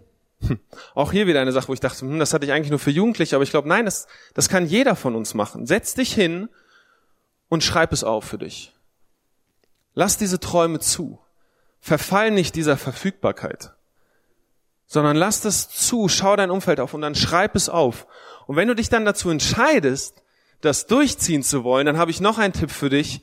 Auch 0.95 1.13
hier 1.13 1.27
wieder 1.27 1.41
eine 1.41 1.53
Sache, 1.53 1.69
wo 1.69 1.75
ich 1.75 1.81
dachte, 1.81 2.01
hm, 2.01 2.19
das 2.19 2.35
hatte 2.35 2.45
ich 2.45 2.53
eigentlich 2.53 2.71
nur 2.71 2.79
für 2.79 2.91
Jugendliche, 2.91 3.37
aber 3.37 3.43
ich 3.43 3.51
glaube, 3.51 3.69
nein, 3.69 3.85
das, 3.85 4.07
das 4.35 4.49
kann 4.49 4.67
jeder 4.67 4.97
von 4.97 5.15
uns 5.15 5.35
machen. 5.35 5.67
Setz 5.67 5.95
dich 5.95 6.13
hin 6.15 6.49
und 7.49 7.63
schreib 7.63 7.93
es 7.93 8.05
auf 8.05 8.25
für 8.25 8.39
dich. 8.39 8.73
Lass 9.95 10.17
diese 10.17 10.41
Träume 10.41 10.81
zu. 10.81 11.19
Verfall 11.81 12.31
nicht 12.31 12.55
dieser 12.55 12.77
Verfügbarkeit, 12.77 13.73
sondern 14.87 15.17
lass 15.17 15.41
das 15.41 15.69
zu, 15.69 16.09
schau 16.09 16.37
dein 16.37 16.53
Umfeld 16.53 16.79
auf 16.79 16.95
und 16.95 17.01
dann 17.01 17.17
schreib 17.17 17.57
es 17.57 17.69
auf. 17.69 18.07
Und 18.47 18.55
wenn 18.55 18.69
du 18.69 18.77
dich 18.77 18.89
dann 18.89 19.05
dazu 19.05 19.31
entscheidest, 19.31 20.23
das 20.61 20.87
durchziehen 20.87 21.43
zu 21.43 21.65
wollen, 21.65 21.87
dann 21.87 21.99
habe 21.99 22.13
ich 22.13 22.21
noch 22.21 22.39
einen 22.39 22.53
Tipp 22.53 22.71
für 22.71 22.89
dich. 22.89 23.23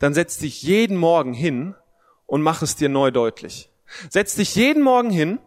Dann 0.00 0.12
setz 0.12 0.38
dich 0.38 0.62
jeden 0.62 0.96
Morgen 0.96 1.32
hin 1.32 1.76
und 2.26 2.42
mach 2.42 2.62
es 2.62 2.74
dir 2.74 2.88
neu 2.88 3.12
deutlich. 3.12 3.70
Setz 4.10 4.34
dich 4.34 4.54
jeden 4.56 4.82
Morgen 4.82 5.10
hin, 5.10 5.38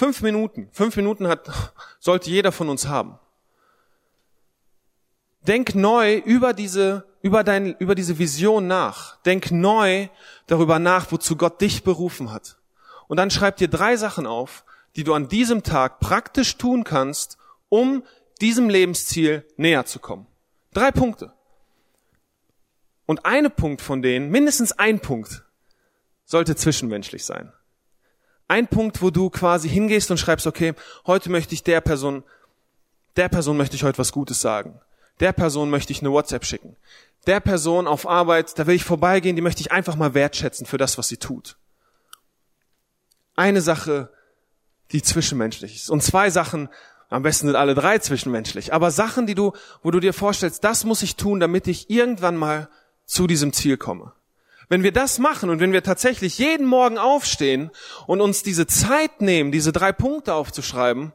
fünf 0.00 0.22
Minuten. 0.22 0.70
Fünf 0.72 0.96
Minuten 0.96 1.28
hat, 1.28 1.50
sollte 2.00 2.30
jeder 2.30 2.52
von 2.52 2.70
uns 2.70 2.88
haben. 2.88 3.18
Denk 5.46 5.74
neu 5.74 6.16
über 6.16 6.54
diese, 6.54 7.04
über 7.20 7.44
dein, 7.44 7.76
über 7.76 7.94
diese 7.94 8.18
Vision 8.18 8.66
nach. 8.66 9.20
Denk 9.22 9.50
neu 9.50 10.08
darüber 10.46 10.78
nach, 10.78 11.12
wozu 11.12 11.36
Gott 11.36 11.60
dich 11.60 11.84
berufen 11.84 12.32
hat. 12.32 12.56
Und 13.08 13.18
dann 13.18 13.30
schreib 13.30 13.58
dir 13.58 13.68
drei 13.68 13.96
Sachen 13.96 14.26
auf, 14.26 14.64
die 14.96 15.04
du 15.04 15.12
an 15.12 15.28
diesem 15.28 15.62
Tag 15.62 16.00
praktisch 16.00 16.56
tun 16.56 16.82
kannst, 16.82 17.36
um 17.68 18.02
diesem 18.40 18.70
Lebensziel 18.70 19.44
näher 19.58 19.84
zu 19.84 19.98
kommen. 19.98 20.26
Drei 20.72 20.92
Punkte. 20.92 21.34
Und 23.04 23.26
eine 23.26 23.50
Punkt 23.50 23.82
von 23.82 24.00
denen, 24.00 24.30
mindestens 24.30 24.72
ein 24.72 25.00
Punkt, 25.00 25.44
sollte 26.24 26.56
zwischenmenschlich 26.56 27.24
sein. 27.26 27.52
Ein 28.50 28.66
Punkt, 28.66 29.00
wo 29.00 29.10
du 29.10 29.30
quasi 29.30 29.68
hingehst 29.68 30.10
und 30.10 30.18
schreibst, 30.18 30.46
okay, 30.46 30.74
heute 31.06 31.30
möchte 31.30 31.54
ich 31.54 31.62
der 31.62 31.80
Person, 31.80 32.24
der 33.16 33.28
Person 33.28 33.56
möchte 33.56 33.76
ich 33.76 33.84
heute 33.84 33.98
was 33.98 34.12
Gutes 34.12 34.40
sagen. 34.40 34.80
Der 35.20 35.32
Person 35.32 35.70
möchte 35.70 35.92
ich 35.92 36.00
eine 36.00 36.10
WhatsApp 36.10 36.44
schicken 36.44 36.76
der 37.26 37.40
Person 37.40 37.86
auf 37.86 38.08
Arbeit, 38.08 38.58
da 38.58 38.66
will 38.66 38.74
ich 38.74 38.84
vorbeigehen, 38.84 39.36
die 39.36 39.42
möchte 39.42 39.60
ich 39.60 39.72
einfach 39.72 39.96
mal 39.96 40.14
wertschätzen 40.14 40.66
für 40.66 40.78
das, 40.78 40.98
was 40.98 41.08
sie 41.08 41.18
tut. 41.18 41.56
Eine 43.36 43.60
Sache, 43.60 44.10
die 44.92 45.02
zwischenmenschlich 45.02 45.76
ist. 45.76 45.90
Und 45.90 46.02
zwei 46.02 46.30
Sachen, 46.30 46.68
am 47.08 47.22
besten 47.22 47.46
sind 47.46 47.56
alle 47.56 47.74
drei 47.74 47.98
zwischenmenschlich, 47.98 48.72
aber 48.72 48.90
Sachen, 48.90 49.26
die 49.26 49.34
du, 49.34 49.52
wo 49.82 49.90
du 49.90 50.00
dir 50.00 50.12
vorstellst, 50.12 50.64
das 50.64 50.84
muss 50.84 51.02
ich 51.02 51.16
tun, 51.16 51.40
damit 51.40 51.66
ich 51.66 51.90
irgendwann 51.90 52.36
mal 52.36 52.68
zu 53.04 53.26
diesem 53.26 53.52
Ziel 53.52 53.76
komme. 53.76 54.12
Wenn 54.70 54.84
wir 54.84 54.92
das 54.92 55.18
machen 55.18 55.50
und 55.50 55.58
wenn 55.58 55.72
wir 55.72 55.82
tatsächlich 55.82 56.38
jeden 56.38 56.64
Morgen 56.64 56.96
aufstehen 56.96 57.70
und 58.06 58.20
uns 58.20 58.44
diese 58.44 58.68
Zeit 58.68 59.20
nehmen, 59.20 59.50
diese 59.50 59.72
drei 59.72 59.92
Punkte 59.92 60.32
aufzuschreiben, 60.32 61.12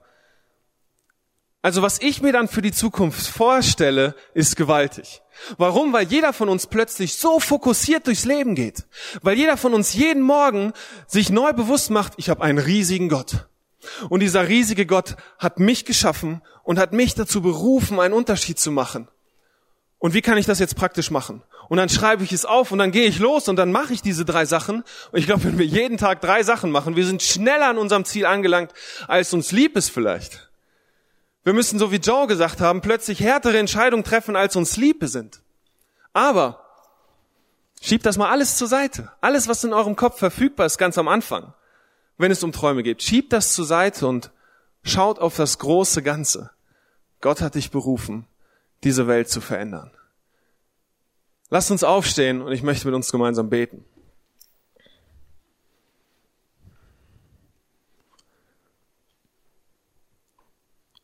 also 1.62 1.82
was 1.82 2.00
ich 2.00 2.22
mir 2.22 2.34
dann 2.34 2.50
für 2.50 2.62
die 2.62 2.74
Zukunft 2.74 3.26
vorstelle, 3.26 4.13
ist 4.34 4.58
gewaltig. 4.58 5.24
Warum? 5.58 5.94
Weil 5.94 6.06
jeder 6.06 6.34
von 6.34 6.50
uns 6.50 6.68
plötzlich 6.68 7.15
so 7.15 7.39
fokussiert 7.39 8.06
durchs 8.08 8.26
Leben 8.26 8.56
geht. 8.56 8.86
Weil 9.22 9.38
jeder 9.38 9.56
von 9.56 9.74
uns 9.74 9.94
jeden 9.94 10.22
Morgen 10.22 10.74
sich 11.08 11.30
neu 11.30 11.54
bewusst 11.54 11.89
macht, 11.89 12.13
ich 12.18 12.30
habe 12.30 12.44
einen 12.44 12.60
riesigen 12.60 13.08
Gott. 13.08 13.48
Und 14.10 14.20
dieser 14.20 14.50
riesige 14.50 14.86
Gott 14.86 15.15
hat 15.39 15.60
mich 15.60 15.86
geschaffen 15.86 16.41
und 16.63 16.78
hat 16.78 16.91
mich 16.91 17.15
dazu 17.15 17.41
berufen, 17.41 18.00
einen 18.02 18.13
Unterschied 18.13 18.60
zu 18.60 18.70
machen. 18.70 19.08
Und 19.98 20.13
wie 20.13 20.22
kann 20.22 20.38
ich 20.38 20.46
das 20.46 20.60
jetzt 20.60 20.76
praktisch 20.76 21.10
machen? 21.10 21.41
Und 21.67 21.78
dann 21.78 21.89
schreibe 21.89 22.23
ich 22.23 22.32
es 22.32 22.45
auf 22.45 22.71
und 22.71 22.78
dann 22.78 22.91
gehe 22.91 23.08
ich 23.08 23.19
los 23.19 23.47
und 23.47 23.56
dann 23.56 23.71
mache 23.71 23.93
ich 23.93 24.01
diese 24.01 24.25
drei 24.25 24.45
Sachen. 24.45 24.84
Und 25.12 25.19
ich 25.19 25.25
glaube, 25.25 25.45
wenn 25.45 25.58
wir 25.58 25.65
jeden 25.65 25.97
Tag 25.97 26.21
drei 26.21 26.43
Sachen 26.43 26.71
machen, 26.71 26.95
wir 26.95 27.06
sind 27.06 27.23
schneller 27.23 27.67
an 27.67 27.78
unserem 27.78 28.06
Ziel 28.06 28.25
angelangt, 28.25 28.71
als 29.08 29.34
uns 29.34 29.51
lieb 29.51 29.75
ist 29.75 29.89
vielleicht. 29.89 30.49
Wir 31.43 31.54
müssen, 31.54 31.78
so 31.78 31.91
wie 31.91 31.97
Joe 31.97 32.28
gesagt 32.28 32.60
haben, 32.60 32.82
plötzlich 32.82 33.19
härtere 33.19 33.60
Entscheidungen 33.60 34.04
treffen, 34.04 34.36
als 34.36 34.56
uns 34.56 34.78
Liebe 34.78 35.08
sind. 35.08 35.41
Aber 36.12 36.65
schiebt 37.82 38.06
das 38.06 38.17
mal 38.17 38.32
alles 38.32 38.58
zur 38.58 38.67
Seite. 38.67 39.12
Alles, 39.21 39.47
was 39.47 39.63
in 39.63 39.73
eurem 39.73 39.95
Kopf 39.95 40.17
verfügbar 40.17 40.65
ist, 40.65 40.78
ganz 40.78 40.97
am 40.97 41.08
Anfang, 41.08 41.54
wenn 42.17 42.32
es 42.32 42.43
um 42.43 42.51
Träume 42.51 42.82
geht. 42.82 43.04
Schiebt 43.04 43.32
das 43.32 43.54
zur 43.54 43.65
Seite 43.65 44.08
und 44.08 44.32
schaut 44.84 45.19
auf 45.19 45.36
das 45.36 45.60
große 45.60 46.01
Ganze. 46.01 46.49
Gott 47.21 47.41
hat 47.41 47.56
dich 47.56 47.69
berufen, 47.69 48.28
diese 48.84 49.08
Welt 49.08 49.30
zu 49.30 49.39
verändern. 49.39 49.91
Lasst 51.50 51.72
uns 51.72 51.84
aufstehen 51.84 52.41
und 52.41 52.52
ich 52.52 52.64
möchte 52.64 52.88
mit 52.88 52.96
uns 52.96 53.12
gemeinsam 53.12 53.50
beten. 53.50 53.86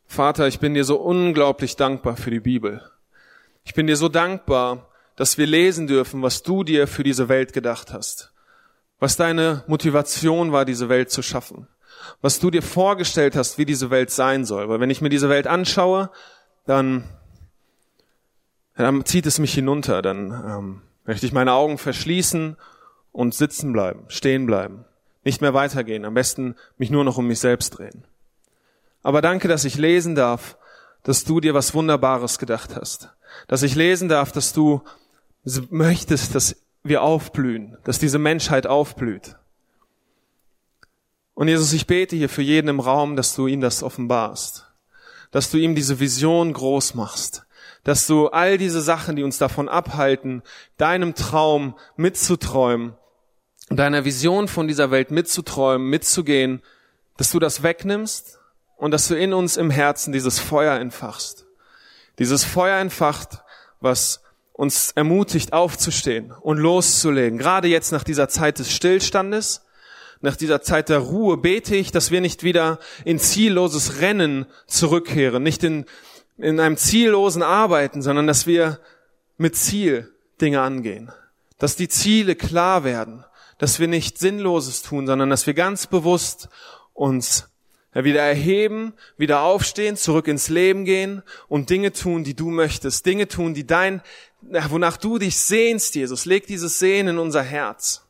Vater, 0.06 0.46
ich 0.46 0.58
bin 0.58 0.74
dir 0.74 0.84
so 0.84 1.00
unglaublich 1.00 1.76
dankbar 1.76 2.18
für 2.18 2.30
die 2.30 2.40
Bibel. 2.40 2.82
Ich 3.64 3.72
bin 3.72 3.86
dir 3.86 3.96
so 3.96 4.10
dankbar, 4.10 4.90
dass 5.16 5.38
wir 5.38 5.46
lesen 5.46 5.86
dürfen, 5.86 6.20
was 6.20 6.42
du 6.42 6.64
dir 6.64 6.86
für 6.86 7.02
diese 7.02 7.30
Welt 7.30 7.54
gedacht 7.54 7.92
hast. 7.92 8.32
Was 8.98 9.16
deine 9.16 9.64
Motivation 9.66 10.52
war, 10.52 10.64
diese 10.64 10.88
Welt 10.88 11.10
zu 11.10 11.22
schaffen. 11.22 11.66
Was 12.20 12.40
du 12.40 12.50
dir 12.50 12.62
vorgestellt 12.62 13.36
hast, 13.36 13.56
wie 13.56 13.64
diese 13.64 13.90
Welt 13.90 14.10
sein 14.10 14.44
soll. 14.44 14.68
Weil 14.68 14.80
wenn 14.80 14.90
ich 14.90 15.00
mir 15.00 15.08
diese 15.08 15.28
Welt 15.28 15.46
anschaue, 15.46 16.10
dann, 16.66 17.08
dann 18.76 19.04
zieht 19.04 19.26
es 19.26 19.38
mich 19.38 19.54
hinunter. 19.54 20.02
Dann 20.02 20.30
ähm, 20.30 20.82
möchte 21.04 21.26
ich 21.26 21.32
meine 21.32 21.52
Augen 21.52 21.78
verschließen 21.78 22.56
und 23.12 23.34
sitzen 23.34 23.72
bleiben, 23.72 24.04
stehen 24.08 24.46
bleiben. 24.46 24.84
Nicht 25.24 25.40
mehr 25.40 25.54
weitergehen. 25.54 26.04
Am 26.04 26.14
besten 26.14 26.56
mich 26.78 26.90
nur 26.90 27.04
noch 27.04 27.18
um 27.18 27.26
mich 27.26 27.38
selbst 27.38 27.78
drehen. 27.78 28.04
Aber 29.02 29.20
danke, 29.20 29.48
dass 29.48 29.64
ich 29.64 29.76
lesen 29.76 30.14
darf, 30.14 30.56
dass 31.02 31.24
du 31.24 31.40
dir 31.40 31.54
was 31.54 31.74
Wunderbares 31.74 32.38
gedacht 32.38 32.76
hast. 32.76 33.10
Dass 33.48 33.62
ich 33.62 33.74
lesen 33.74 34.08
darf, 34.08 34.32
dass 34.32 34.52
du 34.52 34.82
Du 35.44 35.66
möchtest, 35.70 36.34
dass 36.34 36.56
wir 36.84 37.02
aufblühen, 37.02 37.76
dass 37.84 37.98
diese 37.98 38.18
Menschheit 38.18 38.66
aufblüht. 38.66 39.36
Und 41.34 41.48
Jesus, 41.48 41.72
ich 41.72 41.86
bete 41.86 42.14
hier 42.14 42.28
für 42.28 42.42
jeden 42.42 42.68
im 42.68 42.80
Raum, 42.80 43.16
dass 43.16 43.34
du 43.34 43.48
ihm 43.48 43.60
das 43.60 43.82
offenbarst, 43.82 44.68
dass 45.32 45.50
du 45.50 45.58
ihm 45.58 45.74
diese 45.74 45.98
Vision 45.98 46.52
groß 46.52 46.94
machst, 46.94 47.44
dass 47.84 48.06
du 48.06 48.28
all 48.28 48.58
diese 48.58 48.80
Sachen, 48.80 49.16
die 49.16 49.24
uns 49.24 49.38
davon 49.38 49.68
abhalten, 49.68 50.42
deinem 50.76 51.14
Traum 51.14 51.76
mitzuträumen, 51.96 52.94
deiner 53.70 54.04
Vision 54.04 54.48
von 54.48 54.68
dieser 54.68 54.90
Welt 54.90 55.10
mitzuträumen, 55.10 55.88
mitzugehen, 55.88 56.62
dass 57.16 57.30
du 57.30 57.38
das 57.38 57.62
wegnimmst 57.62 58.38
und 58.76 58.90
dass 58.92 59.08
du 59.08 59.14
in 59.14 59.32
uns 59.32 59.56
im 59.56 59.70
Herzen 59.70 60.12
dieses 60.12 60.38
Feuer 60.38 60.78
entfachst. 60.78 61.46
Dieses 62.18 62.44
Feuer 62.44 62.78
entfacht, 62.78 63.42
was 63.80 64.22
uns 64.52 64.92
ermutigt, 64.92 65.52
aufzustehen 65.52 66.32
und 66.40 66.58
loszulegen. 66.58 67.38
Gerade 67.38 67.68
jetzt 67.68 67.90
nach 67.90 68.04
dieser 68.04 68.28
Zeit 68.28 68.58
des 68.58 68.70
Stillstandes, 68.72 69.62
nach 70.20 70.36
dieser 70.36 70.62
Zeit 70.62 70.88
der 70.88 70.98
Ruhe 70.98 71.36
bete 71.36 71.74
ich, 71.74 71.90
dass 71.90 72.10
wir 72.10 72.20
nicht 72.20 72.44
wieder 72.44 72.78
in 73.04 73.18
zielloses 73.18 74.00
Rennen 74.00 74.46
zurückkehren, 74.68 75.42
nicht 75.42 75.64
in, 75.64 75.84
in 76.38 76.60
einem 76.60 76.76
ziellosen 76.76 77.42
Arbeiten, 77.42 78.02
sondern 78.02 78.26
dass 78.26 78.46
wir 78.46 78.80
mit 79.36 79.56
Ziel 79.56 80.12
Dinge 80.40 80.60
angehen, 80.60 81.12
dass 81.58 81.76
die 81.76 81.88
Ziele 81.88 82.34
klar 82.34 82.84
werden, 82.84 83.24
dass 83.58 83.78
wir 83.78 83.88
nicht 83.88 84.18
Sinnloses 84.18 84.82
tun, 84.82 85.06
sondern 85.06 85.30
dass 85.30 85.46
wir 85.46 85.54
ganz 85.54 85.86
bewusst 85.86 86.48
uns 86.94 87.48
wieder 87.94 88.22
erheben, 88.22 88.94
wieder 89.18 89.42
aufstehen, 89.42 89.96
zurück 89.96 90.26
ins 90.26 90.48
Leben 90.48 90.84
gehen 90.84 91.22
und 91.48 91.68
Dinge 91.68 91.92
tun, 91.92 92.24
die 92.24 92.34
du 92.34 92.50
möchtest, 92.50 93.04
Dinge 93.04 93.28
tun, 93.28 93.52
die 93.52 93.66
dein, 93.66 94.02
wonach 94.40 94.96
du 94.96 95.18
dich 95.18 95.36
sehnst, 95.36 95.94
Jesus. 95.94 96.24
Leg 96.24 96.46
dieses 96.46 96.78
Sehen 96.78 97.08
in 97.08 97.18
unser 97.18 97.42
Herz. 97.42 98.06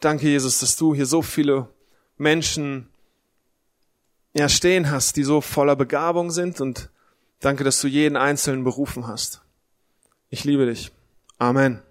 Danke, 0.00 0.28
Jesus, 0.28 0.58
dass 0.58 0.76
du 0.76 0.94
hier 0.94 1.06
so 1.06 1.22
viele 1.22 1.68
Menschen 2.18 2.90
ja, 4.34 4.48
stehen 4.48 4.90
hast, 4.90 5.16
die 5.16 5.24
so 5.24 5.40
voller 5.40 5.76
Begabung 5.76 6.30
sind 6.30 6.60
und 6.60 6.90
danke, 7.40 7.64
dass 7.64 7.80
du 7.80 7.86
jeden 7.86 8.16
Einzelnen 8.16 8.64
berufen 8.64 9.06
hast. 9.06 9.42
Ich 10.28 10.44
liebe 10.44 10.66
dich. 10.66 10.90
Amen. 11.38 11.82